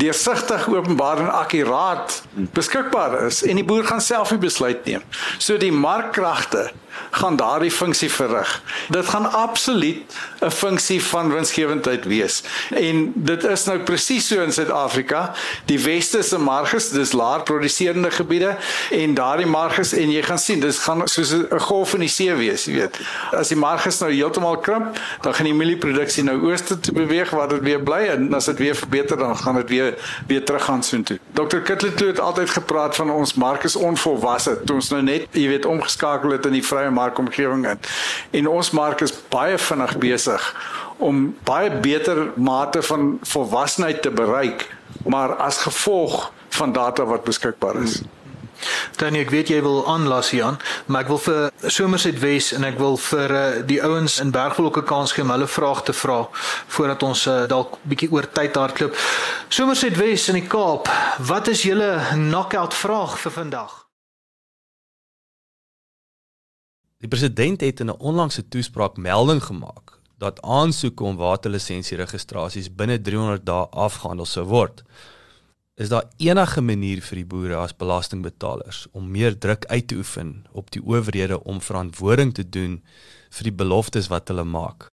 deursigtig, 0.00 0.68
openbaar 0.68 1.20
en 1.20 1.32
akkuraat 1.32 2.22
beskikbaar 2.56 3.18
is 3.26 3.42
en 3.46 3.60
die 3.60 3.66
boer 3.66 3.84
gaan 3.88 4.00
self 4.00 4.32
die 4.34 4.40
besluit 4.42 4.84
neem. 4.88 5.04
So 5.38 5.58
die 5.60 5.72
markkragte 5.72 6.70
gaan 7.10 7.36
daardie 7.36 7.70
funksie 7.70 8.10
verrig. 8.10 8.62
Dit 8.88 9.08
gaan 9.08 9.32
absoluut 9.32 10.02
'n 10.40 10.50
funksie 10.50 11.02
van 11.02 11.32
winsgewendheid 11.32 12.04
wees. 12.04 12.42
En 12.70 13.12
dit 13.14 13.44
is 13.44 13.64
nou 13.64 13.78
presies 13.78 14.26
so 14.26 14.42
in 14.42 14.52
Suid-Afrika. 14.52 15.34
Die 15.64 15.80
weste 15.80 16.22
se 16.22 16.38
marges, 16.38 16.88
dis 16.88 17.12
laer 17.12 17.42
produseerende 17.42 18.10
gebiede 18.10 18.56
en 18.90 19.14
daardie 19.14 19.46
marges 19.46 19.92
en 19.92 20.10
jy 20.10 20.22
gaan 20.22 20.38
sien, 20.38 20.60
dis 20.60 20.78
gaan 20.78 21.08
soos 21.08 21.32
'n 21.32 21.58
golf 21.58 21.94
in 21.94 22.00
die 22.00 22.08
see 22.08 22.34
wees, 22.34 22.64
jy 22.64 22.72
weet. 22.72 23.00
As 23.30 23.48
die 23.48 23.56
marges 23.56 23.98
nou 23.98 24.12
heeltemal 24.12 24.58
krimp, 24.58 24.98
dan 25.20 25.34
gaan 25.34 25.44
die 25.44 25.54
mielieproduksie 25.54 26.24
nou 26.24 26.50
ooste 26.50 26.80
toe 26.80 26.94
beweeg 26.94 27.30
waar 27.30 27.48
dit 27.48 27.60
weer 27.60 27.80
bly 27.80 28.00
en 28.14 28.34
as 28.34 28.44
dit 28.44 28.58
weer 28.58 28.74
verbeter 28.74 29.16
dan 29.16 29.36
gaan 29.36 29.54
dit 29.54 29.68
weer 29.68 29.94
weer 30.26 30.44
terug 30.44 30.64
gaan 30.64 30.82
soontoe. 30.82 31.18
Dr. 31.32 31.56
Kittley 31.56 31.92
het 31.96 32.20
altyd 32.20 32.50
gepraat 32.50 32.96
van 32.96 33.10
ons 33.10 33.34
mark 33.34 33.62
is 33.62 33.76
onvolwasse. 33.76 34.58
Toe 34.64 34.74
ons 34.74 34.88
nou 34.88 35.02
net, 35.02 35.26
jy 35.30 35.48
weet, 35.48 35.66
omgeskakel 35.66 36.30
het 36.30 36.46
in 36.46 36.52
die 36.52 36.64
vrye 36.66 36.81
markomgewing 36.90 37.66
in. 37.68 37.78
En 38.30 38.48
ons 38.48 38.70
mark 38.70 39.00
is 39.00 39.14
baie 39.28 39.58
vinnig 39.58 39.98
besig 39.98 40.54
om 41.02 41.36
baie 41.44 41.70
beter 41.70 42.30
mate 42.36 42.82
van 42.82 43.18
volwassenheid 43.22 44.02
te 44.02 44.10
bereik, 44.10 44.68
maar 45.04 45.34
as 45.36 45.56
gevolg 45.56 46.32
van 46.48 46.72
data 46.72 47.04
wat 47.04 47.24
beskikbaar 47.24 47.82
is. 47.82 47.98
Hmm. 47.98 48.10
Dan 48.96 49.16
ek 49.18 49.32
weet 49.34 49.50
jy 49.50 49.58
wil 49.64 49.82
aanlas 49.90 50.30
Jan, 50.30 50.58
maar 50.86 51.02
ek 51.02 51.10
wil 51.10 51.20
vir 51.24 51.70
Somerset 51.72 52.20
Wes 52.22 52.52
en 52.54 52.66
ek 52.68 52.78
wil 52.78 52.96
vir 53.08 53.34
uh, 53.34 53.44
die 53.66 53.80
ouens 53.82 54.18
in 54.22 54.30
Bergvlokke 54.34 54.84
kans 54.86 55.14
gee 55.16 55.24
om 55.26 55.34
hulle 55.34 55.50
vrae 55.50 55.82
te 55.88 55.96
vra 55.96 56.20
voordat 56.76 57.02
ons 57.06 57.26
uh, 57.26 57.42
dalk 57.50 57.78
bietjie 57.88 58.12
oor 58.14 58.28
tyd 58.30 58.58
hardloop. 58.58 58.98
Somerset 59.52 59.98
Wes 59.98 60.28
in 60.30 60.38
die 60.38 60.46
Kaap, 60.46 60.90
wat 61.26 61.50
is 61.52 61.66
julle 61.66 61.94
knockout 62.14 62.76
vraag 62.76 63.18
vir 63.24 63.40
vandag? 63.42 63.81
Die 67.02 67.10
president 67.10 67.60
het 67.60 67.80
in 67.80 67.90
'n 67.90 67.98
onlangse 67.98 68.48
toespraak 68.48 68.96
melding 68.96 69.42
gemaak 69.42 69.98
dat 70.18 70.42
aansoeke 70.42 71.04
om 71.04 71.16
waterlisensie 71.16 71.96
registrasies 71.96 72.74
binne 72.74 73.00
300 73.00 73.46
dae 73.46 73.66
afgehandel 73.70 74.26
sou 74.26 74.46
word 74.46 74.84
is 75.74 75.88
daar 75.88 76.04
enige 76.16 76.60
manier 76.60 77.00
vir 77.00 77.16
die 77.16 77.26
boere 77.26 77.56
as 77.56 77.76
belastingbetalers 77.76 78.86
om 78.92 79.10
meer 79.10 79.38
druk 79.38 79.66
uit 79.66 79.86
te 79.88 79.96
oefen 79.96 80.44
op 80.52 80.70
die 80.70 80.84
owerhede 80.84 81.40
om 81.44 81.60
verantwoording 81.60 82.34
te 82.34 82.44
doen 82.48 82.82
vir 83.30 83.48
die 83.48 83.58
beloftes 83.62 84.10
wat 84.12 84.28
hulle 84.28 84.44
maak? 84.44 84.91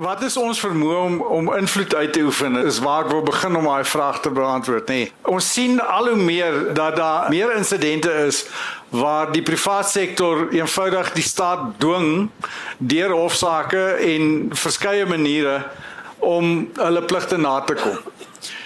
Wat 0.00 0.22
is 0.24 0.36
ons 0.40 0.60
vermoë 0.62 0.96
om 0.96 1.16
om 1.20 1.48
invloed 1.52 1.94
uit 1.94 2.12
te 2.12 2.22
oefen? 2.24 2.54
Is 2.64 2.78
waar 2.80 3.04
ek 3.04 3.10
wil 3.12 3.24
begin 3.26 3.56
om 3.58 3.66
daai 3.68 3.84
vraag 3.84 4.20
te 4.24 4.30
beantwoord, 4.32 4.88
nê. 4.88 4.94
Nee. 5.02 5.10
Ons 5.28 5.48
sien 5.52 5.74
al 5.82 6.08
hoe 6.08 6.22
meer 6.22 6.56
dat 6.78 6.96
daar 6.96 7.28
meer 7.28 7.52
insidente 7.56 8.12
is 8.24 8.46
waar 8.88 9.28
die 9.32 9.42
private 9.44 9.90
sektor 9.90 10.46
eenvoudig 10.56 11.12
die 11.12 11.26
staat 11.26 11.66
dwing 11.84 12.30
deur 12.78 13.12
hofsaake 13.12 13.84
en 14.08 14.48
verskeie 14.56 15.04
maniere 15.06 15.58
om 16.24 16.70
hulle 16.78 17.04
pligte 17.04 17.36
na 17.36 17.58
te 17.60 17.76
kom. 17.76 18.00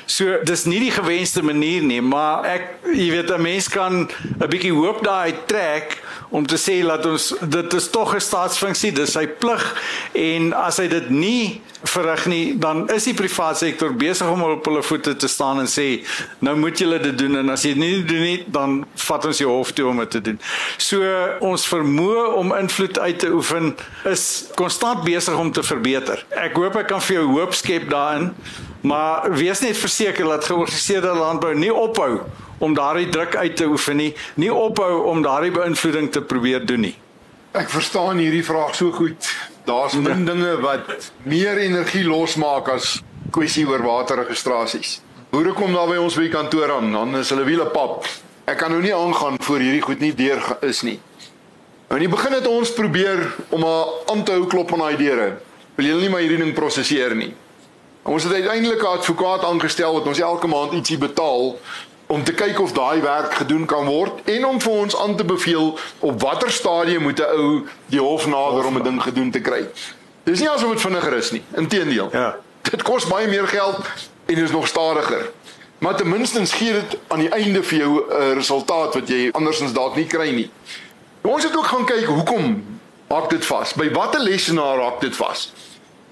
So 0.06 0.38
dis 0.46 0.68
nie 0.70 0.84
die 0.84 0.94
gewenste 0.94 1.42
manier 1.42 1.82
nie, 1.82 2.02
maar 2.04 2.46
ek 2.46 2.86
jy 2.94 3.10
weet 3.10 3.34
'n 3.34 3.42
mens 3.42 3.68
kan 3.68 4.06
'n 4.06 4.50
bietjie 4.54 4.74
hoop 4.74 5.02
daai 5.02 5.34
trek 5.50 5.98
om 6.32 6.46
te 6.48 6.56
sê 6.56 6.78
dat 6.86 7.04
ons 7.06 7.28
dit 7.40 7.74
is 7.76 7.90
tog 7.92 8.14
'n 8.14 8.20
staatsfunksie, 8.20 8.92
dis 8.92 9.12
sy 9.12 9.26
plig 9.26 9.64
en 10.12 10.52
as 10.52 10.78
hy 10.80 10.88
dit 10.88 11.10
nie 11.10 11.60
verrig 11.82 12.26
nie, 12.26 12.58
dan 12.58 12.88
is 12.94 13.04
die 13.04 13.14
private 13.14 13.58
sektor 13.58 13.92
besig 13.92 14.28
om 14.28 14.42
op 14.42 14.64
hulle 14.64 14.82
voete 14.82 15.16
te 15.16 15.28
staan 15.28 15.60
en 15.60 15.66
sê 15.66 16.04
nou 16.38 16.56
moet 16.56 16.78
julle 16.78 16.98
dit 17.02 17.18
doen 17.18 17.36
en 17.36 17.50
as 17.50 17.64
jy 17.66 17.74
dit 17.74 17.82
nie 17.82 18.04
doen 18.04 18.22
nie, 18.22 18.44
dan 18.46 18.84
vat 19.06 19.26
ons 19.26 19.38
jou 19.38 19.50
hof 19.50 19.72
toe 19.72 19.88
om 19.90 19.98
dit 19.98 20.10
te 20.10 20.20
doen. 20.20 20.38
So 20.78 21.02
ons 21.40 21.66
vermoë 21.68 22.26
om 22.38 22.54
invloed 22.56 22.98
uit 22.98 23.18
te 23.18 23.32
oefen 23.32 23.74
is 24.04 24.46
konstant 24.54 25.04
besig 25.04 25.36
om 25.38 25.52
te 25.52 25.62
verbeter. 25.62 26.24
Ek 26.30 26.56
hoop 26.56 26.76
ek 26.76 26.88
kan 26.88 27.00
vir 27.00 27.20
jou 27.20 27.26
hoop 27.34 27.54
skep 27.54 27.90
daarin, 27.90 28.32
maar 28.80 29.28
wees 29.30 29.60
net 29.60 29.76
verseker 29.76 30.24
dat 30.24 30.44
georganiseerde 30.44 31.12
landbou 31.18 31.54
nie 31.54 31.74
ophou 31.74 32.22
om 32.62 32.75
daardie 32.75 33.09
druk 33.11 33.37
uit 33.37 33.57
te 33.59 33.66
oefen 33.66 33.98
nie, 33.98 34.12
nie 34.38 34.53
ophou 34.55 35.05
om 35.11 35.22
daardie 35.22 35.51
beïnvloeding 35.55 36.12
te 36.14 36.22
probeer 36.22 36.66
doen 36.66 36.87
nie. 36.87 36.94
Ek 37.59 37.68
verstaan 37.68 38.20
hierdie 38.22 38.44
vraag 38.46 38.77
so 38.79 38.94
goed. 38.94 39.29
Daar's 39.66 39.96
min 39.98 40.25
dinge 40.25 40.55
wat 40.62 41.11
meer 41.29 41.59
energie 41.61 42.05
losmaak 42.07 42.70
as 42.72 43.01
kwessie 43.35 43.66
oor 43.68 43.83
waterregistrasies. 43.85 45.01
Boere 45.33 45.55
kom 45.57 45.75
daar 45.75 45.90
by 45.90 45.98
ons 46.01 46.16
by 46.20 46.29
kantoor 46.33 46.77
aan, 46.79 46.90
dan 46.92 47.18
is 47.18 47.31
hulle 47.33 47.44
wiele 47.48 47.66
pap. 47.75 48.07
Ek 48.48 48.59
kan 48.61 48.72
nou 48.75 48.81
nie 48.85 48.94
aangaan 48.94 49.38
voor 49.42 49.62
hierdie 49.62 49.85
goed 49.85 50.03
nie 50.05 50.14
deur 50.16 50.42
is 50.66 50.83
nie. 50.87 50.98
Nou 51.88 52.01
in 52.01 52.07
die 52.07 52.14
begin 52.14 52.35
het 52.38 52.48
ons 52.48 52.72
probeer 52.72 53.27
om 53.53 53.64
aan 53.66 54.25
te 54.25 54.35
hou 54.37 54.46
klop 54.51 54.72
aan 54.72 54.87
daai 54.87 54.96
deure. 55.01 55.31
Wil 55.77 55.90
julle 55.90 56.07
nie 56.07 56.12
maar 56.12 56.25
hierdie 56.25 56.40
ding 56.40 56.55
prosesseer 56.57 57.14
nie. 57.16 57.35
Ons 58.03 58.25
het 58.27 58.33
uiteindelik 58.33 58.83
'n 58.83 58.96
advokaat 58.98 59.44
aangestel 59.44 59.92
wat 59.92 60.07
ons 60.07 60.20
elke 60.20 60.46
maand 60.46 60.72
ietsie 60.72 60.98
betaal 60.98 61.59
om 62.12 62.25
te 62.25 62.33
kyk 62.37 62.61
of 62.61 62.72
daai 62.77 63.01
werk 63.01 63.35
gedoen 63.35 63.64
kan 63.66 63.87
word 63.88 64.27
en 64.29 64.44
om 64.46 64.59
vir 64.61 64.72
ons 64.72 64.96
aan 65.01 65.14
te 65.16 65.25
beveel 65.25 65.79
op 65.98 66.20
watter 66.20 66.51
stadium 66.53 67.07
moet 67.09 67.20
'n 67.20 67.38
ou 67.40 67.64
die 67.87 68.01
hof 68.01 68.27
nader 68.27 68.66
om 68.68 68.77
'n 68.77 68.83
ding 68.83 69.03
gedoen 69.03 69.31
te 69.31 69.40
kry. 69.40 69.62
Dis 70.22 70.40
nie 70.40 70.51
asof 70.51 70.70
dit 70.70 70.81
vinniger 70.81 71.14
is 71.16 71.31
nie, 71.31 71.42
inteendeel. 71.57 72.09
Ja. 72.12 72.37
Dit 72.62 72.83
kos 72.83 73.07
baie 73.07 73.29
meer 73.29 73.48
geld 73.48 73.77
en 74.27 74.37
is 74.37 74.51
nog 74.51 74.66
stadiger. 74.66 75.31
Maar 75.79 75.96
ten 75.96 76.09
minste 76.09 76.46
gee 76.46 76.72
dit 76.72 76.98
aan 77.09 77.18
die 77.18 77.29
einde 77.29 77.62
vir 77.62 77.79
jou 77.79 77.92
'n 77.92 78.22
uh, 78.22 78.33
resultaat 78.33 78.94
wat 78.94 79.09
jy 79.09 79.31
andersins 79.33 79.72
dalk 79.72 79.96
nie 79.96 80.07
kry 80.07 80.31
nie. 80.31 80.51
Ons 81.20 81.42
het 81.42 81.57
ook 81.57 81.66
gaan 81.66 81.85
kyk 81.85 82.05
hoekom 82.05 82.64
hak 83.09 83.31
dit 83.31 83.46
vas? 83.46 83.75
By 83.75 83.90
watter 83.90 84.20
lesenaar 84.20 84.81
hak 84.81 85.01
dit 85.01 85.16
vas? 85.16 85.53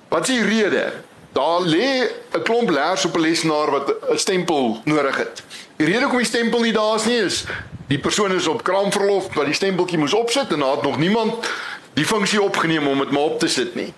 Wat 0.09 0.29
is 0.29 0.35
die 0.35 0.45
rede? 0.45 0.93
Daar 1.33 1.61
lê 1.61 2.11
'n 2.33 2.43
klomp 2.43 2.71
leers 2.71 3.05
op 3.05 3.17
'n 3.17 3.21
lesenaar 3.21 3.71
wat 3.71 3.95
'n 4.11 4.19
stempel 4.19 4.81
nodig 4.85 5.17
het. 5.17 5.43
Die 5.77 5.87
rede 5.87 6.01
hoekom 6.01 6.19
die 6.19 6.27
stempel 6.27 6.61
nie 6.61 6.73
daar 6.73 6.95
is 6.95 7.05
nie 7.05 7.17
is 7.17 7.45
die 7.91 7.99
persoon 7.99 8.33
is 8.33 8.47
op 8.47 8.63
kraamverlof 8.63 9.35
wat 9.35 9.45
die 9.45 9.55
stempeltjie 9.55 9.99
moes 9.99 10.15
opsit 10.15 10.53
en 10.53 10.59
daar 10.59 10.77
het 10.77 10.83
nog 10.83 10.99
niemand 10.99 11.51
die 11.99 12.07
funksie 12.07 12.43
opgeneem 12.43 12.87
om 12.87 12.99
dit 12.99 13.11
maar 13.11 13.23
op 13.23 13.39
te 13.39 13.49
sit 13.49 13.75
nie. 13.75 13.93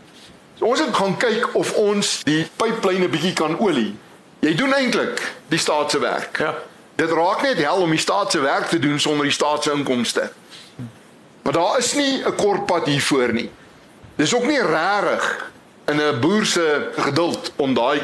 So 0.59 0.64
ons 0.64 0.81
het 0.81 0.95
gaan 0.97 1.16
kyk 1.16 1.51
of 1.59 1.75
ons 1.77 2.21
die 2.25 2.47
pyplyne 2.57 3.09
bietjie 3.12 3.33
kan 3.37 3.59
olie. 3.59 3.90
Jy 4.40 4.55
doen 4.57 4.73
eintlik 4.73 5.21
die 5.53 5.59
staat 5.59 5.90
se 5.90 6.01
werk. 6.01 6.38
Ja. 6.38 6.55
Dit 6.97 7.11
raak 7.11 7.42
net 7.42 7.61
hel 7.61 7.85
om 7.85 7.90
die 7.90 8.01
staat 8.01 8.33
se 8.33 8.40
werk 8.40 8.71
te 8.73 8.79
doen 8.79 9.01
sonder 9.01 9.29
die 9.29 9.35
staat 9.35 9.62
se 9.62 9.73
inkomste. 9.73 10.31
Maar 11.42 11.53
daar 11.53 11.79
is 11.79 11.92
nie 11.95 12.25
'n 12.25 12.35
kort 12.37 12.66
pad 12.66 12.87
hiervoor 12.87 13.33
nie. 13.33 13.51
Dis 14.16 14.35
ook 14.35 14.47
nie 14.47 14.62
regtig 14.62 15.52
in 15.85 16.01
'n 16.01 16.21
boer 16.21 16.47
se 16.47 16.90
geduld 16.97 17.53
om 17.57 17.75
daai 17.75 18.01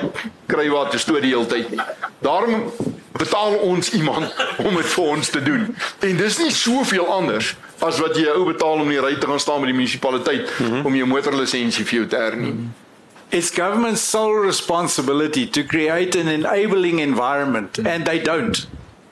krywaat 0.47 0.91
te 0.91 0.99
stoot 0.99 1.23
die 1.23 1.31
hele 1.31 1.47
tyd 1.47 1.71
nie. 1.71 1.81
Daarom 2.19 2.73
betaal 3.13 3.55
ons 3.55 3.91
iemand 3.91 4.35
om 4.57 4.75
dit 4.75 4.87
vir 4.87 5.05
ons 5.05 5.29
te 5.29 5.43
doen. 5.43 5.77
En 5.99 6.17
dis 6.17 6.39
nie 6.39 6.51
soveel 6.51 7.07
anders 7.07 7.57
as 7.79 7.99
wat 7.99 8.17
jy 8.17 8.27
'n 8.27 8.37
ou 8.37 8.45
betaal 8.45 8.73
om 8.73 8.91
in 8.91 8.97
die 8.99 9.01
ry 9.01 9.15
te 9.15 9.27
gaan 9.27 9.41
staan 9.41 9.61
by 9.61 9.67
die 9.67 9.75
munisipaliteit 9.75 10.51
mm 10.59 10.67
-hmm. 10.67 10.87
om 10.87 10.95
jou 10.95 11.07
motorlisensie 11.07 11.85
vir 11.85 11.95
jou 11.95 12.07
te 12.07 12.17
hernie. 12.17 12.51
Mm 12.51 12.57
-hmm. 12.57 12.87
It's 13.29 13.51
government's 13.51 14.11
sole 14.11 14.41
responsibility 14.41 15.47
to 15.51 15.63
create 15.65 16.21
an 16.21 16.29
enabling 16.29 17.01
environment 17.01 17.79
and 17.87 18.05
they 18.05 18.23
don't. 18.23 18.69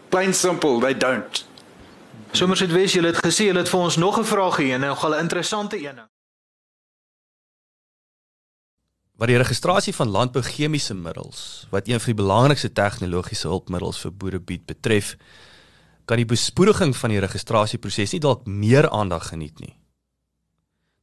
Plain 0.08 0.34
simple, 0.34 0.80
they 0.80 0.96
don't. 0.96 1.44
Sommers 2.32 2.60
het 2.60 2.72
wes 2.72 2.92
julle 2.92 3.06
het 3.06 3.24
gesê 3.24 3.44
julle 3.44 3.58
het 3.58 3.68
vir 3.68 3.80
ons 3.80 3.96
nog 3.96 4.18
'n 4.18 4.24
vraag 4.24 4.56
hier 4.56 4.74
en 4.74 4.80
nou 4.80 4.96
gaan 4.96 5.10
'n 5.10 5.18
interessante 5.18 5.76
een. 5.76 6.00
Wat 9.16 9.30
die 9.32 9.38
registrasie 9.40 9.94
van 9.96 10.12
landbouchemiese 10.12 10.94
middels 10.94 11.66
wat 11.70 11.88
een 11.88 12.00
van 12.00 12.12
die 12.12 12.22
belangrikste 12.22 12.72
tegnologiese 12.72 13.48
hulpmiddels 13.48 14.00
vir 14.04 14.12
boere 14.12 14.40
bied 14.40 14.66
betref 14.68 15.16
kan 16.06 16.20
die 16.20 16.28
bespoediging 16.28 16.94
van 16.96 17.10
die 17.10 17.22
registrasieproses 17.24 18.14
nie 18.14 18.22
dalk 18.22 18.46
meer 18.46 18.86
aandag 18.94 19.32
geniet 19.32 19.58
nie. 19.58 19.74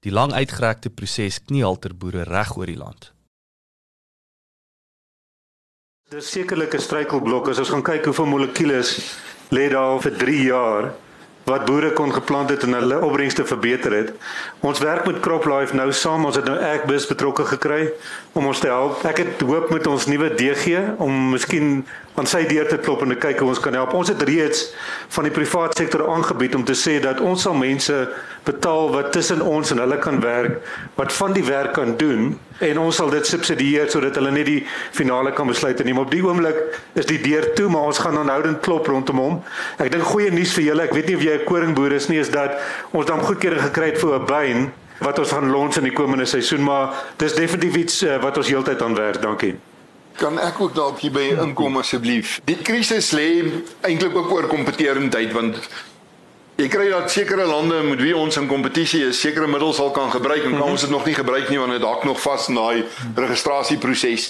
Die 0.03 0.11
lang 0.11 0.31
uitgerekte 0.31 0.91
proses 0.91 1.41
knie 1.43 1.63
halter 1.63 1.95
boere 1.95 2.23
reg 2.27 2.55
oor 2.55 2.71
die 2.71 2.79
land. 2.79 3.11
Dis 6.11 6.31
sekerlik 6.31 6.73
'n 6.75 6.79
struikelblok 6.79 7.49
as 7.49 7.59
ons 7.59 7.69
gaan 7.69 7.83
kyk 7.83 8.05
hoeveel 8.05 8.25
molekules 8.25 8.89
lê 9.49 9.69
daar 9.69 9.99
vir 10.01 10.17
3 10.17 10.43
jaar 10.43 10.93
wat 11.43 11.65
boere 11.65 11.91
kon 11.93 12.13
geplant 12.13 12.49
het 12.49 12.63
en 12.63 12.73
hulle 12.77 12.99
opbrengste 13.03 13.45
verbeter 13.45 13.91
het. 13.91 14.11
Ons 14.59 14.79
werk 14.79 15.05
met 15.05 15.19
CropLife 15.19 15.75
nou 15.75 15.91
saam. 15.91 16.25
Ons 16.25 16.39
het 16.39 16.45
nou 16.47 16.57
Agbus 16.59 17.07
betrokke 17.07 17.45
gekry 17.45 17.91
om 18.31 18.47
ons 18.47 18.59
te 18.59 18.71
help. 18.71 19.03
Ek 19.07 19.19
het 19.23 19.41
hoop 19.41 19.69
met 19.73 19.87
ons 19.87 20.07
nuwe 20.07 20.31
DG 20.35 20.79
om 21.03 21.33
miskien 21.35 21.83
aan 22.15 22.27
sy 22.29 22.43
deur 22.45 22.67
te 22.69 22.77
klop 22.77 23.01
en 23.01 23.13
te 23.13 23.17
kyk 23.17 23.39
hoe 23.41 23.49
ons 23.49 23.61
kan 23.63 23.73
help. 23.73 23.93
Ons 23.97 24.11
het 24.13 24.21
reeds 24.27 24.67
van 25.15 25.27
die 25.27 25.33
private 25.33 25.77
sektor 25.81 26.05
aangebied 26.13 26.55
om 26.55 26.65
te 26.65 26.75
sê 26.77 26.99
dat 27.01 27.21
ons 27.23 27.41
sal 27.41 27.55
mense 27.57 27.95
betaal 28.45 28.91
wat 28.93 29.11
tussen 29.15 29.41
ons 29.41 29.71
en 29.73 29.81
hulle 29.81 29.97
kan 30.03 30.19
werk, 30.21 30.59
wat 30.99 31.13
van 31.13 31.33
die 31.33 31.45
werk 31.47 31.73
kan 31.73 31.95
doen 31.97 32.35
en 32.63 32.79
ons 32.83 32.95
sal 32.95 33.09
dit 33.09 33.27
subsidieer 33.27 33.89
sodat 33.91 34.19
hulle 34.19 34.31
net 34.35 34.45
die 34.45 34.59
finale 34.93 35.33
kan 35.33 35.49
besluit 35.49 35.81
neem. 35.83 36.03
Op 36.03 36.11
die 36.13 36.21
oomblik 36.25 36.59
is 36.99 37.09
die 37.09 37.19
deur 37.23 37.49
toe, 37.57 37.69
maar 37.71 37.89
ons 37.89 38.01
gaan 38.03 38.19
aanhoudend 38.21 38.61
klop 38.65 38.87
rondom 38.91 39.21
hom. 39.23 39.41
Ek 39.81 39.91
dink 39.91 40.05
goeie 40.11 40.31
nuus 40.31 40.53
vir 40.53 40.69
julle. 40.69 40.87
Ek 40.87 40.95
weet 40.95 41.09
nie 41.09 41.17
of 41.17 41.25
jy 41.25 41.35
'n 41.39 41.45
koringboer 41.49 41.97
is 41.97 42.09
nie 42.09 42.19
is 42.19 42.29
dat 42.29 42.59
ons 42.91 43.05
dan 43.05 43.19
goedkeuring 43.19 43.61
gekry 43.61 43.91
het 43.91 43.99
vir 43.99 44.19
'n 44.19 44.25
byn 44.25 44.71
wat 45.03 45.19
ons 45.19 45.31
gaan 45.31 45.49
lons 45.49 45.77
in 45.77 45.83
die 45.83 45.93
komende 45.93 46.25
seisoen, 46.25 46.63
maar 46.63 46.93
dis 47.17 47.33
definitief 47.33 47.75
iets 47.75 48.03
uh, 48.03 48.21
wat 48.21 48.37
ons 48.37 48.47
heeltyd 48.47 48.81
aan 48.81 48.95
werk. 48.95 49.21
Dankie. 49.21 49.72
Kan 50.17 50.39
ek 50.39 50.59
ook 50.61 50.75
dalk 50.75 50.99
hier 50.99 51.11
by 51.11 51.23
inkom 51.41 51.77
asseblief? 51.81 52.39
Die 52.45 52.59
krisis 52.61 53.11
lê 53.11 53.27
eintlik 53.81 54.15
ook 54.15 54.31
oor 54.31 54.47
kompetitiwiteit 54.51 55.33
want 55.33 55.57
Jy 56.53 56.67
kry 56.69 56.83
dat 56.91 57.09
sekere 57.09 57.47
lande 57.49 57.79
met 57.81 57.97
wie 57.97 58.13
ons 58.13 58.35
in 58.37 58.45
kompetisie 58.45 58.99
is, 59.07 59.17
sekere 59.17 59.47
middels 59.49 59.79
al 59.81 59.89
kan 59.91 60.11
gebruik 60.13 60.43
en 60.45 60.53
kan 60.53 60.67
ons 60.75 60.83
dit 60.85 60.91
nog 60.93 61.07
nie 61.09 61.15
gebruik 61.17 61.47
nie 61.49 61.57
want 61.57 61.73
dit 61.73 61.81
dalk 61.81 62.03
nog 62.05 62.19
vas 62.21 62.45
in 62.51 62.59
daai 62.59 62.83
registrasieproses. 63.17 64.27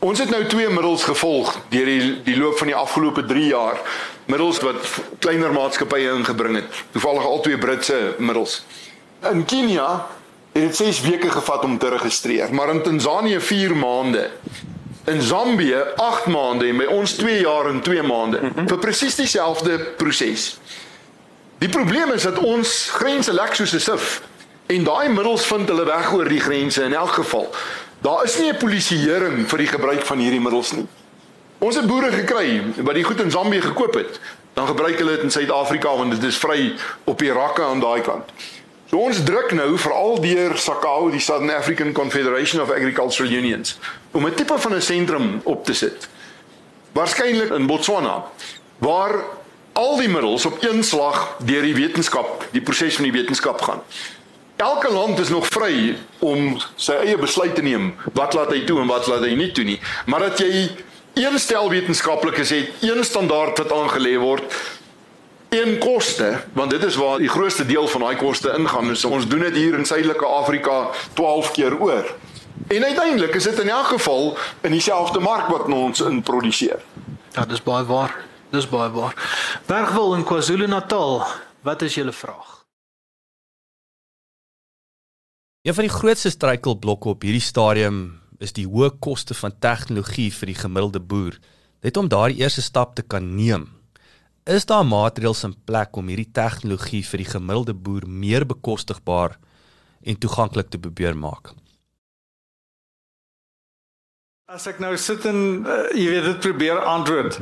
Ons 0.00 0.22
het 0.24 0.32
nou 0.32 0.40
twee 0.48 0.70
middels 0.72 1.04
gevolg 1.04 1.52
deur 1.68 1.90
die 1.90 2.14
die 2.24 2.36
loop 2.40 2.56
van 2.62 2.72
die 2.72 2.78
afgelope 2.78 3.26
3 3.28 3.44
jaar. 3.50 3.82
Middels 4.24 4.62
wat 4.64 4.88
kleiner 5.20 5.52
maatskappye 5.52 6.14
ingebring 6.16 6.62
het. 6.62 6.80
Toevallig 6.96 7.28
al 7.28 7.44
twee 7.44 7.60
Britse 7.60 8.00
middels. 8.18 8.62
In 9.28 9.44
Kenia 9.44 9.90
het 10.56 10.70
dit 10.70 10.76
6 10.80 11.02
weke 11.10 11.28
gevat 11.28 11.68
om 11.68 11.76
te 11.78 11.92
registreer, 11.92 12.54
maar 12.56 12.72
in 12.72 12.80
Tansanië 12.82 13.40
4 13.40 13.76
maande. 13.76 14.30
In 15.06 15.22
Zambië 15.22 15.84
8 15.96 16.26
maande 16.26 16.66
en 16.66 16.80
by 16.82 16.84
ons 16.90 17.12
2 17.14 17.40
jaar 17.40 17.68
en 17.70 17.80
2 17.80 18.02
maande 18.02 18.40
vir 18.56 18.78
presies 18.82 19.14
dieselfde 19.14 19.78
proses. 19.96 20.56
Die 21.62 21.68
probleem 21.68 22.10
is 22.12 22.26
dat 22.26 22.40
ons 22.42 22.72
grense 22.90 23.32
lek 23.32 23.54
soos 23.54 23.74
'n 23.74 23.80
sif 23.80 24.22
en 24.66 24.84
daai 24.84 25.08
middels 25.08 25.46
vind 25.46 25.68
hulle 25.68 25.84
weg 25.86 26.12
oor 26.12 26.28
die 26.28 26.40
grense 26.40 26.82
in 26.82 26.94
elk 26.94 27.14
geval. 27.22 27.46
Daar 28.02 28.24
is 28.24 28.38
nie 28.38 28.50
'n 28.50 28.58
polisieering 28.58 29.46
vir 29.48 29.58
die 29.58 29.66
gebruik 29.66 30.02
van 30.02 30.18
hierdie 30.18 30.40
middels 30.40 30.72
nie. 30.72 30.86
Ons 31.58 31.76
het 31.76 31.86
boere 31.86 32.12
gekry 32.12 32.62
wat 32.76 32.94
die 32.94 33.04
goed 33.04 33.20
in 33.20 33.30
Zambië 33.30 33.60
gekoop 33.60 33.94
het. 33.94 34.20
Dan 34.54 34.66
gebruik 34.66 34.98
hulle 34.98 35.10
dit 35.10 35.22
in 35.22 35.30
Suid-Afrika 35.30 35.96
want 35.96 36.10
dit 36.10 36.22
is 36.24 36.36
vry 36.36 36.74
op 37.04 37.18
die 37.18 37.32
rakke 37.32 37.62
aan 37.62 37.80
daai 37.80 38.00
kant. 38.00 38.30
So 38.86 39.02
ons 39.02 39.18
druk 39.26 39.50
nou 39.58 39.72
veral 39.82 40.20
deur 40.22 40.52
SACAO, 40.62 41.08
die 41.10 41.20
Southern 41.20 41.50
African 41.50 41.92
Confederation 41.92 42.62
of 42.62 42.70
Agricultural 42.70 43.32
Unions, 43.32 43.78
om 44.12 44.26
'n 44.26 44.34
tipe 44.34 44.58
van 44.58 44.74
'n 44.74 44.82
sentrum 44.82 45.40
op 45.44 45.64
te 45.64 45.74
sit. 45.74 46.08
Waarskynlik 46.92 47.50
in 47.50 47.66
Botswana 47.66 48.24
waar 48.78 49.24
al 49.72 49.96
die 49.96 50.08
middels 50.08 50.46
op 50.46 50.62
een 50.62 50.84
slag 50.84 51.36
deur 51.38 51.62
die 51.62 51.74
wetenskap, 51.74 52.46
die 52.50 52.60
proses 52.60 52.94
van 52.94 53.04
die 53.04 53.12
wetenskap 53.12 53.60
gaan. 53.60 53.82
Elke 54.56 54.92
land 54.92 55.18
is 55.18 55.28
nog 55.28 55.46
vry 55.46 55.96
om 56.18 56.56
sy 56.76 56.92
eie 56.92 57.18
besluit 57.18 57.54
te 57.54 57.62
neem 57.62 57.94
wat 58.12 58.32
laat 58.32 58.50
hy 58.50 58.64
toe 58.64 58.80
en 58.80 58.86
wat 58.86 59.06
laat 59.06 59.20
hy 59.20 59.34
nie 59.34 59.52
toe 59.52 59.64
nie, 59.64 59.80
maar 60.06 60.20
dat 60.20 60.38
jy 60.38 60.70
een 61.16 61.38
stel 61.38 61.70
wetenskaplikes 61.70 62.50
het, 62.50 62.72
een 62.80 63.04
standaard 63.04 63.58
wat 63.58 63.72
aangelê 63.72 64.16
word, 64.20 64.44
een 65.48 65.78
koste, 65.78 66.44
want 66.52 66.70
dit 66.70 66.82
is 66.82 66.94
waar 66.94 67.18
die 67.18 67.28
grootste 67.28 67.66
deel 67.66 67.88
van 67.88 68.00
daai 68.00 68.16
koste 68.16 68.54
ingaan. 68.58 68.96
So 68.96 69.08
ons 69.08 69.28
doen 69.28 69.40
dit 69.46 69.54
hier 69.54 69.78
in 69.78 69.86
Suidelike 69.86 70.26
Afrika 70.26 70.90
12 71.12 71.50
keer 71.50 71.80
oor. 71.80 72.14
En 72.66 72.84
uiteindelik 72.84 73.34
is 73.34 73.42
dit 73.42 73.58
in 73.58 73.68
elk 73.68 73.86
geval 73.86 74.38
in 74.60 74.70
dieselfde 74.70 75.20
mark 75.20 75.46
wat 75.46 75.68
ons 75.68 76.00
in 76.00 76.22
produseer. 76.22 76.82
Ja, 77.32 77.44
dis 77.46 77.62
baie 77.62 77.84
waar. 77.84 78.16
Dis 78.50 78.68
baie 78.68 78.90
waar. 78.90 79.14
Bergwil 79.66 80.14
in 80.14 80.24
KwaZulu-Natal, 80.24 81.22
wat 81.60 81.82
is 81.82 81.94
julle 81.94 82.12
vraag? 82.12 82.64
Een 85.62 85.74
van 85.74 85.84
die 85.84 85.92
grootste 85.92 86.30
struikelblokke 86.30 87.08
op 87.08 87.22
hierdie 87.22 87.42
stadium 87.42 88.20
is 88.38 88.52
die 88.54 88.66
hoë 88.66 88.92
koste 89.02 89.34
van 89.34 89.54
tegnologie 89.58 90.28
vir 90.34 90.52
die 90.52 90.58
gemiddelde 90.58 91.00
boer. 91.00 91.38
Net 91.82 91.96
om 91.96 92.08
daardie 92.08 92.42
eerste 92.42 92.62
stap 92.62 92.94
te 92.94 93.02
kan 93.02 93.34
neem, 93.34 93.66
is 94.46 94.66
daar 94.66 94.86
maatreëls 94.86 95.42
in 95.48 95.54
plek 95.66 95.96
om 95.98 96.06
hierdie 96.06 96.30
tegnologie 96.30 97.02
vir 97.02 97.22
die 97.22 97.30
gemiddelde 97.32 97.74
boer 97.74 98.06
meer 98.06 98.46
bekostigbaar 98.46 99.34
en 100.06 100.18
toeganklik 100.22 100.70
te 100.70 100.78
probeer 100.78 101.18
maak. 101.18 101.50
As 104.46 104.68
ek 104.70 104.78
nou 104.78 104.92
sit 104.94 105.26
en 105.26 105.66
uh, 105.66 105.80
jy 105.90 106.06
weet 106.12 106.28
dit 106.30 106.44
probeer 106.44 106.78
antwoord, 106.78 107.40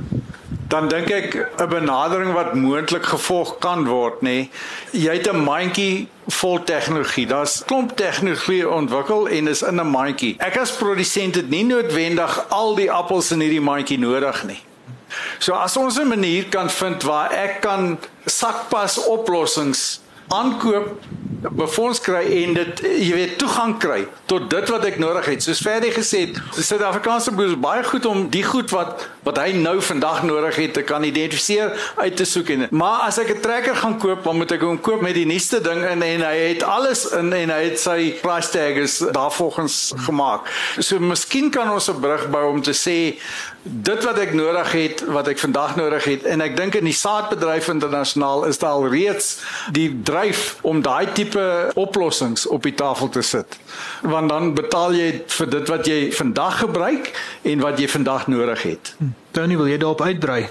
dan 0.73 0.89
dink 0.89 1.11
ek 1.13 1.37
'n 1.61 1.69
benadering 1.69 2.33
wat 2.33 2.55
moontlik 2.57 3.05
gevolg 3.05 3.59
kan 3.61 3.85
word, 3.85 4.25
nê. 4.25 4.49
Jy 4.97 5.21
het 5.21 5.29
'n 5.29 5.45
mandjie 5.45 6.09
vol 6.41 6.65
tegnologie. 6.65 7.27
Daar's 7.27 7.61
klomp 7.69 7.93
tegnologie 8.01 8.65
ontwikkel 8.65 9.29
en 9.29 9.49
is 9.49 9.63
in 9.63 9.81
'n 9.81 9.91
mandjie. 9.93 10.37
Ek 10.41 10.57
as 10.57 10.73
produsent 10.73 11.35
het 11.35 11.51
nie 11.51 11.65
noodwendig 11.65 12.49
al 12.49 12.75
die 12.75 12.91
appels 12.91 13.31
in 13.31 13.41
hierdie 13.41 13.61
mandjie 13.61 13.99
nodig 13.99 14.45
nie. 14.45 14.63
So 15.39 15.55
as 15.55 15.77
ons 15.77 15.99
'n 15.99 16.09
manier 16.09 16.45
kan 16.49 16.71
vind 16.71 17.03
waar 17.03 17.31
ek 17.31 17.61
kan 17.61 17.99
sakpas 18.27 18.99
oplossings 19.07 20.01
aankoop 20.29 21.01
befonds 21.53 22.01
kry 22.01 22.23
en 22.43 22.55
dit 22.55 22.81
jy 22.81 23.13
weet 23.15 23.39
toegang 23.39 23.77
kry 23.79 24.07
tot 24.31 24.49
dit 24.51 24.69
wat 24.73 24.85
ek 24.85 24.99
nodig 24.99 25.27
het. 25.27 25.43
Soos 25.43 25.61
Ferdi 25.61 25.91
gesê 25.93 26.27
het, 26.27 26.41
Suid-Afrikaanse 26.57 27.35
boer 27.37 27.53
is 27.53 27.61
baie 27.61 27.85
goed 27.85 28.07
om 28.07 28.29
die 28.33 28.45
goed 28.45 28.71
wat 28.71 29.09
wat 29.25 29.41
hy 29.41 29.53
nou 29.57 29.81
vandag 29.83 30.23
nodig 30.23 30.57
het 30.57 30.73
te 30.73 30.83
kan 30.83 31.05
identifiseer, 31.05 31.73
uit 31.97 32.17
te 32.17 32.25
soek 32.29 32.49
en 32.55 32.67
maar 32.71 33.07
as 33.09 33.19
ek 33.19 33.31
'n 33.37 33.41
trekker 33.41 33.77
gaan 33.77 33.99
koop, 33.99 34.25
dan 34.25 34.37
moet 34.37 34.53
ek 34.53 34.61
hom 34.61 34.81
koop 34.81 35.01
met 35.01 35.15
die 35.15 35.27
nuutste 35.27 35.61
ding 35.61 35.85
in 35.85 36.03
en 36.03 36.21
hy 36.21 36.37
het 36.37 36.63
alles 36.63 37.07
in 37.11 37.33
en 37.33 37.51
hy 37.51 37.63
het 37.65 37.81
sy 37.81 38.15
price 38.23 38.51
tags 38.51 38.99
daarvolgens 38.99 39.93
gemaak. 39.97 40.49
So 40.79 40.99
miskien 40.99 41.51
kan 41.51 41.71
ons 41.71 41.89
'n 41.89 42.01
brug 42.01 42.31
bou 42.31 42.51
om 42.51 42.63
te 42.63 42.73
sê 42.73 43.19
dit 43.63 44.05
wat 44.05 44.19
ek 44.19 44.35
nodig 44.35 44.73
het, 44.73 45.05
wat 45.07 45.29
ek 45.29 45.39
vandag 45.39 45.77
nodig 45.77 46.05
het 46.05 46.23
en 46.23 46.41
ek 46.41 46.57
dink 46.57 46.75
in 46.75 46.85
die 46.85 46.93
saadbedryf 46.93 47.69
internasionaal 47.69 48.45
is 48.45 48.59
daar 48.59 48.71
al 48.71 48.89
reeds 48.89 49.41
die 49.73 49.89
dryf 50.03 50.59
om 50.63 50.83
daai 50.83 51.13
tipe 51.13 51.71
oplossings 51.75 52.47
op 52.47 52.63
die 52.63 52.75
tafel 52.75 53.09
te 53.09 53.23
sit. 53.23 53.59
Want 54.03 54.29
dan 54.29 54.55
betaal 54.55 54.93
jy 54.93 55.23
vir 55.27 55.51
dit 55.51 55.69
wat 55.69 55.87
jy 55.87 56.13
vandag 56.13 56.59
gebruik 56.59 57.13
en 57.43 57.61
wat 57.61 57.79
jy 57.79 57.89
vandag 57.89 58.27
nodig 58.27 58.63
het. 58.63 58.95
Tony, 59.31 59.57
wil 59.57 59.69
jy 59.69 59.79
daarop 59.83 60.05
uitbrei? 60.05 60.47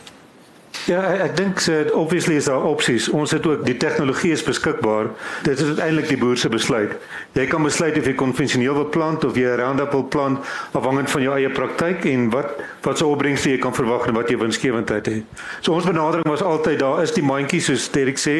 Ja, 0.83 0.99
ek, 0.99 1.37
dink 1.37 1.61
so 1.63 1.83
obviously 1.95 2.35
is 2.35 2.49
daar 2.49 2.63
opsies. 2.67 3.05
Ons 3.15 3.31
het 3.31 3.45
ook 3.47 3.61
die 3.63 3.77
tegnologie 3.79 4.33
is 4.35 4.41
beskikbaar. 4.43 5.07
Dit 5.45 5.61
is 5.61 5.69
uiteindelik 5.69 6.09
die 6.11 6.17
boer 6.19 6.37
se 6.37 6.49
besluit. 6.51 6.97
Jy 7.37 7.45
kan 7.47 7.63
besluit 7.63 7.95
of 7.99 8.07
jy 8.09 8.15
konvensioneel 8.19 8.75
wil 8.75 8.89
plant 8.91 9.23
of 9.23 9.37
jy 9.39 9.53
Roundup 9.59 9.93
wil 9.95 10.03
plant 10.11 10.49
afhangend 10.75 11.11
van 11.13 11.23
jou 11.23 11.35
eie 11.37 11.51
praktyk 11.53 12.03
en 12.11 12.25
wat 12.33 12.57
wat 12.83 12.99
sou 12.99 13.13
opbrengs 13.13 13.45
jy 13.47 13.55
kan 13.63 13.71
verwag 13.75 14.09
en 14.09 14.17
wat 14.17 14.33
jy 14.33 14.35
winsgewendheid 14.41 15.07
het. 15.07 15.45
So 15.63 15.71
ons 15.77 15.87
benadering 15.87 16.27
was 16.27 16.43
altyd 16.43 16.81
daar 16.83 16.99
is 17.05 17.15
die 17.15 17.23
mandjie 17.23 17.61
soos 17.63 17.85
Derek 17.93 18.19
sê 18.19 18.35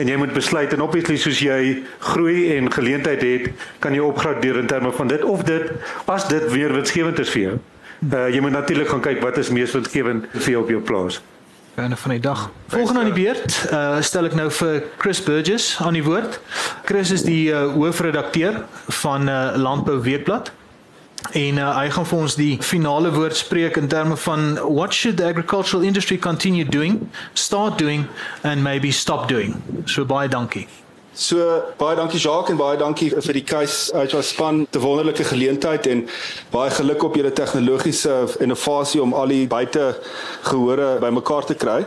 en 0.00 0.08
jy 0.08 0.16
moet 0.16 0.32
besluit 0.32 0.72
en 0.72 0.86
obviously 0.86 1.18
soos 1.20 1.42
jy 1.44 1.82
groei 2.12 2.54
en 2.56 2.72
geleentheid 2.72 3.26
het, 3.26 3.52
kan 3.84 3.92
jy 3.92 4.00
opgradeer 4.06 4.62
in 4.62 4.70
terme 4.70 4.94
van 4.96 5.12
dit 5.12 5.28
of 5.28 5.44
dit 5.44 5.68
as 6.08 6.30
dit 6.32 6.48
weer 6.56 6.72
winsgewend 6.72 7.20
is 7.20 7.36
vir 7.36 7.46
jou. 7.50 7.60
Uh, 8.10 8.28
jy 8.34 8.40
moet 8.40 8.50
natuurlik 8.50 8.88
gaan 8.88 9.00
kyk 9.00 9.20
wat 9.22 9.36
is 9.38 9.52
mees 9.54 9.72
winsgewend 9.76 10.26
vir 10.32 10.50
jou 10.56 10.62
op 10.62 10.70
jou 10.74 10.80
plaas. 10.82 11.20
Einde 11.74 11.96
van 11.96 12.10
die 12.10 12.20
dag. 12.20 12.50
Volgende 12.68 13.00
aan 13.00 13.12
die 13.12 13.22
beurt, 13.22 13.54
uh, 13.72 14.00
stel 14.04 14.26
ek 14.28 14.34
nou 14.36 14.48
vir 14.52 14.82
Chris 14.98 15.22
Burgess 15.22 15.76
aan 15.80 15.96
die 15.96 16.02
woord. 16.04 16.40
Chris 16.84 17.14
is 17.14 17.22
die 17.24 17.46
uh, 17.48 17.70
hoofredakteur 17.72 18.64
van 19.02 19.28
uh, 19.28 19.54
Landbou 19.56 20.00
Weekblad. 20.02 20.52
En 21.30 21.62
uh, 21.62 21.70
hy 21.78 21.86
gaan 21.94 22.06
vir 22.10 22.18
ons 22.18 22.34
die 22.36 22.52
finale 22.60 23.14
woord 23.14 23.38
spreek 23.38 23.78
in 23.78 23.88
terme 23.88 24.18
van 24.26 24.58
what 24.66 24.92
should 24.92 25.16
the 25.16 25.24
agricultural 25.30 25.86
industry 25.86 26.18
continue 26.18 26.66
doing, 26.66 26.98
start 27.32 27.78
doing 27.78 28.06
and 28.42 28.62
maybe 28.62 28.90
stop 28.90 29.28
doing. 29.28 29.54
So 29.86 30.04
baie 30.04 30.28
dankie. 30.28 30.66
So 31.14 31.36
baie 31.76 31.96
dankie 31.96 32.18
Jacques 32.18 32.54
en 32.54 32.56
baie 32.56 32.78
dankie 32.80 33.10
vir 33.12 33.36
die 33.36 33.44
keus 33.44 33.90
uit 33.92 34.14
was 34.16 34.30
span 34.32 34.62
te 34.72 34.80
wonderlike 34.80 35.26
geleentheid 35.28 35.86
en 35.92 36.06
baie 36.50 36.70
geluk 36.72 37.04
op 37.04 37.18
julle 37.20 37.32
tegnologiese 37.36 38.14
innovasie 38.40 39.02
om 39.02 39.12
al 39.12 39.28
die 39.28 39.44
buite 39.46 39.90
gehore 40.48 40.94
bymekaar 41.04 41.44
te 41.44 41.58
kry. 41.60 41.82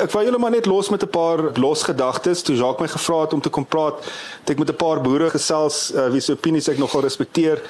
Ek 0.00 0.08
wou 0.12 0.22
julle 0.24 0.40
maar 0.40 0.52
net 0.52 0.66
los 0.68 0.88
met 0.88 1.04
'n 1.04 1.08
paar 1.08 1.52
los 1.60 1.82
gedagtes. 1.82 2.42
Toe 2.42 2.56
Jacques 2.56 2.80
my 2.80 2.88
gevra 2.88 3.20
het 3.20 3.32
om 3.32 3.40
te 3.40 3.48
kom 3.48 3.66
praat, 3.66 4.00
het 4.40 4.50
ek 4.50 4.58
met 4.58 4.70
'n 4.70 4.76
paar 4.76 5.00
boere 5.00 5.30
gesels 5.30 5.92
uh, 5.94 6.08
wie 6.08 6.20
se 6.20 6.32
opinies 6.32 6.68
ek 6.68 6.78
nogal 6.78 7.00
respekteer. 7.00 7.60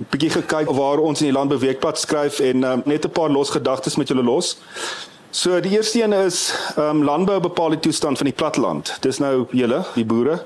'n 0.00 0.06
Bietjie 0.10 0.30
gekyk 0.30 0.70
waar 0.70 0.98
ons 0.98 1.20
in 1.20 1.26
die 1.26 1.36
landbeweegpad 1.36 1.98
skryf 1.98 2.40
en 2.40 2.64
uh, 2.64 2.76
net 2.84 3.04
'n 3.04 3.10
paar 3.10 3.30
los 3.30 3.50
gedagtes 3.50 3.96
met 3.96 4.08
julle 4.08 4.22
los. 4.22 4.56
So 5.30 5.60
die 5.60 5.70
eerste 5.70 6.02
een 6.02 6.12
is 6.12 6.50
ehm 6.76 6.96
um, 6.96 7.02
landbou 7.04 7.40
bepaal 7.40 7.68
die 7.70 7.78
toestand 7.78 8.16
van 8.18 8.26
die 8.26 8.34
platteland. 8.34 8.96
Dis 9.00 9.18
nou 9.18 9.46
julle, 9.50 9.84
die 9.94 10.04
boere. 10.04 10.40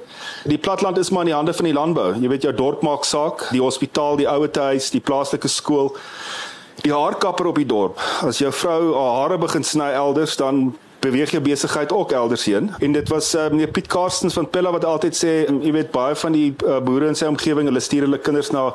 Die 0.45 0.59
platteland 0.59 0.99
is 0.99 1.11
maar 1.11 1.25
in 1.25 1.31
die 1.33 1.35
hande 1.35 1.55
van 1.55 1.65
die 1.65 1.73
landbou. 1.73 2.11
Jy 2.21 2.29
weet 2.29 2.43
jou 2.43 2.53
dorp 2.55 2.83
maak 2.83 3.05
saak, 3.05 3.47
die 3.51 3.63
hospitaal, 3.65 4.17
die 4.21 4.29
ouetehuis, 4.29 4.91
die 4.93 5.01
plaaslike 5.01 5.49
skool. 5.49 5.95
Die 6.83 6.93
haarkapper 6.93 7.47
op 7.47 7.57
die 7.57 7.67
dorp. 7.67 8.01
As 8.29 8.43
jou 8.43 8.53
vrou 8.53 8.93
haar 8.93 9.15
hare 9.23 9.39
begin 9.41 9.65
sny 9.65 9.89
elders, 9.97 10.37
dan 10.37 10.75
beweeg 11.05 11.35
jou 11.35 11.43
besigheid 11.45 11.93
ook 11.93 12.13
elders 12.17 12.45
heen. 12.49 12.71
En 12.81 12.93
dit 12.97 13.09
was 13.13 13.35
uh, 13.35 13.49
meneer 13.53 13.73
Piet 13.75 13.87
Karstens 13.93 14.35
van 14.39 14.49
Pella 14.51 14.73
wat 14.75 14.85
altyd 14.89 15.19
sê, 15.19 15.33
um, 15.51 15.61
jy 15.65 15.73
weet 15.77 15.93
baie 15.95 16.17
van 16.19 16.37
die 16.37 16.51
uh, 16.65 16.81
boere 16.85 17.11
in 17.13 17.19
sy 17.19 17.29
omgewing, 17.31 17.69
hulle 17.71 17.83
stuur 17.85 18.09
hulle 18.09 18.21
kinders 18.25 18.53
na 18.55 18.71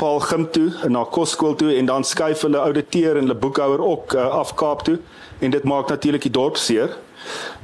Paul 0.00 0.20
Gim 0.24 0.46
toe, 0.54 0.68
na 0.92 1.04
kosskool 1.16 1.56
toe 1.60 1.72
en 1.76 1.88
dan 1.88 2.06
skuif 2.06 2.44
hulle 2.46 2.60
ouditeur 2.60 3.16
en 3.16 3.28
hulle 3.28 3.38
boekhouer 3.46 3.84
ook 3.84 4.16
uh, 4.18 4.28
af 4.40 4.54
Kaap 4.60 4.84
toe 4.88 4.98
en 5.40 5.54
dit 5.54 5.64
maak 5.64 5.88
natuurlik 5.88 6.28
die 6.28 6.36
dorp 6.36 6.60
seer. 6.60 6.96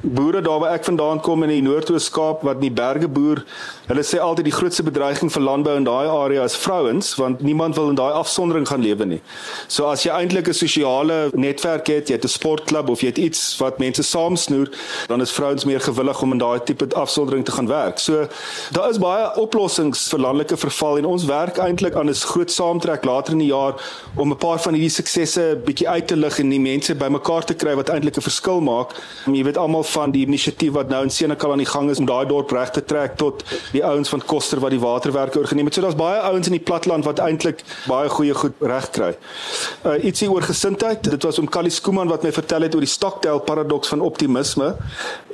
Boere 0.01 0.41
daar 0.41 0.61
waar 0.61 0.75
ek 0.75 0.85
vandaan 0.85 1.21
kom 1.21 1.43
in 1.43 1.49
die 1.49 1.63
Noord-Oos-Kaap 1.63 2.43
wat 2.47 2.61
in 2.61 2.67
die 2.69 2.71
berge 2.71 3.09
boer, 3.09 3.43
hulle 3.87 4.03
sê 4.07 4.19
altyd 4.23 4.45
die 4.45 4.55
grootste 4.55 4.85
bedreiging 4.87 5.33
vir 5.33 5.43
landbou 5.43 5.77
in 5.77 5.87
daai 5.87 6.07
area 6.07 6.45
is 6.45 6.57
vrouens 6.57 7.15
want 7.17 7.41
niemand 7.41 7.77
wil 7.77 7.89
in 7.89 7.99
daai 7.99 8.13
afsondering 8.13 8.69
gaan 8.69 8.85
lewe 8.85 9.07
nie. 9.07 9.21
So 9.69 9.87
as 9.91 10.05
jy 10.05 10.13
eintlik 10.13 10.49
'n 10.49 10.55
sosiale 10.55 11.31
netwerk 11.35 11.87
het, 11.87 12.09
jy 12.09 12.17
het 12.17 12.25
'n 12.25 12.29
sportklub 12.29 12.89
of 12.89 13.01
jy 13.01 13.09
het 13.09 13.19
iets 13.19 13.59
wat 13.59 13.79
mense 13.79 14.03
saamsnoer, 14.03 14.69
dan 15.09 15.21
is 15.21 15.33
vrouens 15.33 15.65
meer 15.65 15.81
gewillig 15.81 16.23
om 16.23 16.33
in 16.33 16.39
daai 16.39 16.61
tipe 16.65 16.87
afsondering 16.95 17.45
te 17.45 17.53
gaan 17.53 17.67
werk. 17.67 17.99
So 17.99 18.29
daar 18.73 18.91
is 18.91 18.99
baie 18.99 19.37
oplossings 19.37 20.09
vir 20.09 20.21
landelike 20.21 20.57
verval 20.57 20.99
en 20.99 21.05
ons 21.05 21.25
werk 21.25 21.59
eintlik 21.59 21.95
aan 21.95 22.09
'n 22.09 22.15
groot 22.15 22.51
saamtrek 22.51 23.05
later 23.05 23.33
in 23.33 23.39
die 23.39 23.53
jaar 23.53 23.75
om 24.15 24.31
'n 24.31 24.37
paar 24.37 24.59
van 24.59 24.75
hierdie 24.75 24.91
suksesse 24.91 25.59
bietjie 25.65 25.89
uit 25.89 26.07
te 26.07 26.17
lig 26.17 26.39
en 26.39 26.51
die 26.51 26.61
mense 26.61 26.95
bymekaar 26.95 27.45
te 27.45 27.55
kry 27.55 27.75
wat 27.75 27.89
eintlik 27.89 28.17
'n 28.17 28.29
verskil 28.29 28.61
maak. 28.61 28.95
Jy 29.27 29.45
weet 29.47 29.61
almal 29.61 29.85
van 29.87 30.11
die 30.15 30.25
inisiatief 30.27 30.75
wat 30.77 30.91
nou 30.93 31.03
in 31.07 31.11
Senekal 31.11 31.55
aan 31.55 31.63
die 31.63 31.69
gang 31.71 31.91
is 31.91 32.01
om 32.03 32.09
daai 32.09 32.27
dorp 32.29 32.53
reg 32.55 32.71
te 32.75 32.83
trek 32.85 33.17
tot 33.21 33.45
die 33.73 33.85
ouens 33.85 34.11
van 34.13 34.23
Koster 34.27 34.61
wat 34.63 34.75
die 34.75 34.81
waterwerke 34.83 35.39
oorgeneem 35.39 35.71
het. 35.71 35.75
So 35.79 35.85
daar's 35.85 35.99
baie 35.99 36.21
ouens 36.31 36.51
in 36.51 36.57
die 36.57 36.63
platteland 36.63 37.07
wat 37.07 37.23
eintlik 37.23 37.63
baie 37.87 38.11
goeie 38.13 38.35
goed 38.35 38.59
reg 38.61 38.91
kry. 38.97 39.13
Uh 39.87 39.97
ietsie 40.07 40.29
oor 40.31 40.45
gesindheid. 40.47 41.05
Dit 41.11 41.25
was 41.27 41.39
om 41.39 41.49
Kali 41.49 41.71
Skooman 41.71 42.11
wat 42.11 42.27
my 42.27 42.33
vertel 42.35 42.67
het 42.67 42.75
oor 42.75 42.85
die 42.85 42.91
Stockdale 42.91 43.41
paradoks 43.41 43.89
van 43.95 44.01
optimisme. 44.01 44.75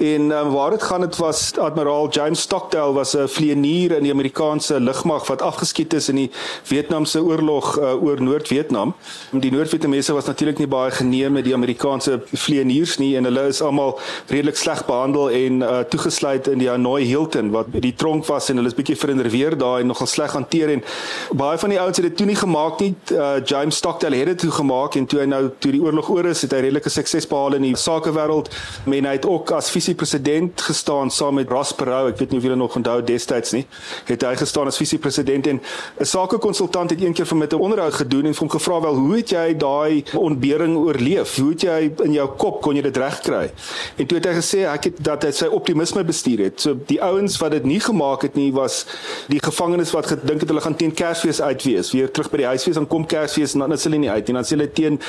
En 0.00 0.30
um, 0.30 0.52
waar 0.52 0.70
dit 0.76 0.82
gaan 0.82 1.00
dit 1.06 1.16
was 1.20 1.42
admiraal 1.58 2.10
James 2.10 2.40
Stockdale 2.40 2.92
was 2.92 3.16
'n 3.16 3.28
vlieënier 3.28 3.96
in 3.96 4.02
die 4.02 4.12
Amerikaanse 4.12 4.80
lugmag 4.80 5.26
wat 5.26 5.42
afgeskiet 5.42 5.94
is 5.94 6.08
in 6.08 6.16
die 6.16 6.30
Vietnamse 6.62 7.22
oorlog 7.22 7.78
uh, 7.78 8.02
oor 8.02 8.22
Noord-Vietnam. 8.22 8.94
Die 9.30 9.52
Noord-Vietnamese 9.52 10.12
was 10.12 10.24
natuurlik 10.26 10.58
nie 10.58 10.66
baie 10.66 10.90
geneem 10.90 11.32
met 11.32 11.44
die 11.44 11.54
Amerikaanse 11.54 12.20
vlieëniers 12.32 12.98
nie 12.98 13.16
en 13.16 13.24
hulle 13.24 13.46
is 13.46 13.62
almal 13.62 13.98
redelik 14.26 14.57
sleg 14.57 14.84
behandel 14.86 15.30
en 15.30 15.61
uh, 15.62 15.78
toegesluit 15.88 16.48
in 16.48 16.59
die 16.59 16.68
Hanoi 16.68 17.05
Hilton 17.05 17.50
wat 17.50 17.66
die 17.72 17.94
tronk 17.94 18.26
was 18.26 18.48
en 18.48 18.57
hulle 18.57 18.68
is 18.68 18.78
bietjie 18.78 18.96
verinnerveer 18.96 19.57
daar 19.59 19.80
en 19.80 19.86
nogal 19.86 20.07
sleg 20.07 20.32
hanteer 20.32 20.68
en 20.76 20.84
baie 21.32 21.59
van 21.59 21.70
die 21.70 21.80
ouens 21.80 21.96
het 21.96 22.07
dit 22.07 22.16
toe 22.16 22.26
nie 22.26 22.36
gemaak 22.36 22.80
nie. 22.80 22.94
Uh, 23.12 23.40
James 23.44 23.76
Stockdale 23.76 24.16
het 24.16 24.26
dit 24.26 24.38
toe 24.38 24.50
gemaak 24.50 24.96
en 24.98 25.07
toe 25.07 25.20
hy 25.22 25.26
nou 25.30 25.42
toe 25.59 25.72
die 25.74 25.82
oorlog 25.82 26.11
oor 26.11 26.28
is, 26.30 26.42
het 26.42 26.53
hy 26.53 26.62
redelike 26.66 26.90
sukses 26.92 27.26
behaal 27.28 27.59
in 27.59 27.66
die 27.66 27.74
sakewêreld. 27.78 28.50
Men 28.90 29.09
hy 29.09 29.16
het 29.18 29.26
ook 29.28 29.53
as 29.57 29.70
visiepresident 29.72 30.61
gestaan 30.68 31.11
saam 31.11 31.38
met 31.40 31.50
Ross 31.50 31.74
Perot. 31.76 32.12
Ek 32.12 32.20
weet 32.22 32.34
nie 32.34 32.40
of 32.40 32.46
julle 32.46 32.59
nog 32.59 32.76
onthou 32.78 32.98
destyds 33.07 33.55
nie. 33.57 33.64
Het 34.09 34.26
hy 34.26 34.34
gestaan 34.40 34.70
as 34.70 34.80
visiepresident 34.80 35.46
en 35.46 35.61
'n 36.00 36.09
sakekonsultant 36.09 36.90
het 36.90 37.00
eendag 37.00 37.28
vir 37.28 37.36
my 37.36 37.46
'n 37.46 37.61
onderhoud 37.61 37.94
gedoen 37.94 38.26
en 38.26 38.34
hom 38.38 38.50
gevra 38.50 38.80
wel 38.80 38.94
hoe 38.94 39.16
het 39.16 39.30
jy 39.30 39.57
daai 39.57 40.05
ontbering 40.16 40.76
oorleef? 40.76 41.36
Hoe 41.36 41.50
het 41.50 41.62
jy 41.62 41.92
in 42.05 42.12
jou 42.12 42.28
kop 42.36 42.61
kon 42.62 42.76
jy 42.76 42.82
dit 42.82 42.96
regkry? 42.96 43.50
En 43.97 44.07
toe 44.07 44.18
het 44.18 44.26
hy 44.26 44.34
gesê 44.38 44.62
ek 44.68 44.88
het 44.90 45.01
dat 45.05 45.26
hy 45.26 45.30
sy 45.36 45.49
optimisme 45.53 46.05
bestuur 46.05 46.45
het. 46.47 46.61
So 46.61 46.78
die 46.88 47.01
ouens 47.03 47.36
wat 47.43 47.57
dit 47.57 47.64
nie 47.68 47.80
gemaak 47.80 48.22
het 48.26 48.34
nie 48.38 48.51
was 48.55 48.84
die 49.32 49.40
gevangenes 49.43 49.93
wat 49.93 50.07
gedink 50.12 50.45
het 50.45 50.49
hulle 50.49 50.64
gaan 50.64 50.76
teen 50.76 50.95
Kersfees 50.95 51.40
uitwees, 51.40 51.93
weer 51.93 52.11
terug 52.11 52.30
by 52.32 52.43
die 52.43 52.49
huisfees 52.53 52.80
en 52.80 52.88
kom 52.88 53.07
Kersfees 53.07 53.57
en 53.57 53.64
dan 53.64 53.76
is 53.76 53.84
hulle 53.88 54.01
nie 54.03 54.11
uit 54.11 54.26
nie. 54.26 54.36
Dan 54.38 54.49
sê 54.49 54.57
hulle 54.57 54.70
teen 54.72 55.01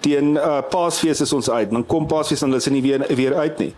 teen 0.00 0.34
uh, 0.36 0.60
Paasfees 0.70 1.20
is 1.20 1.32
ons 1.36 1.50
uit. 1.50 1.70
Dan 1.70 1.86
kom 1.86 2.06
Paasfees 2.10 2.42
en 2.44 2.50
hulle 2.50 2.62
is 2.62 2.70
nie 2.72 2.82
weer 2.84 3.04
weer 3.16 3.34
uit 3.34 3.58
nie. 3.58 3.70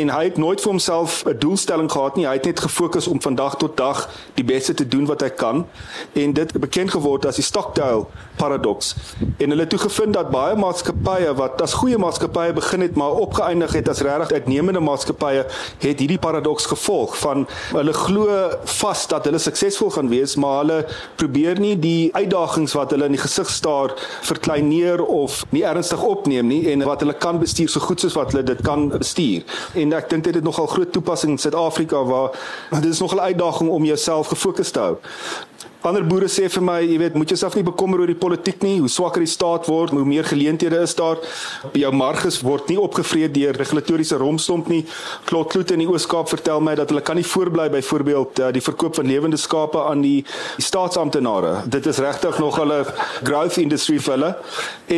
En 0.00 0.12
hy 0.14 0.24
het 0.28 0.38
nooit 0.40 0.60
vir 0.60 0.70
homself 0.70 1.22
'n 1.24 1.38
doelstelling 1.38 1.90
gehad 1.92 2.16
nie. 2.16 2.26
Hy 2.26 2.36
het 2.38 2.44
net 2.44 2.60
gefokus 2.60 3.08
om 3.08 3.22
van 3.22 3.34
dag 3.34 3.56
tot 3.56 3.76
dag 3.76 4.08
die 4.34 4.44
beste 4.44 4.74
te 4.74 4.88
doen 4.88 5.06
wat 5.06 5.20
hy 5.20 5.28
kan 5.28 5.66
en 6.12 6.32
dit 6.32 6.52
bekend 6.60 6.90
geword 6.90 7.26
as 7.26 7.36
die 7.36 7.44
Stockdale 7.44 8.06
paradoks. 8.36 8.94
En 9.38 9.50
hulle 9.50 9.60
het 9.60 9.70
toe 9.70 9.78
gevind 9.78 10.12
dat 10.14 10.30
baie 10.30 10.56
maatskappye 10.56 11.34
wat 11.34 11.62
as 11.62 11.72
goeie 11.72 11.98
maatskappye 11.98 12.52
begin 12.52 12.80
het 12.80 12.94
maar 12.94 13.12
opgeëindig 13.12 13.72
het 13.72 13.88
as 13.88 14.00
regtig 14.18 14.40
uitnemende 14.40 14.80
maatskappye 14.80 15.44
het 15.78 16.00
hierdie 16.02 16.18
paradoks 16.18 16.66
gevolg 16.66 17.16
van 17.20 17.46
hulle 17.70 17.92
glo 17.92 18.38
vas 18.80 19.06
dat 19.10 19.24
hulle 19.28 19.38
suksesvol 19.38 19.90
gaan 19.90 20.08
wees, 20.08 20.36
maar 20.36 20.58
hulle 20.62 20.78
probeer 21.20 21.60
nie 21.60 21.76
die 21.78 22.10
uitdagings 22.14 22.74
wat 22.78 22.94
hulle 22.94 23.10
in 23.10 23.16
die 23.16 23.22
gesig 23.22 23.50
staar 23.50 23.94
verkleineer 24.26 25.02
of 25.04 25.44
nie 25.50 25.64
ernstig 25.66 26.02
opneem 26.02 26.50
nie 26.50 26.62
en 26.72 26.84
wat 26.88 27.04
hulle 27.04 27.14
kan 27.14 27.40
bestuur 27.42 27.70
so 27.70 27.80
goed 27.80 28.00
soos 28.00 28.16
wat 28.18 28.32
hulle 28.34 28.44
dit 28.46 28.62
kan 28.66 28.88
bestuur. 28.92 29.46
En 29.74 29.92
ek 29.96 30.10
dink 30.10 30.24
dit 30.24 30.34
het 30.34 30.44
nogal 30.44 30.66
groot 30.66 30.92
toepassing 30.92 31.36
in 31.36 31.38
Suid-Afrika 31.38 32.02
waar 32.04 32.34
dit 32.80 32.90
is 32.90 33.00
nogal 33.00 33.18
'n 33.18 33.30
uitdaging 33.32 33.70
om 33.70 33.84
jouself 33.84 34.26
gefokus 34.26 34.70
te 34.70 34.80
hou. 34.80 34.96
Ander 35.80 36.04
boere 36.04 36.26
sê 36.28 36.44
vir 36.52 36.60
my, 36.60 36.74
jy 36.84 36.96
weet, 37.00 37.14
moet 37.16 37.30
jouself 37.32 37.54
nie 37.56 37.64
bekommer 37.64 38.02
oor 38.02 38.10
die 38.10 38.18
politiek 38.18 38.60
nie. 38.60 38.74
Hoe 38.82 38.88
swakker 38.92 39.22
die 39.24 39.30
staat 39.30 39.64
word, 39.70 39.94
hoe 39.96 40.04
meer 40.04 40.26
geleenthede 40.28 40.76
is 40.84 40.92
daar. 40.98 41.16
Jou 41.72 41.92
marges 41.96 42.42
word 42.44 42.68
nie 42.68 42.76
opgevreet 42.80 43.32
deur 43.32 43.56
regulatoriese 43.56 44.18
rompstomp 44.20 44.68
nie. 44.68 44.82
Klot 45.30 45.48
Kloete 45.54 45.78
in 45.78 45.80
die 45.80 45.88
Oos-Kaap 45.88 46.28
vertel 46.34 46.60
my 46.60 46.74
dat 46.76 46.92
hulle 46.92 47.00
kan 47.00 47.16
nie 47.16 47.24
voorbly 47.24 47.70
byvoorbeeld 47.72 48.42
uh, 48.44 48.50
die 48.52 48.64
verkoop 48.64 48.98
van 49.00 49.08
lewende 49.08 49.40
skape 49.40 49.80
aan 49.88 50.04
die, 50.04 50.18
die 50.58 50.66
staatsamptenare. 50.66 51.54
Dit 51.72 51.88
is 51.88 52.02
regtig 52.04 52.36
nog 52.44 52.60
hulle 52.60 52.82
growth 53.24 53.56
industry 53.64 53.96
vir 54.04 54.16
hulle. 54.18 54.30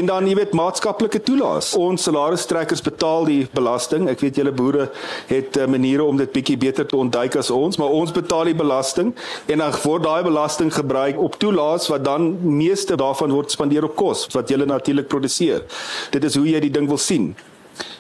En 0.01 0.11
dan 0.11 0.27
jy 0.27 0.35
weet 0.41 0.59
maatskaplike 0.59 1.23
toelaas. 1.23 1.71
Ons 1.79 2.09
salarisstrekkers 2.09 2.83
betaal 2.83 3.31
die 3.31 3.39
belasting. 3.55 4.11
Ek 4.11 4.27
weet 4.27 4.43
julle 4.43 4.55
boere 4.59 4.89
het 5.31 5.63
uh, 5.63 5.71
maniere 5.71 6.11
om 6.11 6.19
dit 6.19 6.35
bietjie 6.35 6.59
beter 6.59 6.91
te 6.91 6.99
ontduik 6.99 7.39
as 7.39 7.55
ons, 7.55 7.79
maar 7.79 7.95
ons 7.95 8.11
betaal 8.11 8.51
die 8.51 8.59
belasting 8.59 9.15
en 9.47 9.63
dan 9.63 9.81
word 9.87 10.11
daai 10.11 10.27
belasting 10.27 10.72
gebruik 10.73 11.21
op 11.21 11.39
toelaas 11.39 11.89
wat 11.93 12.05
dan 12.05 12.37
meeste 12.57 12.97
daarvan 12.97 13.33
word 13.35 13.51
spandeer 13.51 13.85
op 13.89 13.97
kos 13.97 14.27
wat 14.33 14.51
jy 14.51 14.57
natuurlik 14.65 15.09
produseer. 15.09 15.65
Dit 16.11 16.25
is 16.25 16.37
hoe 16.37 16.49
jy 16.49 16.61
die 16.61 16.73
ding 16.73 16.89
wil 16.89 17.01
sien. 17.01 17.33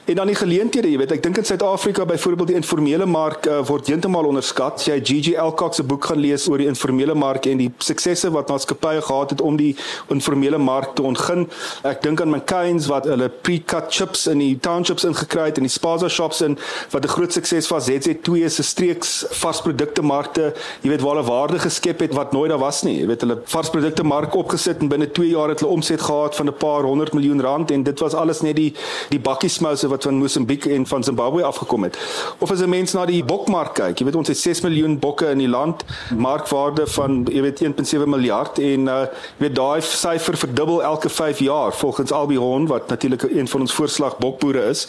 En 0.04 0.14
dan 0.14 0.26
die 0.26 0.34
geleenthede, 0.34 0.88
jy 0.90 0.98
weet, 0.98 1.12
ek 1.14 1.20
dink 1.22 1.36
in 1.38 1.44
Suid-Afrika 1.46 2.02
byvoorbeeld 2.10 2.48
die 2.50 2.56
informele 2.58 3.06
mark 3.06 3.44
uh, 3.46 3.60
word 3.68 3.86
heeltemal 3.86 4.26
onderskat. 4.26 4.80
As 4.80 4.88
jy 4.88 4.96
GG 4.98 5.36
Elcock 5.38 5.76
se 5.76 5.84
boek 5.86 6.08
gaan 6.10 6.18
lees 6.18 6.48
oor 6.50 6.58
die 6.58 6.66
informele 6.66 7.14
mark 7.14 7.46
en 7.46 7.60
die 7.62 7.68
suksesse 7.78 8.32
wat 8.34 8.50
maatskappye 8.50 9.04
gehad 9.06 9.36
het 9.36 9.44
om 9.46 9.54
die 9.60 9.76
informele 10.10 10.58
mark 10.58 10.96
te 10.98 11.04
ontgin. 11.06 11.46
Ek 11.86 12.02
dink 12.02 12.18
aan 12.18 12.32
McCain's 12.34 12.88
wat 12.90 13.06
hulle 13.06 13.28
pre-cut 13.30 13.92
chips 13.94 14.24
in 14.32 14.42
die 14.42 14.56
townships 14.58 15.06
ingekry 15.06 15.44
het 15.52 15.60
en 15.62 15.68
die 15.68 15.70
spaza 15.70 16.10
shops 16.10 16.42
in 16.48 16.58
wat 16.90 17.06
'n 17.06 17.14
groot 17.14 17.38
sukses 17.38 17.70
was. 17.70 17.86
ZZ2 17.86 18.50
se 18.50 18.66
streeks 18.66 19.24
varsprodukte 19.38 20.02
markte, 20.02 20.52
jy 20.82 20.90
weet 20.90 21.06
waar 21.06 21.14
hulle 21.14 21.30
waarde 21.30 21.62
geskep 21.62 22.00
het 22.00 22.14
wat 22.18 22.32
nooit 22.32 22.50
daar 22.50 22.58
was 22.58 22.82
nie. 22.82 22.98
Jy 22.98 23.06
weet 23.06 23.20
hulle 23.20 23.38
varsprodukte 23.44 24.02
mark 24.02 24.34
opgesit 24.34 24.82
en 24.82 24.88
binne 24.88 25.06
2 25.06 25.30
jaar 25.30 25.54
het 25.54 25.60
hulle 25.60 25.72
omset 25.72 26.00
gehad 26.00 26.34
van 26.34 26.48
'n 26.48 26.58
paar 26.58 26.82
honderd 26.82 27.14
miljoen 27.14 27.40
rand 27.40 27.70
en 27.70 27.82
dit 27.82 28.00
was 28.00 28.14
alles 28.14 28.42
net 28.42 28.56
die 28.56 28.74
die 29.10 29.20
bakkiesmouse 29.20 29.91
wat 29.92 30.08
van 30.08 30.18
Mosambiek 30.20 30.66
en 30.72 30.86
van 30.86 31.04
Zimbabwe 31.04 31.44
afgekom 31.44 31.82
het. 31.86 31.98
Of 32.38 32.50
as 32.50 32.60
'n 32.60 32.68
mens 32.68 32.92
na 32.92 33.06
die 33.06 33.24
bokmark 33.24 33.74
kyk, 33.74 33.98
jy 33.98 34.04
weet 34.04 34.16
ons 34.16 34.28
het 34.28 34.38
6 34.38 34.60
miljoen 34.60 34.98
bokke 34.98 35.30
in 35.30 35.38
die 35.38 35.48
land, 35.48 35.84
markwaarde 36.16 36.86
van 36.86 37.26
jy 37.30 37.42
weet 37.42 37.62
1.7 37.62 38.08
miljard 38.08 38.58
en 38.58 38.88
uh 38.88 39.00
jy 39.38 39.46
weet 39.46 39.54
daai 39.54 39.80
syfer 39.80 40.36
verdubbel 40.36 40.82
elke 40.82 41.08
5 41.08 41.38
jaar 41.38 41.72
volgens 41.72 42.12
Albihon 42.12 42.66
wat 42.66 42.88
natuurlik 42.88 43.22
een 43.22 43.48
van 43.48 43.60
ons 43.60 43.72
voorslag 43.72 44.18
bokboere 44.18 44.64
is. 44.68 44.86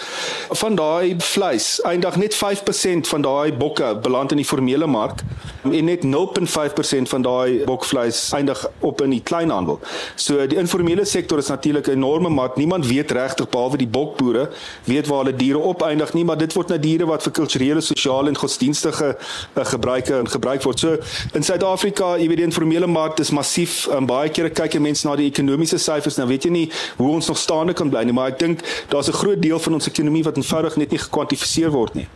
Van 0.49 0.75
daai 0.75 1.15
vleis, 1.17 1.81
eindig 1.81 2.15
net 2.15 2.35
5% 2.35 3.07
van 3.07 3.21
daai 3.21 3.53
bokke 3.53 3.95
beland 4.01 4.31
in 4.31 4.37
die 4.37 4.45
formele 4.45 4.87
mark 4.87 5.21
en 5.63 5.85
net 5.85 6.03
0.5% 6.05 7.09
van 7.09 7.21
daai 7.21 7.63
bokvleis 7.65 8.31
eindig 8.31 8.69
op 8.79 9.01
in 9.01 9.09
die 9.09 9.21
kleinhandel. 9.23 9.79
So 10.15 10.47
die 10.47 10.57
informele 10.59 11.05
sektor 11.05 11.37
is 11.37 11.47
natuurlik 11.47 11.87
'n 11.87 11.91
enorme 11.91 12.29
mark. 12.29 12.55
Niemand 12.55 12.87
weet 12.87 13.11
regtig 13.11 13.49
behalwe 13.49 13.77
die 13.77 13.87
bokboere 13.87 14.49
weet 14.93 15.09
waar 15.09 15.23
hulle 15.23 15.35
diere 15.37 15.61
opeindig 15.73 16.13
nie, 16.17 16.23
maar 16.27 16.39
dit 16.39 16.53
word 16.55 16.73
nou 16.73 16.79
diere 16.81 17.07
wat 17.09 17.25
vir 17.25 17.35
kulturele, 17.39 17.81
sosiale 17.81 18.31
en 18.31 18.39
godsdienstige 18.39 19.13
uh, 19.13 19.65
gebruike 19.73 20.15
en 20.17 20.29
gebruik 20.29 20.65
word. 20.67 20.79
So 20.79 20.97
in 21.37 21.45
Suid-Afrika, 21.45 22.13
jy 22.21 22.27
weet 22.31 22.43
die 22.43 22.49
informele 22.49 22.89
mark 22.89 23.19
is 23.23 23.33
massief. 23.35 23.83
Um, 23.93 24.07
baie 24.09 24.31
kere 24.33 24.53
kyk 24.53 24.79
mense 24.83 25.07
na 25.07 25.15
die 25.19 25.29
ekonomiese 25.31 25.79
syfers, 25.81 26.19
nou 26.19 26.27
weet 26.31 26.47
jy 26.47 26.53
nie 26.53 26.67
hoe 26.97 27.09
ons 27.13 27.29
nog 27.31 27.39
staande 27.41 27.75
kan 27.77 27.91
bly 27.93 28.05
nie, 28.07 28.15
maar 28.15 28.33
ek 28.33 28.39
dink 28.43 28.63
daar's 28.91 29.09
'n 29.09 29.19
groot 29.21 29.41
deel 29.41 29.59
van 29.59 29.73
ons 29.79 29.87
ekonomie 29.87 30.23
wat 30.23 30.37
eenvoudig 30.37 30.77
net 30.77 30.91
nie 30.91 31.01
gekwantifiseer 31.01 31.71
word 31.71 31.95
nie. 31.95 32.07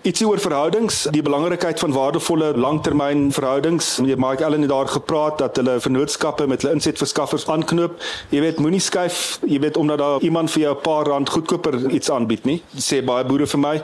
Ietsie 0.00 0.24
oor 0.24 0.40
verhoudings, 0.40 1.02
die 1.12 1.20
belangrikheid 1.20 1.76
van 1.82 1.92
waardevolle 1.92 2.54
langtermynverhoudings. 2.56 3.98
Jy 4.08 4.14
maak 4.16 4.40
Ellen 4.40 4.64
het 4.64 4.70
daar 4.72 4.88
gepraat 4.88 5.42
dat 5.42 5.60
hulle 5.60 5.74
vennootskappe 5.84 6.46
met 6.48 6.62
hulle 6.64 6.78
insetverskaffers 6.78 7.44
aanknoop. 7.52 7.98
Jy 8.32 8.40
weet, 8.40 8.62
moenie 8.64 8.80
skuif, 8.80 9.36
jy 9.44 9.58
weet 9.60 9.76
omdat 9.76 10.00
daar 10.00 10.24
iemand 10.24 10.50
vir 10.54 10.62
jou 10.62 10.72
'n 10.72 10.80
paar 10.80 11.04
rand 11.04 11.28
goedkoper 11.28 11.76
iets 11.92 12.10
aanbied 12.10 12.44
nie. 12.44 12.62
Sê 12.80 13.04
baie 13.04 13.24
boere 13.24 13.46
vir 13.46 13.60
my. 13.60 13.82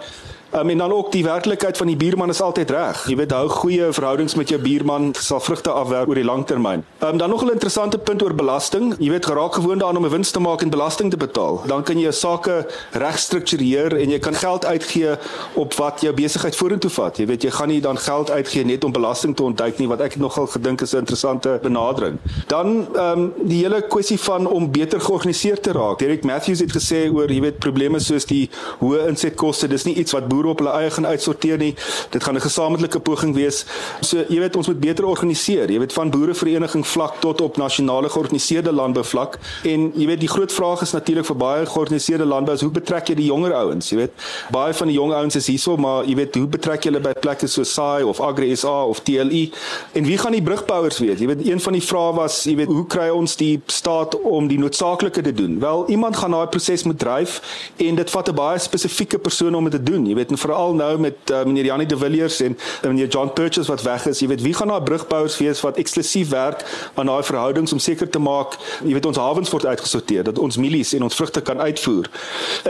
Um, 0.54 0.68
en 0.70 0.78
dan 0.78 0.92
ook 0.92 1.12
die 1.12 1.24
werklikheid 1.24 1.76
van 1.76 1.86
die 1.86 1.96
buurman 1.96 2.28
is 2.28 2.40
altyd 2.40 2.70
reg. 2.70 3.04
Jy 3.08 3.16
weet 3.16 3.32
hou 3.34 3.48
goeie 3.48 3.92
verhoudings 3.92 4.34
met 4.34 4.48
jou 4.48 4.60
buurman 4.62 5.10
sal 5.18 5.40
vrugte 5.40 5.70
afwerp 5.70 6.08
oor 6.08 6.14
die 6.14 6.24
lang 6.24 6.46
termyn. 6.46 6.84
Um, 7.02 7.16
dan 7.18 7.30
nog 7.30 7.44
'n 7.44 7.50
interessante 7.50 7.98
punt 7.98 8.22
oor 8.22 8.34
belasting. 8.34 8.94
Jy 8.98 9.10
weet 9.10 9.26
geraak 9.26 9.54
gewoond 9.54 9.80
daaraan 9.80 9.96
om 9.96 10.04
'n 10.04 10.10
wins 10.10 10.30
te 10.30 10.40
maak 10.40 10.62
en 10.62 10.70
belasting 10.70 11.10
te 11.10 11.16
betaal. 11.16 11.62
Dan 11.66 11.82
kan 11.82 11.96
jy 11.96 12.02
jou 12.02 12.12
sake 12.12 12.66
reg 12.92 13.18
struktureer 13.18 13.96
en 13.96 14.10
jy 14.10 14.18
kan 14.18 14.34
geld 14.34 14.64
uitgee 14.64 15.16
op 15.52 15.74
wat 15.74 16.00
jou 16.00 16.14
besigheid 16.14 16.56
vorentoe 16.56 16.90
vat. 16.90 17.16
Jy 17.16 17.26
weet 17.26 17.42
jy 17.42 17.50
gaan 17.50 17.68
nie 17.68 17.80
dan 17.80 17.98
geld 17.98 18.30
uitgee 18.30 18.64
net 18.64 18.84
om 18.84 18.92
belasting 18.92 19.36
te 19.36 19.42
ontduik 19.42 19.78
nie 19.78 19.88
wat 19.88 20.00
ek 20.00 20.16
nogal 20.16 20.46
gedink 20.46 20.80
is 20.80 20.92
'n 20.92 20.98
interessante 20.98 21.58
benadering. 21.62 22.18
Dan 22.46 22.86
ehm 22.94 23.18
um, 23.18 23.32
die 23.42 23.62
hele 23.62 23.82
kwessie 23.82 24.20
van 24.20 24.46
om 24.46 24.70
beter 24.70 25.00
georganiseer 25.00 25.60
te 25.60 25.72
raak. 25.72 25.98
Derek 25.98 26.24
Matthews 26.24 26.60
het 26.60 26.72
gesê 26.72 27.12
oor 27.14 27.32
jy 27.32 27.40
weet 27.40 27.58
probleme 27.58 27.98
soos 27.98 28.24
die 28.24 28.50
hoë 28.78 29.08
insetkoste. 29.08 29.68
Dis 29.68 29.84
nie 29.84 29.94
iets 29.94 30.12
wat 30.12 30.28
boere 30.36 30.52
op 30.52 30.62
hulle 30.62 30.74
eie 30.80 30.90
gaan 30.90 31.06
uitsorteer 31.06 31.58
nie. 31.58 31.72
Dit 32.10 32.24
gaan 32.24 32.36
'n 32.36 32.44
gesamentlike 32.48 33.00
poging 33.00 33.34
wees. 33.34 33.64
So 34.00 34.24
jy 34.28 34.38
weet 34.38 34.56
ons 34.56 34.66
moet 34.66 34.80
beter 34.80 35.04
organiseer. 35.06 35.70
Jy 35.70 35.78
weet 35.78 35.92
van 35.92 36.10
boerevereniging 36.10 36.86
vlak 36.86 37.20
tot 37.20 37.40
op 37.40 37.56
nasionale 37.56 38.08
georganiseerde 38.08 38.72
landbou 38.72 39.04
vlak. 39.04 39.38
En 39.64 39.92
jy 39.94 40.06
weet 40.06 40.20
die 40.20 40.28
groot 40.28 40.52
vraag 40.52 40.82
is 40.82 40.92
natuurlik 40.92 41.26
vir 41.26 41.36
baie 41.36 41.66
georganiseerde 41.66 42.24
landbou 42.24 42.54
is 42.54 42.60
hoe 42.60 42.70
betrek 42.70 43.08
jy 43.08 43.14
die 43.14 43.26
jonger 43.26 43.54
ouens, 43.54 43.90
jy 43.90 43.96
weet. 43.96 44.12
Baie 44.50 44.74
van 44.74 44.86
die 44.86 44.96
jong 44.96 45.12
ouens 45.12 45.36
is 45.36 45.46
hierso, 45.46 45.76
maar 45.76 46.04
jy 46.04 46.14
weet 46.14 46.34
hoe 46.34 46.46
betrek 46.46 46.84
jy 46.84 46.90
hulle 46.90 47.02
by 47.02 47.12
plekke 47.20 47.46
so 47.46 47.62
SAI 47.62 48.02
of 48.02 48.20
Agri 48.20 48.56
SA 48.56 48.84
of 48.84 49.00
TLE? 49.00 49.50
En 49.92 50.04
wie 50.04 50.18
gaan 50.18 50.32
die 50.32 50.42
brugbouers 50.42 50.98
weet? 50.98 51.20
Jy 51.20 51.26
weet 51.26 51.46
een 51.46 51.60
van 51.60 51.72
die 51.72 51.82
vrae 51.82 52.12
was, 52.16 52.44
jy 52.44 52.56
weet, 52.56 52.72
hoe 52.72 52.86
kry 52.86 53.08
ons 53.08 53.36
die 53.36 53.60
staat 53.66 54.16
om 54.20 54.48
die 54.48 54.58
noodsaaklike 54.58 55.22
te 55.22 55.32
doen? 55.32 55.58
Wel, 55.60 55.84
iemand 55.88 56.16
gaan 56.16 56.30
daai 56.36 56.46
proses 56.52 56.84
moet 56.84 56.98
dryf 56.98 57.40
en 57.76 57.94
dit 57.94 58.10
vat 58.10 58.28
'n 58.28 58.34
baie 58.34 58.58
spesifieke 58.58 59.18
persoon 59.18 59.54
om 59.54 59.64
dit 59.64 59.76
te 59.76 59.82
doen. 59.82 60.06
Jy 60.06 60.14
weet, 60.14 60.25
en 60.30 60.38
veral 60.38 60.74
nou 60.74 60.98
met 60.98 61.16
uh, 61.30 61.44
meneer 61.44 61.64
Janie 61.64 61.86
de 61.86 61.96
Villiers 61.96 62.40
en 62.40 62.56
uh, 62.82 62.90
meneer 62.90 63.08
John 63.08 63.30
Purchase 63.34 63.70
wat 63.70 63.82
weg 63.82 64.06
is, 64.06 64.20
jy 64.20 64.28
weet, 64.28 64.42
wie 64.42 64.54
gaan 64.54 64.68
daai 64.68 64.82
brugbouers 64.82 65.38
wees 65.38 65.60
wat 65.60 65.76
eksklusief 65.76 66.28
werk 66.28 66.64
aan 66.94 67.06
daai 67.06 67.22
verhoudings 67.22 67.72
om 67.72 67.78
seker 67.78 68.08
te 68.10 68.18
maak, 68.18 68.56
jy 68.84 68.92
weet, 68.92 69.06
ons 69.06 69.16
hawens 69.16 69.50
word 69.50 69.66
uitgesorteer, 69.66 70.24
dat 70.24 70.38
ons 70.38 70.56
mielies 70.56 70.92
en 70.96 71.02
ons 71.02 71.14
vrugte 71.14 71.40
kan 71.40 71.60
uitvoer. 71.60 72.10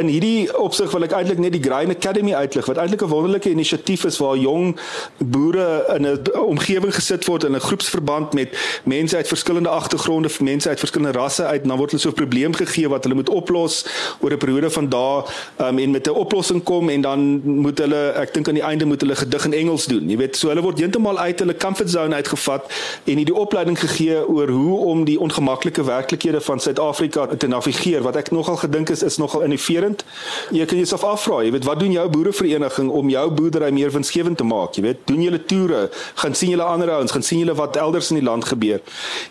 In 0.00 0.10
hierdie 0.12 0.48
opsig 0.56 0.90
wil 0.92 1.06
ek 1.06 1.16
eintlik 1.16 1.38
net 1.42 1.52
die 1.52 1.62
Grain 1.62 1.90
Academy 1.90 2.34
uitlig 2.34 2.66
wat 2.66 2.80
eintlik 2.82 3.02
'n 3.02 3.12
wonderlike 3.12 3.50
inisiatief 3.50 4.04
is 4.04 4.18
waar 4.18 4.36
jong 4.36 4.76
boere 5.18 5.84
in 5.96 6.06
'n 6.06 6.18
omgewing 6.40 6.94
gesit 6.94 7.24
word 7.26 7.44
in 7.44 7.54
'n 7.54 7.60
groepsverband 7.60 8.32
met 8.32 8.56
mense 8.84 9.16
uit 9.16 9.28
verskillende 9.28 9.68
agtergronde, 9.68 10.28
mense 10.40 10.68
uit 10.68 10.78
verskillende 10.78 11.18
rasse 11.18 11.44
uit 11.44 11.62
en 11.62 11.68
dan 11.68 11.78
word 11.78 11.90
hulle 11.90 12.02
so 12.02 12.10
'n 12.10 12.14
probleem 12.14 12.54
gegee 12.54 12.88
wat 12.88 13.02
hulle 13.04 13.14
moet 13.14 13.28
oplos 13.28 13.86
oor 14.20 14.32
'n 14.32 14.38
periode 14.38 14.70
van 14.70 14.88
dae 14.88 15.24
um, 15.58 15.78
en 15.78 15.90
met 15.90 16.06
'n 16.06 16.10
oplossing 16.10 16.62
kom 16.62 16.88
en 16.88 17.00
dan 17.00 17.40
moet 17.46 17.78
hulle 17.78 18.00
ek 18.20 18.34
dink 18.34 18.48
aan 18.48 18.58
die 18.58 18.64
einde 18.66 18.86
moet 18.86 19.00
hulle 19.00 19.16
gedig 19.16 19.44
in 19.44 19.52
Engels 19.52 19.86
doen. 19.86 20.10
Jy 20.10 20.16
weet, 20.20 20.36
so 20.36 20.50
hulle 20.52 20.62
word 20.64 20.78
heeltemal 20.82 21.18
uit 21.18 21.38
hulle 21.38 21.56
comfort 21.56 21.90
zone 21.90 22.14
uitgevat 22.14 22.70
en 23.04 23.20
hierdie 23.20 23.34
opleiding 23.34 23.78
gegee 23.78 24.18
oor 24.26 24.50
hoe 24.52 24.78
om 24.90 25.04
die 25.08 25.18
ongemaklike 25.20 25.84
werklikhede 25.86 26.40
van 26.40 26.60
Suid-Afrika 26.60 27.26
te 27.36 27.46
navigeer 27.46 28.02
wat 28.06 28.16
ek 28.16 28.30
nogal 28.34 28.58
gedink 28.60 28.90
is 28.90 29.02
is 29.06 29.16
nogal 29.22 29.46
innoverend. 29.46 30.04
Jy 30.50 30.66
kan 30.66 30.80
jouself 30.80 31.04
afvra, 31.04 31.40
jy 31.44 31.52
weet, 31.54 31.64
wat 31.68 31.80
doen 31.80 31.94
jou 31.94 32.08
boerevereniging 32.10 32.90
om 32.90 33.10
jou 33.10 33.26
boerdery 33.30 33.70
meer 33.70 33.92
winsgewend 33.94 34.36
te 34.36 34.44
maak? 34.44 34.76
Jy 34.76 34.86
weet, 34.88 35.04
doen 35.06 35.22
julle 35.22 35.42
toere, 35.44 35.86
gaan 36.22 36.34
sien 36.34 36.52
julle 36.54 36.66
ander 36.66 36.90
ouens, 36.98 37.14
gaan 37.14 37.22
sien 37.26 37.42
julle 37.44 37.54
wat 37.58 37.76
elders 37.80 38.10
in 38.10 38.20
die 38.20 38.26
land 38.26 38.44
gebeur. 38.44 38.82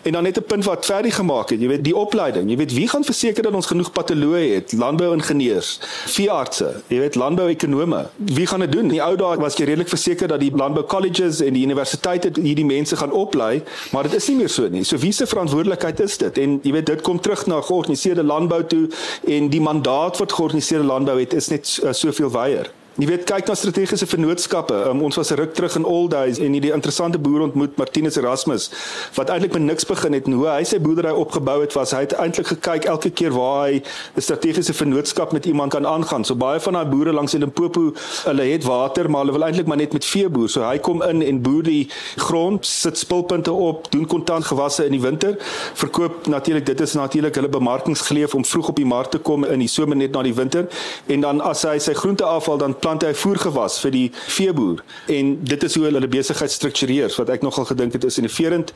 En 0.02 0.12
dan 0.12 0.22
net 0.22 0.38
'n 0.38 0.42
punt 0.42 0.64
wat 0.64 0.84
Ferdi 0.84 1.10
gemaak 1.10 1.50
het, 1.50 1.60
jy 1.60 1.68
weet, 1.68 1.84
die 1.84 1.96
opleiding. 1.96 2.50
Jy 2.50 2.56
weet, 2.56 2.72
wie 2.72 2.88
gaan 2.88 3.04
verseker 3.04 3.42
dat 3.42 3.54
ons 3.54 3.66
genoeg 3.66 3.92
patoloë 3.92 4.54
het? 4.54 4.72
Landbouingenieurs, 4.72 5.80
veeartse, 6.06 6.82
jy 6.88 6.98
weet, 6.98 7.14
landbouekonome. 7.14 8.05
Wie 8.16 8.46
gaan 8.46 8.60
dit 8.60 8.72
doen? 8.72 8.82
In 8.82 8.96
die 8.96 9.02
ou 9.02 9.16
dae 9.16 9.36
was 9.40 9.56
jy 9.58 9.66
redelik 9.68 9.88
verseker 9.88 10.28
dat 10.28 10.40
die 10.40 10.52
landbou 10.54 10.84
colleges 10.88 11.40
en 11.44 11.56
die 11.56 11.64
universiteite 11.66 12.30
hierdie 12.34 12.64
mense 12.66 12.96
gaan 12.96 13.12
oplei, 13.12 13.62
maar 13.92 14.08
dit 14.08 14.14
is 14.18 14.28
nie 14.28 14.36
meer 14.36 14.52
so 14.52 14.68
nie. 14.68 14.84
So 14.84 14.98
wie 15.02 15.12
se 15.12 15.26
verantwoordelikheid 15.26 16.00
is 16.00 16.18
dit? 16.22 16.38
En 16.38 16.58
jy 16.62 16.72
weet, 16.78 16.86
dit 16.86 17.04
kom 17.06 17.20
terug 17.20 17.46
na 17.46 17.60
georganiseerde 17.60 18.24
landbou 18.26 18.62
toe 18.66 18.86
en 19.26 19.50
die 19.52 19.60
mandaat 19.60 20.18
wat 20.22 20.32
georganiseerde 20.32 20.84
landbou 20.84 21.18
het 21.20 21.34
is 21.34 21.48
net 21.48 21.78
uh, 21.82 21.92
soveel 21.92 22.32
wyer. 22.32 22.72
Jy 22.96 23.04
weet 23.10 23.26
kyk 23.28 23.50
na 23.50 23.52
strategiese 23.52 24.06
vennootskappe. 24.08 24.72
Um, 24.88 25.02
ons 25.04 25.18
was 25.20 25.30
'n 25.30 25.36
ruk 25.36 25.52
terug 25.54 25.74
in 25.76 25.84
Old 25.84 26.10
Days 26.10 26.38
en 26.38 26.52
hierdie 26.52 26.72
interessante 26.72 27.18
boer 27.18 27.40
ontmoet 27.40 27.76
Martinus 27.76 28.16
Erasmus 28.16 28.70
wat 29.14 29.28
eintlik 29.28 29.52
met 29.52 29.62
niks 29.62 29.84
begin 29.84 30.12
het 30.12 30.26
en 30.26 30.32
hoe 30.32 30.46
hy 30.48 30.64
sy 30.64 30.78
boerdery 30.80 31.12
opgebou 31.12 31.60
het 31.60 31.72
was 31.76 31.92
hy 31.92 32.00
het 32.00 32.14
eintlik 32.16 32.46
gekyk 32.46 32.84
elke 32.84 33.10
keer 33.10 33.32
waar 33.36 33.68
hy 33.68 33.82
'n 34.16 34.20
strategiese 34.20 34.72
vennootskap 34.72 35.32
met 35.32 35.44
iemand 35.46 35.72
kan 35.72 35.86
aangaan. 35.86 36.24
So 36.24 36.34
baie 36.34 36.60
van 36.60 36.72
daai 36.72 36.86
boere 36.86 37.12
langs 37.12 37.34
in 37.34 37.40
Limpopo, 37.40 37.92
hulle 38.24 38.42
het 38.42 38.64
water, 38.64 39.10
maar 39.10 39.20
hulle 39.20 39.32
wil 39.32 39.44
eintlik 39.44 39.66
maar 39.66 39.76
net 39.76 39.92
met 39.92 40.04
vee 40.04 40.28
boer. 40.28 40.48
So 40.48 40.62
hy 40.62 40.78
kom 40.78 41.02
in 41.02 41.22
en 41.22 41.42
boer 41.42 41.62
die 41.62 41.88
grond, 42.16 42.66
sit 42.66 42.98
spulpunte 42.98 43.52
op, 43.52 43.90
doen 43.90 44.06
kontant 44.06 44.44
gewasse 44.44 44.84
in 44.84 44.92
die 44.92 45.00
winter, 45.00 45.36
verkoop 45.74 46.26
natuurlik 46.26 46.66
dit 46.66 46.80
is 46.80 46.94
natuurlik 46.94 47.34
hulle 47.34 47.48
bemarkingsgeleef 47.48 48.34
om 48.34 48.44
vroeg 48.44 48.68
op 48.68 48.76
die 48.76 48.86
mark 48.86 49.10
te 49.10 49.18
kom 49.18 49.44
in 49.44 49.58
die 49.58 49.68
somer 49.68 49.96
net 49.96 50.12
na 50.12 50.22
die 50.22 50.34
winter 50.34 50.66
en 51.06 51.20
dan 51.20 51.40
as 51.40 51.62
hy 51.62 51.78
sy 51.78 51.92
groente 51.92 52.24
afval 52.24 52.58
dan 52.58 52.74
plant 52.86 53.02
hy 53.02 53.12
voergewas 53.18 53.80
vir 53.82 53.90
die 53.94 54.06
veeboer 54.14 54.82
en 55.10 55.32
dit 55.42 55.64
is 55.66 55.74
hoe 55.74 55.88
hulle 55.88 56.06
besigheid 56.06 56.52
struktureer 56.54 57.10
wat 57.18 57.32
ek 57.34 57.42
nogal 57.42 57.66
gedink 57.66 57.96
het 57.96 58.04
is 58.06 58.20
innoverend. 58.20 58.72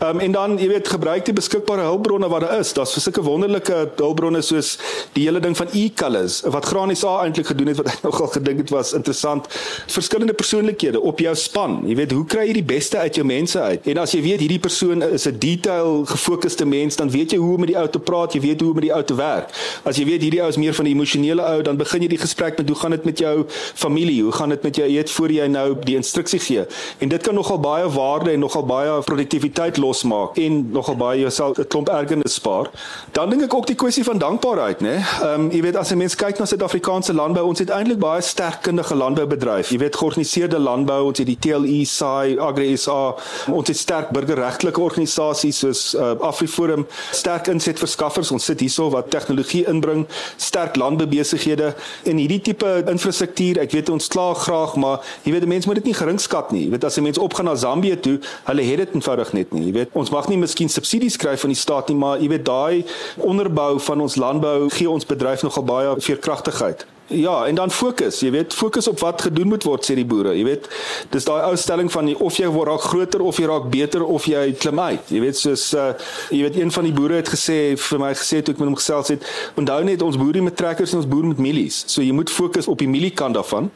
Ehm 0.00 0.16
um, 0.16 0.20
en 0.22 0.32
dan 0.32 0.54
jy 0.58 0.68
weet 0.70 0.88
gebruik 0.88 1.26
die 1.28 1.34
beskikbare 1.36 1.84
hulpbronne 1.84 2.28
wat 2.32 2.46
daar 2.46 2.60
is. 2.62 2.72
Daar's 2.72 2.94
sulke 2.96 3.22
wonderlike 3.22 3.76
hulpbronne 3.98 4.40
soos 4.42 4.78
die 5.16 5.26
hele 5.26 5.40
ding 5.44 5.56
van 5.58 5.68
e-colors 5.76 6.40
wat 6.54 6.64
Granies 6.70 7.04
A 7.04 7.18
eintlik 7.26 7.50
gedoen 7.50 7.72
het 7.72 7.80
wat 7.82 7.90
ek 7.92 8.02
nogal 8.08 8.30
gedink 8.32 8.62
het 8.64 8.72
was 8.72 8.94
interessant. 8.96 9.48
Verskillende 9.92 10.34
persoonlikhede 10.38 11.00
op 11.00 11.20
jou 11.20 11.34
span. 11.36 11.80
Jy 11.86 11.98
weet 12.00 12.16
hoe 12.16 12.24
kry 12.26 12.46
jy 12.48 12.56
die 12.60 12.66
beste 12.72 12.98
uit 12.98 13.20
jou 13.20 13.26
mense 13.26 13.60
uit? 13.60 13.90
En 13.92 14.02
as 14.02 14.16
jy 14.16 14.22
weet 14.24 14.44
hierdie 14.46 14.62
persoon 14.62 15.04
is 15.12 15.28
'n 15.28 15.38
detail 15.38 16.06
gefokusde 16.08 16.64
mens, 16.64 16.96
dan 16.96 17.10
weet 17.10 17.36
jy 17.36 17.38
hoe 17.38 17.54
om 17.54 17.60
met 17.60 17.74
die 17.74 17.78
ou 17.78 17.88
te 17.88 18.00
praat, 18.00 18.32
jy 18.32 18.40
weet 18.40 18.60
hoe 18.60 18.70
om 18.70 18.80
met 18.80 18.88
die 18.88 18.94
ou 18.94 19.02
te 19.04 19.14
werk. 19.14 19.52
As 19.84 19.96
jy 19.96 20.04
weet 20.08 20.22
hierdie 20.22 20.42
ou 20.42 20.48
is 20.48 20.56
meer 20.56 20.74
van 20.74 20.84
die 20.84 20.94
emosionele 20.94 21.42
ou, 21.42 21.62
dan 21.62 21.76
begin 21.76 22.02
jy 22.02 22.08
die 22.08 22.22
gesprek 22.22 22.58
met 22.58 22.68
hoe 22.68 22.78
gaan 22.78 22.90
dit 22.96 23.04
met 23.04 23.18
jou 23.18 23.41
familie? 23.48 24.22
Hoe 24.22 24.32
gaan 24.32 24.48
dit 24.48 24.62
met 24.62 24.76
jou 24.76 24.88
eet 24.88 25.10
voor 25.10 25.30
jy 25.30 25.46
nou 25.46 25.76
die 25.84 25.96
instruksie 25.96 26.40
gee? 26.40 26.66
En 26.98 27.08
dit 27.08 27.22
kan 27.22 27.34
nogal 27.34 27.60
baie 27.60 27.88
waarde 27.88 28.30
en 28.30 28.38
nogal 28.38 28.66
baie 28.66 29.02
produktiwiteit 29.02 29.76
losmaak 29.76 30.36
en 30.36 30.70
nogal 30.72 30.96
baie 30.96 31.20
jouself 31.20 31.58
'n 31.58 31.66
klomp 31.66 31.88
ergernis 31.88 32.34
spaar. 32.34 32.70
Dan 33.12 33.30
dink 33.30 33.42
ek 33.42 33.54
ook 33.54 33.66
die 33.66 33.74
kwessie 33.74 34.04
van 34.04 34.18
dankbaarheid, 34.18 34.80
né? 34.80 34.94
Ehm 35.22 35.40
um, 35.40 35.50
jy 35.50 35.62
weet 35.62 35.76
as 35.76 35.90
'n 35.90 35.96
mens 35.96 36.14
kyk 36.14 36.38
na 36.38 36.44
Suid-Afrikaanse 36.44 37.14
landbou, 37.14 37.46
ons 37.46 37.58
het 37.58 37.70
eintlik 37.70 37.98
baie 37.98 38.20
sterk 38.20 38.62
kundige 38.62 38.94
landboubedryf. 38.94 39.70
Jy 39.70 39.78
weet 39.78 39.96
georganiseerde 39.96 40.58
landbou, 40.58 41.04
ons 41.04 41.18
het 41.18 41.26
die 41.26 41.38
TLE, 41.38 41.84
SAI, 41.84 42.38
Agri 42.38 42.76
SA, 42.76 43.14
ons 43.46 43.68
het 43.68 43.76
sterk 43.76 44.10
burgerregtelike 44.10 44.80
organisasies 44.80 45.58
soos 45.58 45.94
uh, 45.94 46.12
AfriForum, 46.20 46.86
sterk 47.10 47.46
insetverskaffers. 47.46 48.30
Ons 48.30 48.44
sit 48.44 48.60
hierso 48.60 48.90
wat 48.90 49.10
tegnologie 49.10 49.66
inbring, 49.66 50.06
sterk 50.36 50.76
landboubesighede 50.76 51.74
en 52.02 52.16
hierdie 52.16 52.40
tipe 52.40 52.84
infrastruktuur 52.86 53.31
infrastruktuur. 53.32 53.60
Ek 53.62 53.72
weet 53.72 53.90
ons 53.90 54.08
kla 54.08 54.34
graag, 54.34 54.76
maar 54.76 55.00
jy 55.24 55.32
weet 55.32 55.46
mense 55.46 55.68
moet 55.68 55.80
dit 55.80 55.90
nie 55.90 55.96
geringskat 55.96 56.52
nie. 56.52 56.64
Jy 56.66 56.70
weet 56.70 56.84
as 56.84 56.98
'n 56.98 57.02
mens 57.02 57.18
opgaan 57.18 57.44
na 57.44 57.54
Zambië 57.54 58.00
toe, 58.00 58.20
hulle 58.44 58.62
het 58.62 58.76
dit 58.76 58.94
eenvoudig 58.94 59.32
net 59.32 59.52
nie. 59.52 59.66
Jy 59.66 59.72
weet 59.72 59.88
ons 59.92 60.10
mag 60.10 60.28
nie 60.28 60.38
miskien 60.38 60.68
subsidies 60.68 61.16
kry 61.16 61.36
van 61.36 61.50
die 61.50 61.58
staat 61.58 61.88
nie, 61.88 61.96
maar 61.96 62.18
jy 62.18 62.28
weet 62.28 62.44
daai 62.44 62.84
onderbou 63.16 63.80
van 63.80 64.00
ons 64.00 64.16
landbou 64.16 64.68
gee 64.70 64.90
ons 64.90 65.06
bedryf 65.06 65.42
nogal 65.42 65.64
baie 65.64 66.00
veerkragtigheid. 66.00 66.86
Ja, 67.12 67.46
en 67.46 67.54
dan 67.54 67.70
fokus, 67.70 68.20
jy 68.24 68.30
weet, 68.32 68.54
fokus 68.54 68.88
op 68.88 69.00
wat 69.00 69.22
gedoen 69.22 69.50
moet 69.52 69.64
word 69.68 69.84
sê 69.84 69.94
die 69.98 70.06
boere. 70.08 70.32
Jy 70.36 70.44
weet, 70.46 70.68
dis 71.12 71.26
daai 71.28 71.42
ou 71.44 71.56
stelling 71.60 71.90
van 71.92 72.08
die, 72.08 72.14
of 72.24 72.38
jy 72.40 72.48
word 72.52 72.70
raak 72.70 72.86
groter 72.88 73.24
of 73.26 73.36
jy 73.40 73.48
raak 73.50 73.66
beter 73.72 74.04
of 74.04 74.24
jy 74.30 74.44
klim 74.56 74.80
uit. 74.80 75.10
Jy 75.12 75.20
weet 75.20 75.38
soos 75.38 75.66
uh 75.76 75.90
jy 76.32 76.40
weet 76.46 76.56
een 76.56 76.72
van 76.72 76.86
die 76.86 76.92
boere 76.96 77.18
het 77.18 77.28
gesê 77.28 77.56
vir 77.76 78.00
my 78.00 78.12
gesê 78.16 78.40
toe 78.40 78.54
ek 78.54 78.62
met 78.62 78.70
hom 78.70 78.78
gesels 78.78 79.12
het, 79.12 79.26
onthou 79.60 79.80
net 79.84 80.04
ons 80.06 80.16
boere 80.20 80.40
met 80.44 80.56
trekkers 80.56 80.94
en 80.94 81.02
ons 81.02 81.10
boere 81.10 81.32
met 81.34 81.42
mielies. 81.42 81.82
So 81.92 82.04
jy 82.04 82.14
moet 82.16 82.32
fokus 82.32 82.70
op 82.72 82.80
die 82.80 82.88
mieliekant 82.88 83.36
daarvan. 83.36 83.68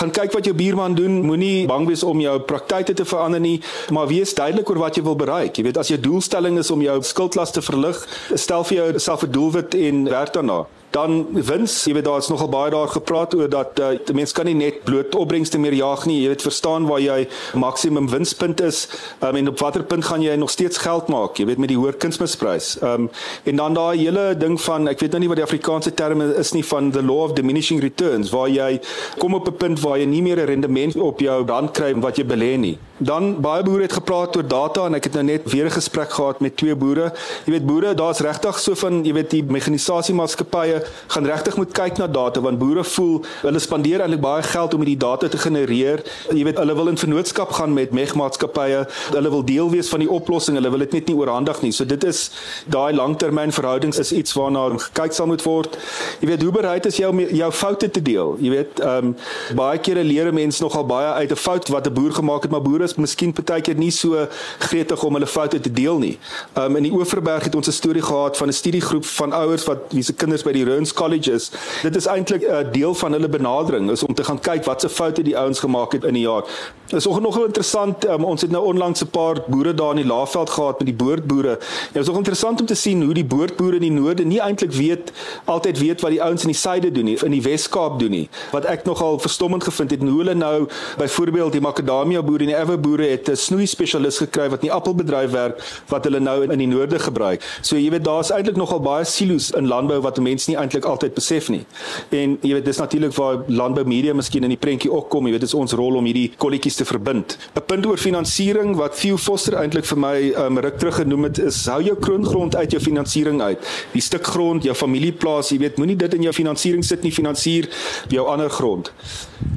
Gaan 0.00 0.12
kyk 0.12 0.36
wat 0.36 0.50
jou 0.50 0.54
buurman 0.58 0.98
doen. 0.98 1.22
Moenie 1.24 1.64
bang 1.70 1.88
wees 1.88 2.04
om 2.04 2.20
jou 2.20 2.36
praktyke 2.48 2.96
te 2.98 3.08
verander 3.08 3.40
nie, 3.40 3.56
maar 3.94 4.10
wees 4.12 4.36
duidelik 4.36 4.68
oor 4.68 4.84
wat 4.84 5.00
jy 5.00 5.06
wil 5.08 5.16
bereik. 5.16 5.56
Jy 5.56 5.68
weet 5.70 5.80
as 5.80 5.94
jou 5.94 6.00
doelstelling 6.02 6.60
is 6.60 6.70
om 6.74 6.84
jou 6.84 7.00
skuldlas 7.06 7.56
te 7.56 7.64
verlig, 7.64 8.04
stel 8.34 8.68
vir 8.68 8.80
jou 8.82 8.88
self 9.00 9.24
'n 9.24 9.32
doelwit 9.32 9.74
en 9.74 10.04
werk 10.10 10.36
daarna 10.36 10.62
dan 10.92 11.26
wins 11.32 11.84
jy 11.88 11.94
weet 11.96 12.04
daar's 12.04 12.28
nogal 12.28 12.50
baie 12.52 12.70
daar 12.70 12.90
gepraat 12.92 13.34
oor 13.34 13.48
dat 13.48 13.80
uh, 13.80 13.92
mense 14.12 14.34
kan 14.36 14.48
nie 14.48 14.56
net 14.58 14.82
bloot 14.84 15.14
opbrengste 15.16 15.58
meer 15.58 15.74
jaag 15.76 16.04
nie. 16.08 16.20
Jy 16.22 16.32
weet 16.34 16.44
verstaan 16.44 16.86
waar 16.88 17.00
jy 17.00 17.26
maksimum 17.56 18.10
winspunt 18.12 18.60
is 18.60 18.84
um, 19.20 19.36
en 19.36 19.48
op 19.48 19.60
watter 19.64 19.84
punt 19.88 20.04
gaan 20.04 20.24
jy 20.24 20.36
nog 20.36 20.52
steeds 20.52 20.82
geld 20.84 21.08
maak 21.12 21.40
jy 21.40 21.48
weet 21.48 21.62
met 21.62 21.72
die 21.72 21.78
hoër 21.80 21.96
kunsmisprys. 22.02 22.74
Um, 22.84 23.08
en 23.48 23.62
dan 23.62 23.76
daai 23.78 23.96
hele 24.02 24.26
ding 24.36 24.58
van 24.60 24.92
ek 24.92 25.00
weet 25.00 25.16
nou 25.16 25.22
nie 25.24 25.32
wat 25.32 25.40
die 25.40 25.46
Afrikaanse 25.46 25.94
term 25.96 26.20
is 26.28 26.52
nie 26.52 26.64
van 26.72 26.92
the 26.92 27.02
law 27.02 27.24
of 27.28 27.36
diminishing 27.38 27.80
returns 27.80 28.32
waar 28.34 28.50
jy 28.52 28.76
kom 29.18 29.34
op 29.38 29.48
'n 29.48 29.56
punt 29.64 29.80
waar 29.80 29.98
jy 29.98 30.06
nie 30.06 30.22
meer 30.22 30.44
'n 30.44 30.50
rendement 30.52 30.96
op 30.96 31.20
jou 31.20 31.38
rand 31.46 31.72
kry 31.72 31.94
wat 31.94 32.16
jy 32.16 32.24
belê 32.24 32.56
nie. 32.58 32.78
Dan 32.98 33.40
baie 33.40 33.62
boere 33.62 33.82
het 33.82 33.92
gepraat 33.92 34.36
oor 34.36 34.46
data 34.46 34.86
en 34.86 34.94
ek 34.94 35.04
het 35.04 35.14
nou 35.14 35.24
net 35.24 35.50
weer 35.50 35.66
'n 35.66 35.78
gesprek 35.80 36.12
gehad 36.12 36.40
met 36.40 36.56
twee 36.56 36.76
boere. 36.76 37.12
Jy 37.46 37.52
weet 37.52 37.66
boere 37.66 37.94
daar's 37.94 38.20
regtig 38.20 38.58
so 38.58 38.74
van 38.74 39.04
jy 39.04 39.12
weet 39.12 39.30
die 39.30 39.42
mekanisasie 39.42 40.14
maatskappye 40.14 40.81
gaan 41.06 41.26
regtig 41.26 41.56
moet 41.56 41.72
kyk 41.72 41.98
na 41.98 42.06
data 42.06 42.40
want 42.40 42.58
boere 42.58 42.84
voel 42.84 43.24
hulle 43.42 43.58
spandeer 43.58 44.00
eintlik 44.00 44.20
baie 44.20 44.42
geld 44.42 44.74
om 44.74 44.80
hierdie 44.84 44.98
data 44.98 45.28
te 45.28 45.38
genereer. 45.38 46.02
Jy 46.30 46.44
weet 46.44 46.58
hulle 46.58 46.74
wil 46.74 46.88
in 46.92 46.98
vennootskap 46.98 47.52
gaan 47.58 47.72
met 47.74 47.92
megmaatskappye. 47.92 48.84
Hulle 49.12 49.30
wil 49.30 49.44
deel 49.44 49.70
wees 49.70 49.88
van 49.88 50.02
die 50.04 50.10
oplossing. 50.10 50.56
Hulle 50.56 50.70
wil 50.70 50.84
dit 50.86 50.92
net 50.92 51.10
nie 51.10 51.16
oorhandig 51.16 51.62
nie. 51.62 51.72
So 51.72 51.84
dit 51.88 52.04
is 52.04 52.30
daai 52.66 52.92
langtermynverhoudings 52.96 53.98
is 53.98 54.12
iets 54.12 54.36
waarna 54.38 54.68
gekyk 54.78 55.12
sal 55.16 55.26
moet 55.30 55.42
word. 55.46 55.76
Jy 56.20 56.30
weet 56.32 56.42
hoe 56.42 56.52
bereid 56.54 56.86
is 56.86 56.98
jy 57.00 57.10
om 57.10 57.20
jou 57.20 57.50
foute 57.52 57.90
te 57.90 58.02
deel? 58.02 58.36
Jy 58.40 58.54
weet 58.56 58.82
ehm 58.82 59.12
um, 59.12 59.14
baie 59.58 59.78
kere 59.82 60.04
leer 60.04 60.32
mense 60.34 60.62
nogal 60.62 60.86
baie 60.86 61.12
uit 61.20 61.32
'n 61.32 61.36
fout 61.36 61.68
wat 61.68 61.86
'n 61.86 61.94
boer 61.94 62.12
gemaak 62.12 62.42
het, 62.42 62.50
maar 62.50 62.62
boere 62.62 62.84
is 62.84 62.94
miskien 62.94 63.32
partykeer 63.32 63.76
nie 63.76 63.90
so 63.90 64.26
gretig 64.58 65.02
om 65.02 65.14
hulle 65.14 65.26
foute 65.26 65.60
te 65.60 65.72
deel 65.72 65.98
nie. 65.98 66.18
Ehm 66.54 66.64
um, 66.64 66.76
in 66.76 66.82
die 66.82 66.92
Oeverberg 66.92 67.44
het 67.44 67.54
ons 67.54 67.68
'n 67.68 67.72
storie 67.72 68.02
gehad 68.02 68.36
van 68.36 68.48
'n 68.48 68.52
studiegroep 68.52 69.04
van 69.04 69.32
ouers 69.32 69.64
wat 69.64 69.78
wie 69.90 70.02
se 70.02 70.12
kinders 70.12 70.42
by 70.42 70.52
die 70.52 70.64
Roans 70.72 70.92
College 70.92 71.32
is. 71.32 71.50
Dit 71.82 71.96
is 71.96 72.06
eintlik 72.06 72.42
'n 72.42 72.70
deel 72.72 72.94
van 72.94 73.12
hulle 73.12 73.28
benadering 73.28 73.90
is 73.90 74.02
om 74.02 74.14
te 74.14 74.24
gaan 74.24 74.40
kyk 74.40 74.64
wat 74.64 74.80
se 74.80 74.88
foute 74.88 75.22
die 75.22 75.38
ouens 75.38 75.58
gemaak 75.58 75.92
het 75.92 76.04
in 76.04 76.14
die 76.14 76.22
jaar. 76.22 76.44
Is 76.88 77.08
ook 77.08 77.20
nogal 77.20 77.44
interessant. 77.44 78.08
Um, 78.08 78.24
ons 78.24 78.40
het 78.40 78.50
nou 78.50 78.64
onlangs 78.64 79.00
'n 79.00 79.06
paar 79.06 79.36
boere 79.46 79.74
daar 79.74 79.90
in 79.90 79.96
die 79.96 80.06
Laagveld 80.06 80.50
gehad 80.50 80.78
met 80.78 80.86
die 80.86 80.96
boordboere. 81.04 81.58
Dit 81.92 82.02
is 82.02 82.08
ook 82.08 82.16
interessant 82.16 82.60
om 82.60 82.66
te 82.66 82.74
sien 82.74 83.02
hoe 83.02 83.14
die 83.14 83.24
boordboere 83.24 83.74
in 83.74 83.80
die 83.80 83.90
noorde 83.90 84.24
nie 84.24 84.40
eintlik 84.40 84.72
weet 84.72 85.12
altyd 85.44 85.78
weet 85.78 86.00
wat 86.00 86.10
die 86.10 86.22
ouens 86.22 86.42
in 86.42 86.48
die 86.48 86.56
suide 86.56 86.92
doen 86.92 87.04
nie, 87.04 87.18
in 87.24 87.30
die 87.30 87.42
Wes-Kaap 87.42 87.98
doen 87.98 88.10
nie. 88.10 88.28
Wat 88.50 88.64
ek 88.64 88.84
nogal 88.84 89.18
verstommend 89.18 89.64
gevind 89.64 89.90
het, 89.90 90.00
hoe 90.00 90.18
hulle 90.18 90.34
nou 90.34 90.68
byvoorbeeld 90.98 91.52
die 91.52 91.60
makadamia 91.60 92.22
boere 92.22 92.46
en 92.46 92.52
die 92.52 92.58
ewe 92.58 92.78
boere 92.78 93.06
het 93.06 93.28
'n 93.28 93.36
snoei 93.36 93.66
spesialis 93.66 94.18
gekry 94.18 94.48
wat 94.48 94.62
in 94.62 94.68
die 94.68 94.72
appelbedryf 94.72 95.30
werk 95.30 95.82
wat 95.88 96.04
hulle 96.04 96.20
nou 96.20 96.42
in 96.42 96.58
die 96.58 96.66
noorde 96.66 96.98
gebruik. 96.98 97.42
So 97.60 97.76
jy 97.76 97.90
weet 97.90 98.04
daar's 98.04 98.30
eintlik 98.30 98.56
nogal 98.56 98.80
baie 98.80 99.04
silo's 99.04 99.50
in 99.50 99.66
landbou 99.66 100.00
wat 100.00 100.20
mense 100.20 100.50
nie 100.50 100.58
eintlik 100.62 100.86
altyd 100.88 101.14
besef 101.14 101.50
nie. 101.52 101.62
En 102.10 102.36
jy 102.40 102.54
weet 102.56 102.68
dis 102.68 102.80
natuurlik 102.80 103.14
waar 103.16 103.42
landbou 103.48 103.84
media 103.88 104.14
miskien 104.14 104.46
in 104.46 104.54
die 104.54 104.60
prentjie 104.60 104.90
ook 104.92 105.10
kom. 105.12 105.26
Jy 105.26 105.36
weet 105.36 105.44
dit 105.46 105.52
is 105.52 105.58
ons 105.58 105.76
rol 105.78 105.98
om 106.00 106.08
hierdie 106.08 106.28
kolletjies 106.36 106.80
te 106.80 106.86
verbind. 106.88 107.36
'n 107.56 107.66
Punt 107.66 107.86
oor 107.86 107.98
finansiering 107.98 108.76
wat 108.76 108.96
Theo 109.00 109.16
Foster 109.16 109.58
eintlik 109.60 109.84
vir 109.84 109.98
my 109.98 110.16
um, 110.46 110.58
ruk 110.58 110.78
terug 110.78 111.00
genoem 111.02 111.24
het 111.24 111.38
is 111.38 111.66
hou 111.66 111.82
jou 111.82 111.96
kroongrond 111.96 112.56
uit 112.56 112.70
jou 112.70 112.80
finansiering 112.82 113.42
uit. 113.42 113.58
Die 113.92 114.02
stuk 114.02 114.26
grond, 114.26 114.64
jou 114.64 114.74
familieplaas, 114.74 115.50
jy 115.50 115.58
weet, 115.58 115.76
moenie 115.76 115.96
dit 115.96 116.14
in 116.14 116.22
jou 116.22 116.32
finansiering 116.32 116.84
sit 116.84 117.02
nie, 117.02 117.12
finansier 117.12 117.68
jou 118.08 118.26
ander 118.28 118.50
grond. 118.50 118.92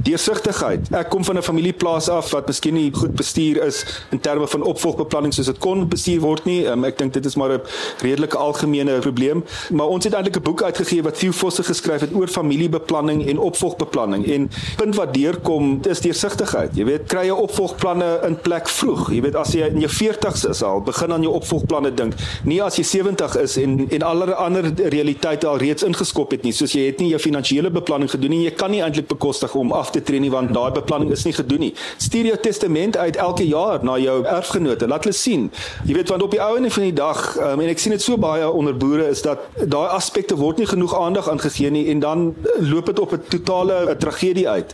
Deursigtigheid. 0.06 0.88
Ek 0.94 1.10
kom 1.10 1.24
van 1.26 1.38
'n 1.38 1.42
familieplaas 1.42 2.10
af 2.10 2.30
wat 2.32 2.48
miskien 2.48 2.74
nie 2.74 2.92
goed 2.94 3.16
bestuur 3.16 3.64
is 3.66 3.86
in 4.12 4.20
terme 4.20 4.48
van 4.48 4.62
opvolgbeplanning 4.62 5.34
soos 5.34 5.46
dit 5.46 5.58
kon 5.58 5.88
bestuur 5.88 6.20
word 6.20 6.46
nie. 6.46 6.66
Um, 6.66 6.84
ek 6.86 6.98
dink 6.98 7.14
dit 7.14 7.26
is 7.26 7.36
maar 7.36 7.52
'n 7.54 7.62
redelike 8.02 8.38
algemene 8.38 9.00
probleem, 9.00 9.44
maar 9.70 9.88
ons 9.88 10.04
het 10.04 10.14
eintlik 10.14 10.38
'n 10.38 10.42
boek 10.42 10.62
uitgegee 10.62 11.04
wat 11.04 11.18
Theo 11.18 11.32
Foster 11.32 11.64
geskryf 11.64 12.02
het 12.02 12.14
oor 12.14 12.28
familiebeplanning 12.28 13.28
en 13.28 13.38
opvolgbeplanning 13.38 14.28
en 14.28 14.50
punt 14.78 14.96
wat 14.96 15.14
deurkom 15.14 15.80
is 15.90 16.02
deursigtigheid. 16.02 16.76
Jy 16.76 16.86
weet, 16.86 17.06
kry 17.08 17.26
jou 17.26 17.40
opvolgplanne 17.42 18.20
in 18.28 18.40
plek 18.42 18.70
vroeg. 18.70 19.12
Jy 19.12 19.22
weet 19.22 19.36
as 19.36 19.52
jy 19.54 19.68
in 19.68 19.80
jou 19.80 19.92
40's 19.92 20.46
is 20.46 20.64
al, 20.64 20.82
begin 20.82 21.12
aan 21.12 21.22
jou 21.22 21.34
opvolgplanne 21.34 21.94
dink. 21.94 22.14
Nie 22.44 22.62
as 22.64 22.76
jy 22.76 22.84
70 22.84 23.36
is 23.36 23.58
en 23.58 23.88
en 23.90 24.02
allerlei 24.02 24.38
ander 24.38 24.72
realiteite 24.76 25.48
al 25.48 25.58
reeds 25.58 25.84
ingeskop 25.84 26.32
het 26.32 26.44
nie, 26.44 26.54
soos 26.54 26.72
jy 26.74 26.86
het 26.86 27.00
nie 27.00 27.10
jou 27.10 27.20
finansiële 27.20 27.72
beplanning 27.72 28.12
gedoen 28.12 28.30
nie. 28.30 28.44
Jy 28.44 28.52
kan 28.52 28.72
nie 28.72 28.82
eintlik 28.82 29.08
bekostig 29.08 29.56
om 29.56 29.72
af 29.76 29.92
te 29.92 30.02
tree 30.04 30.20
nie 30.24 30.32
want 30.34 30.54
daai 30.56 30.72
beplanning 30.76 31.12
is 31.16 31.26
nie 31.28 31.34
gedoen 31.36 31.66
nie. 31.68 31.74
Stuur 32.02 32.32
jou 32.32 32.38
testament 32.42 32.98
uit 32.98 33.16
elke 33.16 33.48
jaar 33.48 33.84
na 33.84 33.98
jou 34.02 34.18
erfgenote. 34.24 34.88
Laat 34.88 35.08
hulle 35.08 35.16
sien. 35.16 35.50
Jy 35.86 35.98
weet 36.00 36.14
want 36.14 36.24
op 36.26 36.34
die 36.34 36.42
ou 36.44 36.56
en 36.58 36.72
van 36.72 36.88
die 36.88 36.96
dag, 36.96 37.22
um, 37.38 37.62
en 37.62 37.72
ek 37.72 37.82
sien 37.82 37.96
dit 37.96 38.02
so 38.04 38.18
baie 38.22 38.48
onder 38.50 38.76
boere 38.78 39.10
is 39.12 39.22
dat 39.26 39.46
daai 39.62 39.88
aspekte 39.96 40.38
word 40.40 40.62
nie 40.62 40.70
genoeg 40.70 40.96
aandag 40.98 41.30
aangegee 41.32 41.72
nie 41.72 41.86
en 41.94 42.00
dan 42.04 42.26
loop 42.60 42.92
dit 42.92 43.00
op 43.00 43.14
'n 43.14 43.22
totale 43.30 43.96
tragedie 44.00 44.48
uit. 44.50 44.74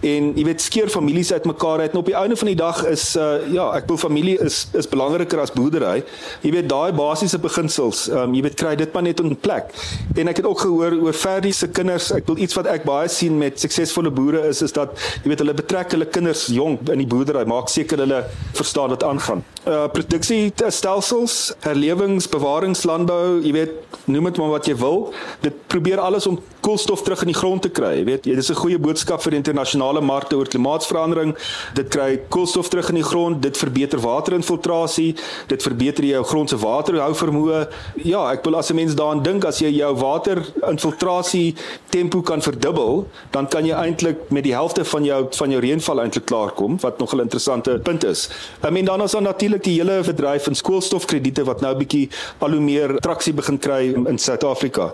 En 0.00 0.32
jy 0.36 0.44
weet 0.44 0.60
skeer 0.60 0.88
families 0.88 1.32
uitmekaar 1.32 1.80
uit 1.80 1.92
en 1.92 1.98
op 1.98 2.06
die 2.06 2.14
einde 2.14 2.36
van 2.36 2.46
die 2.46 2.56
dag 2.56 2.84
is 2.86 3.16
uh 3.16 3.26
ja, 3.52 3.70
ek 3.76 3.86
bedoel 3.86 3.96
familie 3.98 4.38
is 4.44 4.68
is 4.72 4.88
belangriker 4.88 5.40
as 5.40 5.52
boerdery. 5.52 6.04
Jy 6.42 6.50
weet 6.50 6.68
daai 6.68 6.92
basiese 6.92 7.38
beginsels, 7.38 8.08
um, 8.08 8.34
jy 8.34 8.42
weet 8.42 8.54
kry 8.54 8.74
dit 8.76 8.92
maar 8.92 9.02
net 9.02 9.20
in 9.20 9.36
plek. 9.36 9.72
En 10.14 10.28
ek 10.28 10.36
het 10.36 10.46
ook 10.46 10.60
gehoor 10.60 10.96
oor 11.02 11.12
Ferdi 11.12 11.52
se 11.52 11.68
kinders. 11.68 12.10
Ek 12.14 12.26
bedoel 12.26 12.44
iets 12.44 12.54
wat 12.58 12.66
ek 12.66 12.84
baie 12.88 13.08
sien 13.08 13.38
met 13.38 13.60
suksesvolle 13.60 14.10
boere 14.14 14.37
is 14.48 14.62
is 14.62 14.72
dat 14.72 14.94
jy 15.22 15.28
weet 15.32 15.38
hulle 15.38 15.54
betrek 15.54 15.90
hulle 15.96 16.06
kinders 16.06 16.46
jonk 16.46 16.88
in 16.88 16.98
die 16.98 17.06
boerdery, 17.06 17.44
maak 17.44 17.68
seker 17.68 17.98
hulle 17.98 18.24
verstaan 18.54 18.90
wat 18.94 19.04
aangaan. 19.04 19.44
Uh 19.66 19.86
produksie 19.92 20.52
stelsels, 20.68 21.54
herlewings, 21.60 22.28
bewaringslandbou, 22.28 23.40
jy 23.44 23.52
weet, 23.52 23.72
noem 24.06 24.30
dit 24.30 24.38
maar 24.38 24.54
wat 24.56 24.66
jy 24.66 24.76
wil. 24.76 25.12
Dit 25.44 25.66
probeer 25.66 26.00
alles 26.00 26.26
om 26.26 26.38
koolstof 26.60 27.02
terug 27.02 27.22
in 27.24 27.32
die 27.32 27.38
grond 27.38 27.62
te 27.62 27.70
kry. 27.72 27.94
Jy 28.00 28.04
weet, 28.04 28.24
dit 28.24 28.38
is 28.38 28.50
'n 28.50 28.54
goeie 28.54 28.78
boodskap 28.78 29.22
vir 29.22 29.30
die 29.30 29.40
internasionale 29.40 30.00
markte 30.00 30.36
oor 30.36 30.46
klimaatsverandering. 30.46 31.36
Dit 31.74 31.88
kry 31.88 32.20
koolstof 32.28 32.68
terug 32.68 32.88
in 32.88 32.94
die 32.94 33.04
grond, 33.04 33.42
dit 33.42 33.56
verbeter 33.56 33.98
waterinfiltrasie, 33.98 35.16
dit 35.46 35.62
verbeter 35.62 36.04
jou 36.04 36.24
grond 36.24 36.48
se 36.48 36.56
waterhou 36.56 37.14
vermoë. 37.14 37.68
Ja, 38.04 38.32
ek 38.32 38.44
wil 38.44 38.56
as 38.56 38.70
'n 38.70 38.74
mens 38.74 38.94
daaraan 38.94 39.22
dink 39.22 39.44
as 39.44 39.58
jy 39.58 39.70
jou 39.70 39.94
waterinfiltrasie 39.94 41.54
tempo 41.88 42.20
kan 42.22 42.42
verdubbel, 42.42 43.06
dan 43.30 43.48
kan 43.48 43.64
jy 43.64 43.74
eintlik 43.74 44.27
met 44.30 44.42
die 44.42 44.52
helfte 44.52 44.84
van 44.84 45.04
jou 45.04 45.26
van 45.30 45.50
jou 45.50 45.60
reënval 45.60 46.00
eintlik 46.00 46.24
klaarkom, 46.24 46.80
wat 46.80 46.98
nog 46.98 47.14
'n 47.14 47.20
interessante 47.20 47.80
punt 47.82 48.04
is. 48.04 48.28
I 48.66 48.70
mean 48.70 48.84
dan 48.84 49.02
is 49.02 49.10
dan 49.10 49.22
natuurlik 49.22 49.64
die 49.64 49.80
hele 49.80 50.02
bedryf 50.04 50.44
van 50.44 50.54
koolstofkrediete 50.62 51.44
wat 51.44 51.60
nou 51.60 51.74
'n 51.74 51.78
bietjie 51.78 52.08
al 52.38 52.50
hoe 52.50 52.60
meer 52.60 53.00
traksie 53.00 53.32
begin 53.32 53.58
kry 53.58 53.94
in 54.06 54.18
Suid-Afrika. 54.18 54.92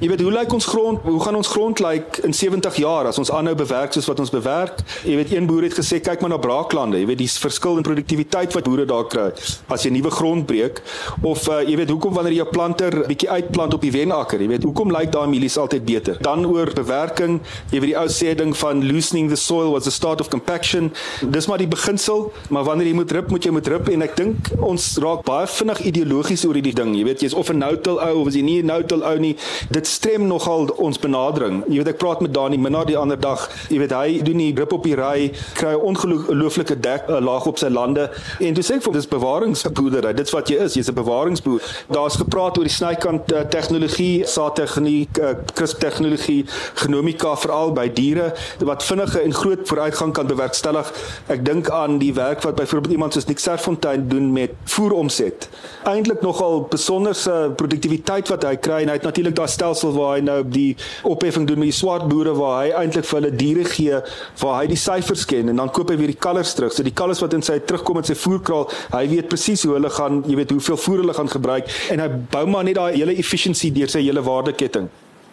Jy 0.00 0.08
weet 0.08 0.22
hoe 0.24 0.30
lyk 0.32 0.52
ons 0.56 0.64
grond? 0.64 1.02
Hoe 1.04 1.18
gaan 1.20 1.36
ons 1.36 1.48
grond 1.52 1.80
lyk 1.84 2.22
in 2.24 2.32
70 2.32 2.78
jaar 2.80 3.04
as 3.10 3.18
ons 3.20 3.28
aanhou 3.36 3.52
bewerk 3.52 3.92
soos 3.92 4.06
wat 4.08 4.22
ons 4.22 4.30
bewerk? 4.32 4.78
Jy 5.04 5.18
weet 5.18 5.32
een 5.34 5.44
boer 5.44 5.66
het 5.66 5.74
gesê 5.76 5.98
kyk 6.00 6.22
maar 6.24 6.30
na 6.32 6.38
braaklande. 6.40 6.96
Jy 7.02 7.08
weet 7.10 7.18
die 7.20 7.26
verskil 7.28 7.76
in 7.76 7.84
produktiwiteit 7.84 8.56
wat 8.56 8.64
boere 8.64 8.86
daar 8.88 9.04
kry 9.12 9.26
as 9.68 9.84
jy 9.84 9.90
nuwe 9.92 10.08
grond 10.14 10.46
breek 10.48 10.80
of 11.26 11.44
uh, 11.52 11.58
jy 11.68 11.74
weet 11.76 11.92
hoekom 11.92 12.16
wanneer 12.16 12.32
jy 12.32 12.38
jou 12.40 12.46
planter 12.48 12.96
bietjie 13.10 13.28
uitplant 13.28 13.76
op 13.76 13.84
die 13.84 13.90
wenakker, 13.92 14.40
jy 14.40 14.48
weet 14.54 14.64
hoekom 14.64 14.94
lyk 14.94 15.12
daai 15.12 15.26
mielies 15.28 15.58
altyd 15.60 15.84
beter? 15.84 16.16
Dan 16.24 16.48
oor 16.48 16.72
bewerking, 16.74 17.36
jy 17.68 17.82
weet 17.82 17.92
die 17.92 17.98
ou 18.00 18.06
sê 18.08 18.32
ding 18.40 18.56
van 18.62 18.80
loosening 18.88 19.28
the 19.28 19.36
soil 19.36 19.74
was 19.74 19.84
the 19.84 19.92
start 19.92 20.24
of 20.24 20.32
compaction. 20.32 20.88
Dis 21.20 21.50
maar 21.50 21.60
die 21.60 21.68
beginsel, 21.68 22.30
maar 22.48 22.64
wanneer 22.70 22.88
jy 22.88 22.96
moet 23.02 23.14
rip, 23.18 23.28
moet 23.28 23.44
jy 23.44 23.52
moet 23.52 23.68
rip 23.68 23.92
en 23.92 24.08
ek 24.08 24.16
dink 24.16 24.50
ons 24.64 24.88
raak 25.04 25.26
baie 25.28 25.44
vinnig 25.58 25.84
ideologies 25.92 26.46
oor 26.48 26.56
hierdie 26.56 26.76
ding. 26.80 26.96
Jy 26.96 27.04
weet 27.12 27.28
jy's 27.28 27.36
of 27.36 27.52
'n 27.52 27.60
nou-til 27.60 28.00
ou 28.00 28.24
of 28.24 28.32
as 28.32 28.40
jy 28.40 28.44
nie 28.48 28.58
'n 28.64 28.72
nou-til 28.72 29.04
ou 29.04 29.16
nie, 29.20 29.36
dit 29.68 29.89
strem 29.90 30.26
nogal 30.26 30.68
ons 30.78 30.98
benadering. 31.02 31.60
Jy 31.68 31.80
weet 31.80 31.92
ek 31.92 31.98
praat 32.00 32.22
met 32.24 32.32
Dani 32.34 32.58
Minna 32.60 32.84
die 32.88 32.96
ander 32.98 33.18
dag. 33.20 33.46
Jy 33.72 33.80
weet 33.82 33.94
hy 33.94 34.20
doen 34.26 34.40
die 34.40 34.52
rip 34.56 34.72
op 34.76 34.86
die 34.86 34.96
ry, 34.98 35.30
kry 35.58 35.74
'n 35.74 35.82
ongelooflike 35.90 36.76
dek 36.80 37.08
uh, 37.08 37.18
laag 37.20 37.46
op 37.50 37.58
sy 37.58 37.68
lande. 37.68 38.08
En 38.40 38.54
toe 38.54 38.64
sê 38.64 38.78
ek 38.78 38.84
vir 38.86 38.98
dis 38.98 39.08
bewaringsboerdery. 39.10 40.12
Dit's 40.14 40.34
wat 40.36 40.48
jy 40.50 40.60
is. 40.64 40.76
Jy's 40.78 40.90
'n 40.90 40.94
bewaringsboer. 40.94 41.60
Daar's 41.90 42.16
gepraat 42.16 42.58
oor 42.58 42.68
die 42.68 42.72
snykant 42.72 43.32
uh, 43.32 43.42
tegnologie, 43.50 44.26
saadtegniek, 44.26 45.18
uh, 45.18 45.34
crisp 45.54 45.80
tegnologie, 45.80 46.44
genomika 46.74 47.34
veral 47.36 47.72
by 47.72 47.88
diere 47.88 48.32
wat 48.64 48.84
vinnige 48.84 49.20
en 49.20 49.34
groot 49.34 49.66
vooruitgang 49.68 50.12
kan 50.12 50.26
bewerkstellig. 50.26 50.92
Ek 51.28 51.44
dink 51.44 51.70
aan 51.70 51.98
die 51.98 52.14
werk 52.14 52.42
wat 52.42 52.54
byvoorbeeld 52.54 52.92
iemand 52.92 53.12
soos 53.12 53.26
Nick 53.26 53.38
Serfontein 53.38 54.08
doen 54.08 54.32
met 54.32 54.54
voeromset. 54.64 55.48
Eintlik 55.84 56.22
nogal 56.22 56.66
besonderse 56.70 57.52
produktiwiteit 57.56 58.28
wat 58.28 58.44
hy 58.44 58.56
kry 58.56 58.82
en 58.82 58.88
hy 58.88 58.98
het 59.00 59.08
natuurlik 59.08 59.36
daai 59.36 59.48
stelsel 59.48 59.79
stelsel 59.80 59.96
waar 59.96 60.16
hy 60.18 60.24
nou 60.24 60.40
die 60.44 60.76
opheffing 61.08 61.46
doen 61.48 61.60
met 61.60 61.70
die 61.70 61.76
swart 61.76 62.08
boere 62.10 62.34
waar 62.36 62.64
hy 62.64 62.72
eintlik 62.82 63.08
vir 63.08 63.20
hulle 63.20 63.32
diere 63.36 63.66
gee 63.72 64.00
waar 64.42 64.60
hy 64.60 64.70
die 64.70 64.80
syfers 64.80 65.26
ken 65.28 65.52
en 65.52 65.62
dan 65.62 65.72
koop 65.72 65.90
hy 65.90 65.98
weer 66.00 66.12
die 66.12 66.20
kalvers 66.20 66.54
terug. 66.54 66.74
So 66.74 66.86
die 66.86 66.94
kalvers 66.94 67.22
wat 67.24 67.36
in 67.36 67.44
sy 67.46 67.60
terugkom 67.64 68.00
met 68.00 68.10
sy 68.10 68.16
voerkraal, 68.18 68.68
hy 68.94 69.04
weet 69.10 69.30
presies 69.32 69.64
hoe 69.66 69.76
hulle 69.78 69.90
gaan, 69.92 70.22
jy 70.28 70.40
weet 70.40 70.56
hoeveel 70.56 70.80
voer 70.80 71.04
hulle 71.04 71.16
gaan 71.16 71.30
gebruik 71.30 71.70
en 71.92 72.02
hy 72.04 72.08
bou 72.32 72.46
maar 72.50 72.66
net 72.68 72.80
daai 72.80 72.98
hele 72.98 73.16
efficiency 73.18 73.72
deur 73.74 73.92
sy 73.92 74.04
hele 74.04 74.24
waardeketting 74.24 74.90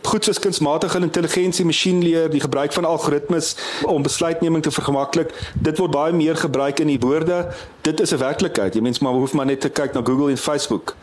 goed 0.08 0.24
soos 0.24 0.38
kunsmatige 0.39 1.02
intelligensie, 1.04 1.66
masjienleer, 1.68 2.30
die 2.32 2.39
gebruik 2.39 2.72
van 2.72 2.86
algoritmes 2.88 3.50
om 3.91 4.06
besluitneming 4.06 4.64
te 4.64 4.72
vergemaklik. 4.72 5.34
Dit 5.60 5.82
word 5.82 5.91
baie 5.91 6.14
meer 6.16 6.38
gebruik 6.39 6.80
in 6.80 6.93
die 6.93 7.00
boorde. 7.02 7.41
Dit 7.84 8.00
is 8.00 8.14
'n 8.16 8.22
werklikheid. 8.22 8.78
Jy 8.78 8.82
mens 8.82 9.02
maar 9.04 9.20
hoef 9.20 9.34
maar 9.34 9.50
net 9.50 9.62
te 9.62 9.70
kyk 9.70 9.93
na 9.93 10.02
Google 10.06 10.30
en 10.30 10.38
Facebook. 10.38 10.95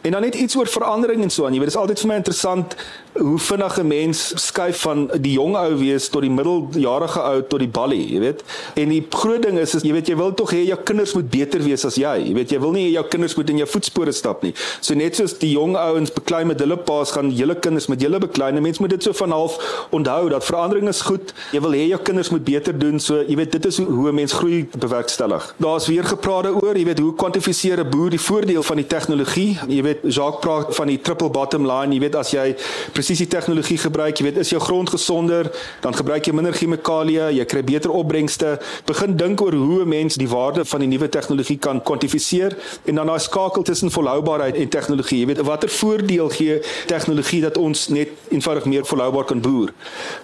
En 0.00 0.10
dan 0.10 0.20
net 0.20 0.34
iets 0.34 0.56
oor 0.56 0.66
verandering 0.66 1.22
en 1.22 1.30
so 1.30 1.44
aan. 1.44 1.52
Jy 1.52 1.60
weet, 1.60 1.68
dit 1.68 1.76
is 1.76 1.80
altyd 1.80 2.00
vir 2.00 2.08
my 2.08 2.14
interessant 2.14 2.76
hoe 3.12 3.38
vinnig 3.38 3.78
'n 3.78 3.86
mens 3.86 4.32
skuif 4.34 4.80
van 4.80 5.10
die 5.20 5.32
jong 5.32 5.56
ou 5.56 5.76
wees 5.76 6.08
tot 6.08 6.22
die 6.22 6.30
middeljarige 6.30 7.20
ou 7.20 7.42
tot 7.42 7.58
die 7.58 7.68
balie, 7.68 8.12
jy 8.12 8.20
weet. 8.20 8.42
En 8.74 8.88
die 8.88 9.06
groot 9.10 9.42
ding 9.42 9.58
is, 9.58 9.74
is 9.74 9.82
jy 9.82 9.92
weet 9.92 10.08
jy 10.08 10.16
wil 10.16 10.34
tog 10.34 10.50
hê 10.50 10.64
jou 10.64 10.78
kinders 10.84 11.12
moet 11.14 11.30
beter 11.30 11.60
wees 11.62 11.84
as 11.84 11.94
jy. 11.94 12.16
Jy 12.28 12.34
weet 12.34 12.50
jy 12.50 12.60
wil 12.60 12.72
nie 12.72 12.86
hê 12.88 12.92
jou 12.92 13.04
kinders 13.04 13.34
moet 13.34 13.50
in 13.50 13.56
jou 13.56 13.66
voetspore 13.66 14.12
stap 14.12 14.42
nie. 14.42 14.54
So 14.80 14.94
net 14.94 15.16
soos 15.16 15.38
die 15.38 15.50
jong 15.50 15.76
ouens 15.76 16.12
beklei 16.12 16.44
met 16.44 16.60
hulle 16.60 16.76
paas 16.76 17.10
gaan 17.10 17.30
julle 17.30 17.54
kinders 17.54 17.86
met 17.86 18.00
julle 18.00 18.18
beklei. 18.18 18.52
Mense 18.60 18.80
moet 18.80 18.90
dit 18.90 19.02
so 19.02 19.12
van 19.12 19.30
half 19.30 19.86
onthou 19.90 20.28
dat 20.28 20.44
verandering 20.44 20.88
is 20.88 21.00
goed. 21.00 21.34
Jy 21.52 21.60
wil 21.60 21.72
hê 21.72 21.88
jou 21.88 22.00
kinders 22.00 22.30
moet 22.30 22.44
beter 22.44 22.78
doen. 22.78 23.00
So 23.00 23.22
jy 23.22 23.36
weet 23.36 23.52
dit 23.52 23.66
is 23.66 23.78
hoe, 23.78 23.86
hoe 23.86 24.08
'n 24.08 24.14
mens 24.14 24.32
groei 24.32 24.68
bewerkstellig. 24.78 25.54
Daar's 25.56 25.86
weer 25.86 26.04
gepraat 26.04 26.44
daaroor, 26.44 26.76
jy 26.76 26.84
weet 26.84 26.98
hoe 26.98 27.14
kwantifiseer 27.14 27.80
'n 27.80 27.90
boer 27.90 28.10
die 28.10 28.20
voordeel 28.20 28.62
van 28.62 28.76
die 28.76 28.86
tegnologie? 28.86 29.58
Jy 29.68 29.82
weet 29.82 29.89
weet 29.90 30.14
Jacques 30.14 30.40
praat 30.40 30.74
van 30.76 30.90
die 30.90 30.98
triple 31.02 31.30
bottom 31.30 31.66
line. 31.66 31.94
Jy 31.94 32.00
weet 32.04 32.16
as 32.18 32.32
jy 32.34 32.46
presisie 32.94 33.26
tegnologie 33.30 33.78
gebruik, 33.80 34.18
jy 34.18 34.28
weet 34.28 34.40
is 34.42 34.52
jou 34.52 34.60
grond 34.62 34.90
gesonder, 34.90 35.50
dan 35.84 35.96
gebruik 35.96 36.26
jy 36.26 36.34
minder 36.36 36.56
chemikalieë, 36.56 37.30
jy 37.38 37.46
kry 37.50 37.62
beter 37.66 37.92
opbrengste. 37.94 38.56
Begin 38.88 39.16
dink 39.20 39.42
oor 39.44 39.54
hoe 39.54 39.82
'n 39.84 39.88
mens 39.88 40.16
die 40.16 40.28
waarde 40.28 40.64
van 40.64 40.80
die 40.80 40.88
nuwe 40.88 41.08
tegnologie 41.08 41.58
kan 41.58 41.82
kwantifiseer 41.82 42.56
en 42.84 42.94
dan 42.94 43.06
daai 43.06 43.18
skakel 43.18 43.62
tussen 43.62 43.90
volhoubaarheid 43.90 44.56
en 44.56 44.68
tegnologie. 44.68 45.20
Jy 45.20 45.26
weet 45.26 45.42
watter 45.42 45.68
voordeel 45.68 46.28
gee 46.28 46.60
tegnologie 46.86 47.40
dat 47.40 47.58
ons 47.58 47.88
net 47.88 48.08
eenvoudig 48.30 48.64
meer 48.64 48.84
volhoubaar 48.86 49.24
kan 49.24 49.40
boer. 49.40 49.72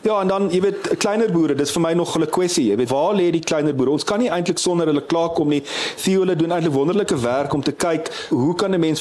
Ja, 0.03 0.21
en 0.21 0.29
dan 0.29 0.51
jy 0.51 0.61
weet 0.61 0.97
kleiner 0.99 1.33
boere, 1.33 1.55
dis 1.55 1.71
vir 1.71 1.81
my 1.81 1.93
nog 1.93 2.17
'n 2.17 2.27
kwessie. 2.27 2.71
Jy 2.71 2.77
weet 2.77 2.91
waar 2.91 3.14
lê 3.14 3.31
die 3.31 3.41
kleiner 3.41 3.75
boere? 3.75 3.91
Ons 3.91 4.05
kan 4.05 4.19
nie 4.19 4.29
eintlik 4.29 4.59
sonder 4.59 4.87
hulle 4.87 5.07
klaarkom 5.07 5.49
nie. 5.49 5.62
Theo 6.03 6.21
hulle 6.21 6.37
doen 6.37 6.51
eintlik 6.51 6.73
wonderlike 6.73 7.17
werk 7.21 7.53
om 7.53 7.62
te 7.62 7.73
kyk 7.73 8.11
hoe 8.31 8.55
kan 8.55 8.75
'n 8.75 8.81
mens 8.81 9.01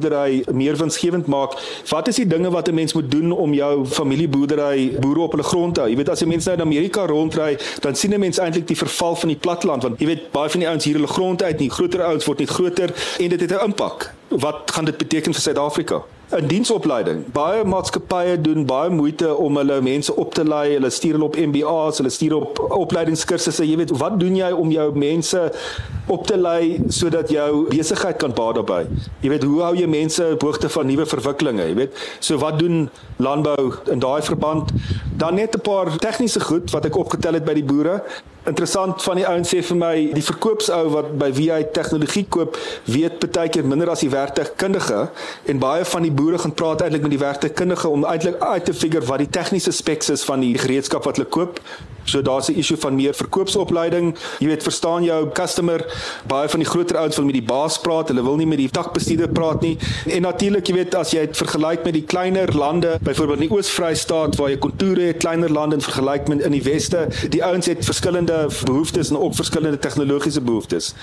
familieboerdery 0.00 0.44
meer 0.54 0.76
winsgewend 0.76 1.26
maak? 1.26 1.56
Wat 1.88 2.08
is 2.08 2.16
die 2.16 2.26
dinge 2.26 2.50
wat 2.50 2.68
'n 2.68 2.74
mens 2.74 2.92
moet 2.92 3.10
doen 3.10 3.32
om 3.32 3.54
jou 3.54 3.86
familieboerdery 3.86 4.98
boere 5.00 5.20
op 5.20 5.32
hulle 5.32 5.42
grond 5.42 5.74
te 5.74 5.80
hou? 5.80 5.90
Jy 5.90 5.96
weet 5.96 6.08
as 6.08 6.22
'n 6.22 6.28
mens 6.28 6.44
nou 6.44 6.56
in 6.56 6.62
Amerika 6.62 7.06
rondry, 7.06 7.58
dan 7.80 7.94
sien 7.94 8.12
'n 8.12 8.20
mens 8.20 8.38
eintlik 8.38 8.66
die 8.66 8.76
verval 8.76 9.16
van 9.16 9.28
die 9.28 9.38
platteland 9.38 9.82
want 9.82 10.00
jy 10.00 10.06
weet 10.06 10.30
baie 10.30 10.50
van 10.50 10.60
die 10.60 10.68
ouens 10.68 10.84
hier 10.84 10.94
hulle 10.94 11.06
grond 11.06 11.42
uit, 11.42 11.58
nie 11.58 11.70
groter 11.70 12.02
ouens 12.02 12.24
word 12.24 12.38
net 12.38 12.48
groter 12.48 12.90
en 13.18 13.28
dit 13.28 13.40
het 13.40 13.50
'n 13.52 13.64
impak. 13.64 14.14
Wat 14.28 14.70
gaan 14.70 14.84
dit 14.84 14.96
beteken 14.96 15.32
vir 15.32 15.42
Suid-Afrika? 15.42 16.02
'n 16.30 16.46
diensopleiding. 16.46 17.24
Baie 17.32 17.64
maatskappye 17.64 18.40
doen 18.40 18.64
baie 18.66 18.90
moeite 18.90 19.36
om 19.36 19.56
hulle 19.56 19.80
mense 19.82 20.16
op 20.16 20.34
te 20.34 20.44
lei. 20.44 20.72
Hulle 20.72 20.90
stuur 20.90 21.12
hulle 21.12 21.24
op 21.24 21.36
MBA's, 21.36 21.96
hulle 21.98 22.10
stuur 22.10 22.34
op 22.36 22.60
opleidingskursusse. 22.68 23.66
Jy 23.66 23.76
weet, 23.76 23.90
wat 23.98 24.20
doen 24.20 24.36
jy 24.36 24.50
om 24.54 24.70
jou 24.70 24.86
mense 24.98 25.52
op 26.06 26.26
te 26.26 26.38
lei 26.38 26.78
sodat 26.88 27.30
jou 27.30 27.66
besigheid 27.68 28.16
kan 28.16 28.34
baat 28.34 28.54
daarbey? 28.54 28.86
Jy 29.20 29.28
weet, 29.28 29.42
hoe 29.42 29.62
hou 29.62 29.74
jy 29.74 29.86
mense 29.90 30.28
op 30.32 30.46
hoogte 30.46 30.68
van 30.68 30.86
nuwe 30.86 31.06
verwikkelinge? 31.06 31.66
Jy 31.66 31.74
weet, 31.74 31.98
so 32.20 32.38
wat 32.38 32.58
doen 32.58 32.86
landbou 33.16 33.74
in 33.90 33.98
daai 33.98 34.22
verband? 34.22 34.70
Dan 35.16 35.34
net 35.34 35.56
'n 35.56 35.60
paar 35.60 35.96
tegniese 35.98 36.40
goed 36.40 36.70
wat 36.70 36.84
ek 36.84 36.96
opgetel 36.96 37.32
het 37.32 37.44
by 37.44 37.54
die 37.54 37.64
boere. 37.64 38.02
Interessant 38.48 39.02
van 39.04 39.18
die 39.20 39.26
ouens 39.28 39.50
sê 39.52 39.58
vir 39.60 39.76
my 39.76 39.94
die 40.16 40.24
verkoopsou 40.24 40.80
wat 40.94 41.10
by 41.20 41.28
wie 41.36 41.50
hy 41.52 41.60
tegnologie 41.76 42.24
koop 42.32 42.56
weet 42.88 43.26
baie 43.34 43.52
keer 43.52 43.68
minder 43.68 43.90
as 43.92 44.00
die 44.00 44.08
werktuigkundige 44.12 45.02
en 45.52 45.60
baie 45.60 45.84
van 45.84 46.06
die 46.06 46.14
boere 46.22 46.40
gaan 46.40 46.56
praat 46.56 46.86
eintlik 46.86 47.04
met 47.04 47.12
die 47.12 47.20
werktuigkundige 47.20 47.92
om 47.92 48.06
eintlik 48.08 48.40
uit 48.40 48.64
te 48.64 48.72
figure 48.72 49.04
wat 49.10 49.20
die 49.20 49.28
tegniese 49.36 49.74
specs 49.76 50.08
is 50.16 50.24
van 50.24 50.40
die 50.40 50.54
gereedskap 50.56 51.04
wat 51.04 51.20
hulle 51.20 51.28
koop 51.28 51.60
So 52.04 52.22
daar's 52.22 52.48
'n 52.48 52.58
issue 52.58 52.76
van 52.76 52.94
meer 52.94 53.14
verkoopsopleiding. 53.14 54.16
Jy 54.38 54.46
weet, 54.46 54.62
verstaan 54.62 55.04
jou 55.04 55.30
customer. 55.32 55.86
Baie 56.26 56.48
van 56.48 56.60
die 56.60 56.68
groter 56.68 56.96
ouens 56.96 57.16
wil 57.16 57.24
met 57.24 57.34
die 57.34 57.42
baas 57.42 57.78
praat. 57.78 58.08
Hulle 58.08 58.22
wil 58.22 58.36
nie 58.36 58.46
met 58.46 58.58
die 58.58 58.70
takbestuurder 58.70 59.28
praat 59.28 59.60
nie. 59.60 59.78
En 60.06 60.22
natuurlik, 60.22 60.66
jy 60.66 60.74
weet, 60.74 60.94
as 60.94 61.10
jy 61.10 61.26
dit 61.26 61.36
vergelyk 61.36 61.84
met 61.84 61.92
die 61.92 62.04
kleiner 62.04 62.56
lande, 62.56 62.98
byvoorbeeld 63.02 63.40
in 63.40 63.48
die 63.48 63.56
Oos-Vrystaat 63.56 64.36
waar 64.36 64.50
jy 64.50 64.58
kontoure 64.58 65.00
het, 65.00 65.16
kleiner 65.16 65.52
lande 65.52 65.74
in 65.74 65.82
vergelyking 65.82 66.28
met 66.28 66.40
in 66.46 66.52
die 66.52 66.62
Weste, 66.62 67.08
die 67.28 67.44
ouens 67.44 67.66
het 67.66 67.84
verskillende 67.84 68.48
behoeftes 68.64 69.10
en 69.10 69.18
ook 69.18 69.34
verskillende 69.34 69.78
tegnologiese 69.78 70.40
behoeftes. 70.40 70.94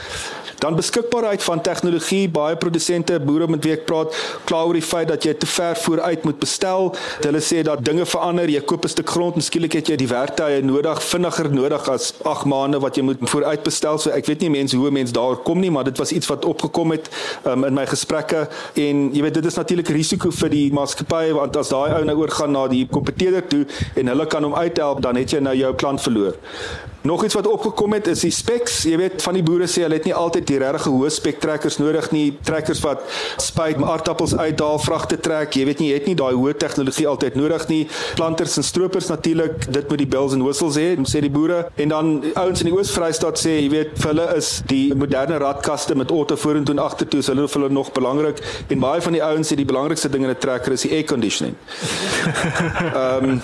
Dan 0.57 0.75
beskikbaarheid 0.75 1.43
van 1.43 1.61
tegnologie. 1.61 2.29
Baie 2.29 2.57
produsente, 2.57 3.19
boere 3.19 3.47
met 3.47 3.63
wie 3.63 3.73
ek 3.73 3.85
praat, 3.85 4.15
kla 4.45 4.63
oor 4.65 4.73
die 4.73 4.81
feit 4.81 5.07
dat 5.07 5.23
jy 5.23 5.33
te 5.37 5.45
ver 5.45 5.75
vooruit 5.75 6.23
moet 6.23 6.39
bestel. 6.39 6.95
Hulle 7.21 7.41
sê 7.41 7.61
dat 7.61 7.85
dinge 7.85 8.05
verander. 8.05 8.49
Jy 8.49 8.61
koop 8.61 8.85
'n 8.85 8.89
stuk 8.89 9.09
grond 9.09 9.35
en 9.35 9.41
skielik 9.41 9.73
het 9.73 9.87
jy 9.87 9.95
die 9.95 10.07
werktye 10.07 10.61
nodig 10.63 10.96
nodig, 10.97 11.03
vinniger 11.03 11.49
nodig 11.53 11.89
as 11.89 12.13
8 12.23 12.45
maande 12.45 12.79
wat 12.79 12.95
jy 12.97 13.03
moet 13.03 13.17
vooruit 13.21 13.63
bestel. 13.63 13.97
So 13.99 14.11
ek 14.11 14.25
weet 14.27 14.41
nie 14.41 14.49
mense 14.49 14.77
hoe 14.77 14.91
mense 14.91 15.13
daar 15.13 15.37
kom 15.43 15.59
nie, 15.59 15.71
maar 15.71 15.85
dit 15.85 15.97
was 15.97 16.11
iets 16.11 16.27
wat 16.27 16.45
opgekom 16.45 16.91
het 16.91 17.09
um, 17.45 17.65
in 17.65 17.73
my 17.73 17.85
gesprekke 17.85 18.47
en 18.75 19.07
jy 19.13 19.21
weet 19.21 19.33
dit 19.33 19.45
is 19.45 19.57
natuurlik 19.57 19.89
risiko 19.89 20.31
vir 20.31 20.49
die 20.49 20.67
maatskappye 20.73 21.33
want 21.37 21.57
as 21.57 21.69
daai 21.69 21.97
ou 21.97 22.03
nou 22.05 22.17
oorgaan 22.17 22.51
na 22.51 22.67
die 22.67 22.85
kompeteerder 22.87 23.45
toe 23.47 23.65
en 23.95 24.07
hulle 24.07 24.27
kan 24.27 24.43
hom 24.43 24.55
uithelp, 24.55 25.01
dan 25.01 25.15
het 25.15 25.33
jy 25.33 25.41
nou 25.43 25.55
jou 25.55 25.73
klant 25.75 26.01
verloor. 26.01 26.37
Nog 27.07 27.23
iets 27.23 27.33
wat 27.33 27.47
opgekom 27.47 27.93
het 27.93 28.07
is 28.07 28.19
die 28.25 28.31
specs. 28.31 28.81
Jy 28.83 28.97
weet 28.99 29.21
van 29.23 29.37
die 29.37 29.43
boere 29.45 29.67
sê 29.69 29.85
hulle 29.85 29.95
het 29.95 30.07
nie 30.09 30.15
altyd 30.17 30.47
die 30.49 30.57
regte 30.59 30.91
hoë 30.91 31.11
spek 31.13 31.37
trekkers 31.39 31.77
nodig 31.79 32.09
nie. 32.11 32.25
Trekkers 32.43 32.81
wat 32.83 33.05
spuit 33.39 33.79
aardappels 33.79 34.33
uitdaal, 34.35 34.79
vragte 34.83 35.19
trek. 35.23 35.55
Jy 35.55 35.67
weet 35.69 35.83
nie 35.83 35.91
jy 35.91 35.99
het 36.01 36.09
nie 36.09 36.17
daai 36.19 36.33
hoë 36.35 36.57
tegnologie 36.59 37.07
altyd 37.07 37.37
nodig 37.39 37.63
nie. 37.69 37.79
Planters 38.19 38.57
en 38.59 38.65
stroopers 38.67 39.07
natuurlik, 39.13 39.69
dit 39.71 39.87
moet 39.87 40.03
die 40.03 40.09
bells 40.17 40.35
and 40.35 40.43
whistles 40.43 40.76
hê, 40.77 40.95
sê 41.09 41.21
die 41.21 41.31
boere. 41.33 41.67
En 41.75 41.89
dan 41.89 42.11
ouens 42.33 42.63
in 42.63 42.69
die 42.69 42.75
Oos-Vrystaat 42.75 43.41
sê, 43.41 43.57
jy 43.61 43.69
weet 43.73 43.95
vir 44.01 44.11
hulle 44.13 44.27
is 44.37 44.51
die 44.69 44.93
moderne 44.95 45.39
radkaste 45.43 45.95
met 45.95 46.11
auto 46.11 46.37
vorentoe 46.39 46.75
en 46.75 46.83
agtertoe, 46.83 47.21
so 47.21 47.33
hulle 47.33 47.47
vir 47.47 47.61
hulle 47.61 47.73
nog 47.73 47.91
belangrik. 47.97 48.41
En 48.69 48.83
baie 48.83 49.01
van 49.01 49.17
die 49.17 49.23
ouens 49.23 49.51
sê 49.51 49.57
die 49.59 49.67
belangrikste 49.67 50.11
ding 50.13 50.23
in 50.23 50.31
'n 50.31 50.39
trekker 50.39 50.73
is 50.73 50.87
die 50.87 50.93
air 50.93 51.03
conditioning. 51.03 51.55
Ehm 52.97 53.29
um, 53.29 53.41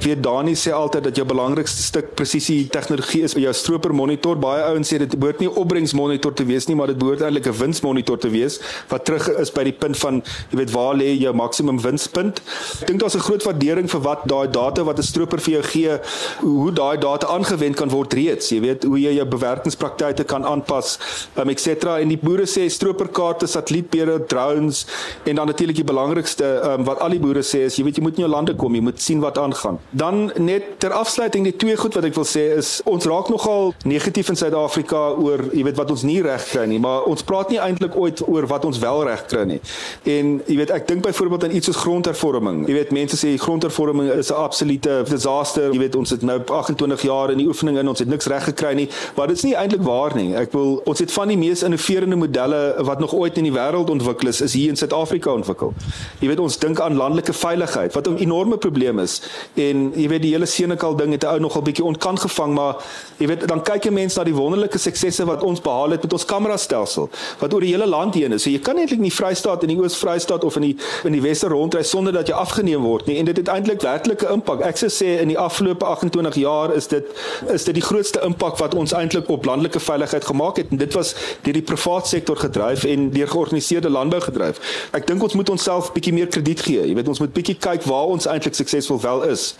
Vir 0.00 0.16
Dani 0.22 0.54
sê 0.56 0.70
altyd 0.72 1.08
dat 1.08 1.18
jou 1.18 1.24
belangrikste 1.28 1.82
stuk 1.82 2.14
presisie 2.16 2.68
tegnologie 2.72 3.24
is 3.26 3.34
by 3.36 3.42
jou 3.42 3.52
stroper 3.56 3.92
monitor. 3.92 4.38
Baie 4.40 4.62
ouens 4.70 4.88
sê 4.88 5.00
dit 5.02 5.16
behoort 5.18 5.42
nie 5.42 5.50
opbrengsmonitor 5.50 6.32
te 6.38 6.46
wees 6.48 6.68
nie, 6.70 6.76
maar 6.78 6.92
dit 6.92 6.98
behoort 7.00 7.24
eintlik 7.26 7.48
'n 7.50 7.58
winsmonitor 7.58 8.18
te 8.18 8.30
wees 8.30 8.60
wat 8.88 9.04
terug 9.04 9.28
is 9.40 9.50
by 9.50 9.64
die 9.64 9.72
punt 9.72 9.98
van 9.98 10.22
jy 10.50 10.56
weet 10.62 10.72
waar 10.72 10.94
lê 10.94 11.12
jou 11.18 11.34
maksimum 11.34 11.80
winspunt. 11.82 12.40
Ek 12.80 12.86
dink 12.86 13.00
daar's 13.00 13.16
'n 13.16 13.26
groot 13.26 13.44
waardering 13.44 13.90
vir 13.90 14.00
wat 14.00 14.24
daai 14.24 14.48
data 14.48 14.84
wat 14.84 14.98
'n 14.98 15.02
stroper 15.02 15.40
vir 15.40 15.52
jou 15.52 15.62
gee, 15.62 15.99
hoe 16.40 16.72
daai 16.72 16.98
data 16.98 17.26
aangewend 17.26 17.76
kan 17.76 17.90
word 17.90 18.12
reeds. 18.12 18.50
Jy 18.50 18.60
weet 18.60 18.84
hoe 18.84 19.00
jy 19.00 19.14
jou 19.16 19.26
bewerkingspraktyke 19.26 20.24
kan 20.24 20.44
aanpas, 20.44 20.98
um, 21.36 21.48
et 21.48 21.60
cetera. 21.60 21.98
En 22.00 22.08
die 22.08 22.18
boere 22.20 22.46
sê 22.50 22.68
stroperkaarte, 22.70 23.46
satellietbeelde, 23.46 24.24
drones 24.30 24.86
en 25.24 25.34
dan 25.34 25.46
natuurlik 25.46 25.76
die 25.76 25.84
belangrikste 25.84 26.48
um, 26.64 26.84
wat 26.84 27.00
al 27.00 27.16
die 27.16 27.22
boere 27.22 27.42
sê 27.46 27.64
is 27.68 27.76
jy 27.76 27.84
weet 27.84 28.00
jy 28.00 28.02
moet 28.02 28.18
in 28.20 28.24
jou 28.26 28.32
lande 28.32 28.54
kom, 28.54 28.74
jy 28.74 28.84
moet 28.84 29.00
sien 29.00 29.20
wat 29.20 29.38
aangaan. 29.38 29.78
Dan 29.90 30.30
net 30.36 30.78
ter 30.82 30.92
afsluiting 30.96 31.44
die 31.44 31.56
twee 31.56 31.76
goed 31.76 31.94
wat 31.94 32.04
ek 32.04 32.14
wil 32.14 32.28
sê 32.28 32.46
is 32.58 32.80
ons 32.90 33.06
raak 33.10 33.30
nogal 33.32 33.74
negatief 33.84 34.30
in 34.32 34.38
Suid-Afrika 34.40 35.00
oor 35.20 35.46
jy 35.52 35.64
weet 35.66 35.78
wat 35.80 35.90
ons 35.90 36.04
nie 36.06 36.20
reg 36.24 36.44
kry 36.52 36.66
nie, 36.70 36.80
maar 36.82 37.06
ons 37.10 37.22
praat 37.26 37.50
nie 37.50 37.60
eintlik 37.60 37.96
ooit 37.98 38.22
oor 38.28 38.46
wat 38.50 38.64
ons 38.68 38.78
wel 38.82 39.04
reg 39.08 39.24
kry 39.30 39.44
nie. 39.48 39.60
En 40.04 40.36
jy 40.46 40.56
weet 40.60 40.74
ek 40.74 40.88
dink 40.88 41.04
byvoorbeeld 41.04 41.44
aan 41.48 41.56
iets 41.56 41.70
soos 41.70 41.80
grondhervorming. 41.80 42.64
Jy 42.68 42.76
weet 42.78 42.94
mense 42.94 43.18
sê 43.20 43.34
grondhervorming 43.40 44.10
is 44.14 44.30
'n 44.30 44.38
absolute 44.38 45.04
disaster. 45.08 45.72
Jy 45.72 45.78
weet 45.78 45.89
ons 45.94 46.10
het 46.10 46.22
nou 46.22 46.38
28 46.46 47.02
jaar 47.02 47.30
in 47.30 47.38
die 47.38 47.46
oefening 47.46 47.78
in, 47.78 47.88
ons 47.88 47.98
het 47.98 48.08
niks 48.08 48.26
reg 48.26 48.44
gekry 48.44 48.74
nie, 48.74 48.88
maar 49.16 49.26
dit 49.26 49.36
is 49.36 49.44
nie 49.44 49.54
eintlik 49.54 49.82
waar 49.82 50.16
nie. 50.16 50.34
Ek 50.34 50.52
wil 50.52 50.82
ons 50.84 50.98
het 50.98 51.12
van 51.12 51.28
die 51.28 51.38
mees 51.38 51.62
innoverende 51.62 52.16
modelle 52.16 52.74
wat 52.84 53.00
nog 53.00 53.14
ooit 53.14 53.38
in 53.38 53.44
die 53.44 53.54
wêreld 53.54 53.90
ontwikkel 53.90 54.28
is, 54.28 54.40
is 54.40 54.52
hier 54.52 54.68
in 54.68 54.76
Suid-Afrika 54.76 55.32
ontwikkel. 55.32 55.74
Jy 56.20 56.28
weet 56.28 56.40
ons 56.40 56.58
dink 56.58 56.80
aan 56.80 56.96
landelike 56.96 57.32
veiligheid 57.32 57.94
wat 57.94 58.08
'n 58.08 58.16
enorme 58.16 58.56
probleem 58.56 58.98
is 58.98 59.20
en 59.54 59.92
jy 59.96 60.08
weet 60.08 60.22
die 60.22 60.32
hele 60.34 60.46
Senekal 60.46 60.96
ding 60.96 61.12
het 61.12 61.24
'n 61.24 61.26
ou 61.26 61.38
nogal 61.38 61.62
bietjie 61.62 61.84
ontkant 61.84 62.20
gevang 62.20 62.54
maar 62.54 62.76
jy 63.18 63.26
weet 63.26 63.48
dan 63.48 63.62
kyk 63.62 63.84
jy 63.84 63.92
mense 63.92 64.18
na 64.18 64.24
die 64.24 64.34
wonderlike 64.34 64.78
suksesse 64.78 65.24
wat 65.24 65.42
ons 65.42 65.60
behaal 65.60 65.90
het 65.90 66.02
met 66.02 66.12
ons 66.12 66.24
kamerastelsel 66.24 67.08
wat 67.40 67.54
oor 67.54 67.60
die 67.60 67.72
hele 67.72 67.86
land 67.86 68.14
heen 68.14 68.32
is 68.32 68.42
so 68.42 68.50
jy 68.50 68.58
kan 68.58 68.78
eintlik 68.78 69.00
nie 69.00 69.12
Vrystaat 69.12 69.62
in 69.62 69.68
die 69.68 69.78
Oos-Vrystaat 69.78 70.44
of 70.44 70.56
in 70.56 70.62
die 70.62 70.76
in 71.04 71.12
die 71.12 71.22
Weste 71.22 71.48
rondry 71.48 71.82
sonder 71.82 72.12
dat 72.12 72.28
jy 72.28 72.34
afgeneem 72.34 72.82
word 72.82 73.06
nie 73.06 73.18
en 73.18 73.24
dit 73.24 73.36
het 73.36 73.48
eintlik 73.48 73.82
werklike 73.82 74.28
impak 74.32 74.60
ek 74.60 74.76
sê 74.76 75.20
in 75.20 75.28
die 75.28 75.38
afgelope 75.38 75.79
28 75.86 76.34
jaar 76.34 76.74
is 76.74 76.88
dit 76.88 77.04
is 77.52 77.64
dit 77.64 77.74
die 77.74 77.82
grootste 77.82 78.20
impak 78.24 78.58
wat 78.58 78.74
ons 78.74 78.92
eintlik 78.92 79.28
op 79.28 79.44
landelike 79.44 79.80
veiligheid 79.80 80.24
gemaak 80.24 80.56
het. 80.56 80.66
En 80.70 80.76
dit 80.76 80.92
was 80.92 81.14
deur 81.42 81.52
die 81.52 81.62
private 81.62 82.08
sektor 82.08 82.36
gedryf 82.36 82.84
en 82.84 83.10
deur 83.10 83.28
georganiseerde 83.28 83.90
landbou 83.90 84.20
gedryf. 84.20 84.60
Ek 84.90 85.06
dink 85.06 85.22
ons 85.22 85.34
moet 85.34 85.50
onsself 85.50 85.92
bietjie 85.92 86.12
meer 86.12 86.26
krediet 86.26 86.60
gee. 86.60 86.86
Jy 86.86 86.94
weet 86.94 87.08
ons 87.08 87.22
moet 87.22 87.32
bietjie 87.32 87.56
kyk 87.56 87.82
waar 87.88 88.12
ons 88.12 88.26
eintlik 88.26 88.54
suksesvol 88.54 89.00
wel 89.00 89.22
is 89.30 89.54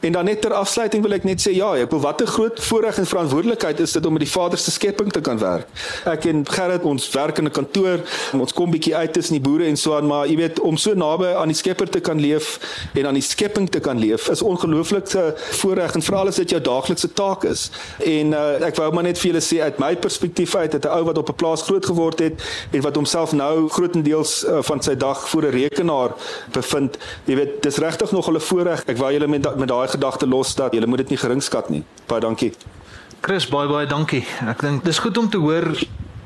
En 0.00 0.12
dan 0.12 0.24
net 0.24 0.40
ter 0.40 0.52
afsluiting 0.52 1.02
wil 1.02 1.16
ek 1.16 1.24
net 1.26 1.42
sê 1.42 1.50
ja, 1.56 1.72
ek 1.74 1.90
wil 1.90 2.00
watter 2.04 2.28
groot 2.30 2.60
voorreg 2.68 3.00
en 3.00 3.06
verantwoordelikheid 3.10 3.80
is 3.82 3.96
dit 3.96 4.04
om 4.06 4.14
met 4.14 4.22
die 4.22 4.30
Vader 4.30 4.58
se 4.58 4.70
skepping 4.70 5.10
te 5.10 5.20
kan 5.20 5.40
werk. 5.42 5.66
Ek 6.06 6.28
en 6.30 6.44
Gerrit 6.46 6.84
ons 6.86 7.08
werk 7.16 7.40
in 7.42 7.50
'n 7.50 7.50
kantoor, 7.50 8.04
ons 8.38 8.52
kom 8.54 8.70
bietjie 8.70 8.94
uit 8.94 9.12
tussen 9.12 9.34
die 9.34 9.42
boere 9.42 9.66
en 9.66 9.76
so 9.76 9.96
aan, 9.96 10.06
maar 10.06 10.26
jy 10.26 10.36
weet 10.36 10.60
om 10.60 10.76
so 10.76 10.94
naby 10.94 11.34
aan 11.34 11.48
die 11.48 11.56
Skepper 11.58 11.90
te 11.90 12.00
kan 12.00 12.20
leef 12.20 12.60
en 12.94 13.06
aan 13.06 13.18
die 13.18 13.22
skepping 13.22 13.68
te 13.70 13.80
kan 13.80 13.98
leef 13.98 14.28
is 14.28 14.42
ongelooflike 14.42 15.34
voorreg 15.34 15.94
en 15.94 16.02
veral 16.02 16.28
as 16.28 16.36
dit 16.36 16.50
jou 16.50 16.60
daaglikse 16.60 17.12
taak 17.12 17.44
is. 17.44 17.70
En 17.98 18.32
uh, 18.32 18.66
ek 18.66 18.76
wou 18.76 18.92
maar 18.92 19.02
net 19.02 19.18
vir 19.18 19.32
julle 19.32 19.42
sê 19.42 19.60
uit 19.62 19.78
my 19.78 19.96
perspektief 19.96 20.54
uit 20.54 20.70
dat 20.70 20.84
'n 20.84 20.94
ou 20.94 21.04
wat 21.04 21.18
op 21.18 21.28
'n 21.28 21.34
plaas 21.34 21.62
groot 21.62 21.86
geword 21.86 22.18
het 22.18 22.38
en 22.70 22.80
wat 22.80 22.94
homself 22.94 23.32
nou 23.32 23.68
grootendeels 23.68 24.44
uh, 24.44 24.62
van 24.62 24.82
sy 24.82 24.94
dag 24.94 25.28
voor 25.28 25.42
'n 25.42 25.50
rekenaar 25.50 26.14
bevind, 26.52 26.98
jy 27.24 27.34
weet, 27.34 27.62
dis 27.62 27.76
regtig 27.76 28.12
nog 28.12 28.30
'n 28.30 28.40
voorreg. 28.40 28.84
Ek 28.86 28.96
wou 28.96 29.12
julle 29.12 29.26
met 29.26 29.56
met 29.58 29.68
daai 29.68 29.87
daai 29.88 29.96
gedagte 29.96 30.26
los 30.26 30.54
dat 30.54 30.74
jy 30.74 30.84
moet 30.86 30.98
dit 31.04 31.10
nie 31.10 31.18
geringskat 31.18 31.70
nie. 31.70 31.84
Baie 32.06 32.20
dankie. 32.20 32.52
Chris, 33.20 33.48
baie 33.48 33.68
baie 33.68 33.86
dankie. 33.86 34.24
Ek 34.46 34.60
dink 34.60 34.84
dis 34.84 34.98
goed 34.98 35.16
om 35.18 35.28
te 35.28 35.38
hoor 35.38 35.72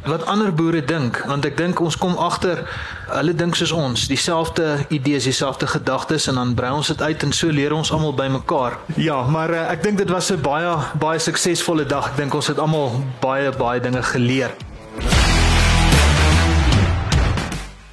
wat 0.02 0.26
ander 0.26 0.50
boere 0.50 0.82
dink 0.82 1.20
want 1.30 1.44
ek 1.46 1.56
dink 1.56 1.78
ons 1.80 1.94
kom 1.96 2.16
agter 2.18 2.64
hulle 3.06 3.34
dink 3.38 3.54
soos 3.54 3.70
ons 3.70 4.08
dieselfde 4.10 4.88
idees 4.90 5.28
dieselfde 5.28 5.68
gedagtes 5.70 6.26
en 6.26 6.40
dan 6.40 6.56
brei 6.58 6.72
ons 6.74 6.90
dit 6.90 7.02
uit 7.02 7.22
en 7.22 7.32
so 7.32 7.54
leer 7.54 7.70
ons 7.70 7.92
almal 7.94 8.10
bymekaar 8.18 8.80
ja 8.98 9.20
maar 9.30 9.54
uh, 9.54 9.60
ek 9.70 9.86
dink 9.86 10.02
dit 10.02 10.10
was 10.10 10.32
'n 10.34 10.42
baie 10.42 10.74
baie 10.98 11.22
suksesvolle 11.22 11.86
dag 11.86 12.10
ek 12.10 12.16
dink 12.18 12.34
ons 12.34 12.50
het 12.50 12.58
almal 12.58 12.98
baie 13.22 13.54
baie 13.54 13.78
dinge 13.78 14.02
geleer 14.02 14.50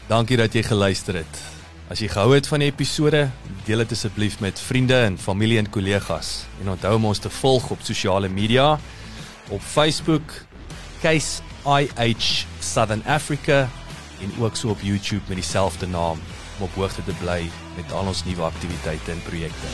Dankie 0.09 0.38
dat 0.41 0.49
jy 0.57 0.63
geluister 0.65 1.22
het. 1.22 1.49
As 1.90 2.04
jy 2.04 2.06
gehou 2.12 2.36
het 2.36 2.46
van 2.46 2.62
die 2.62 2.68
episode, 2.70 3.24
deel 3.66 3.82
dit 3.82 3.96
asseblief 3.96 4.36
met 4.44 4.60
vriende 4.62 4.94
en 5.08 5.16
familie 5.18 5.58
en 5.58 5.70
kollegas. 5.74 6.44
En 6.62 6.70
onthou 6.76 6.92
om 7.00 7.08
ons 7.10 7.18
te 7.18 7.32
volg 7.34 7.72
op 7.74 7.82
sosiale 7.82 8.30
media 8.30 8.76
op 9.50 9.62
Facebook 9.66 10.36
Case 11.02 11.42
IH 11.66 12.46
Southern 12.62 13.02
Africa 13.10 13.66
en 14.22 14.38
ook 14.38 14.56
so 14.56 14.70
op 14.70 14.86
YouTube 14.86 15.26
met 15.28 15.42
dieselfde 15.42 15.88
naam 15.88 16.22
om 16.60 16.68
op 16.70 16.78
hoogte 16.78 17.04
te 17.04 17.18
bly 17.24 17.50
met 17.76 17.92
al 17.92 18.06
ons 18.14 18.22
nuwe 18.26 18.46
aktiwiteite 18.46 19.12
en 19.12 19.22
projekte. 19.26 19.68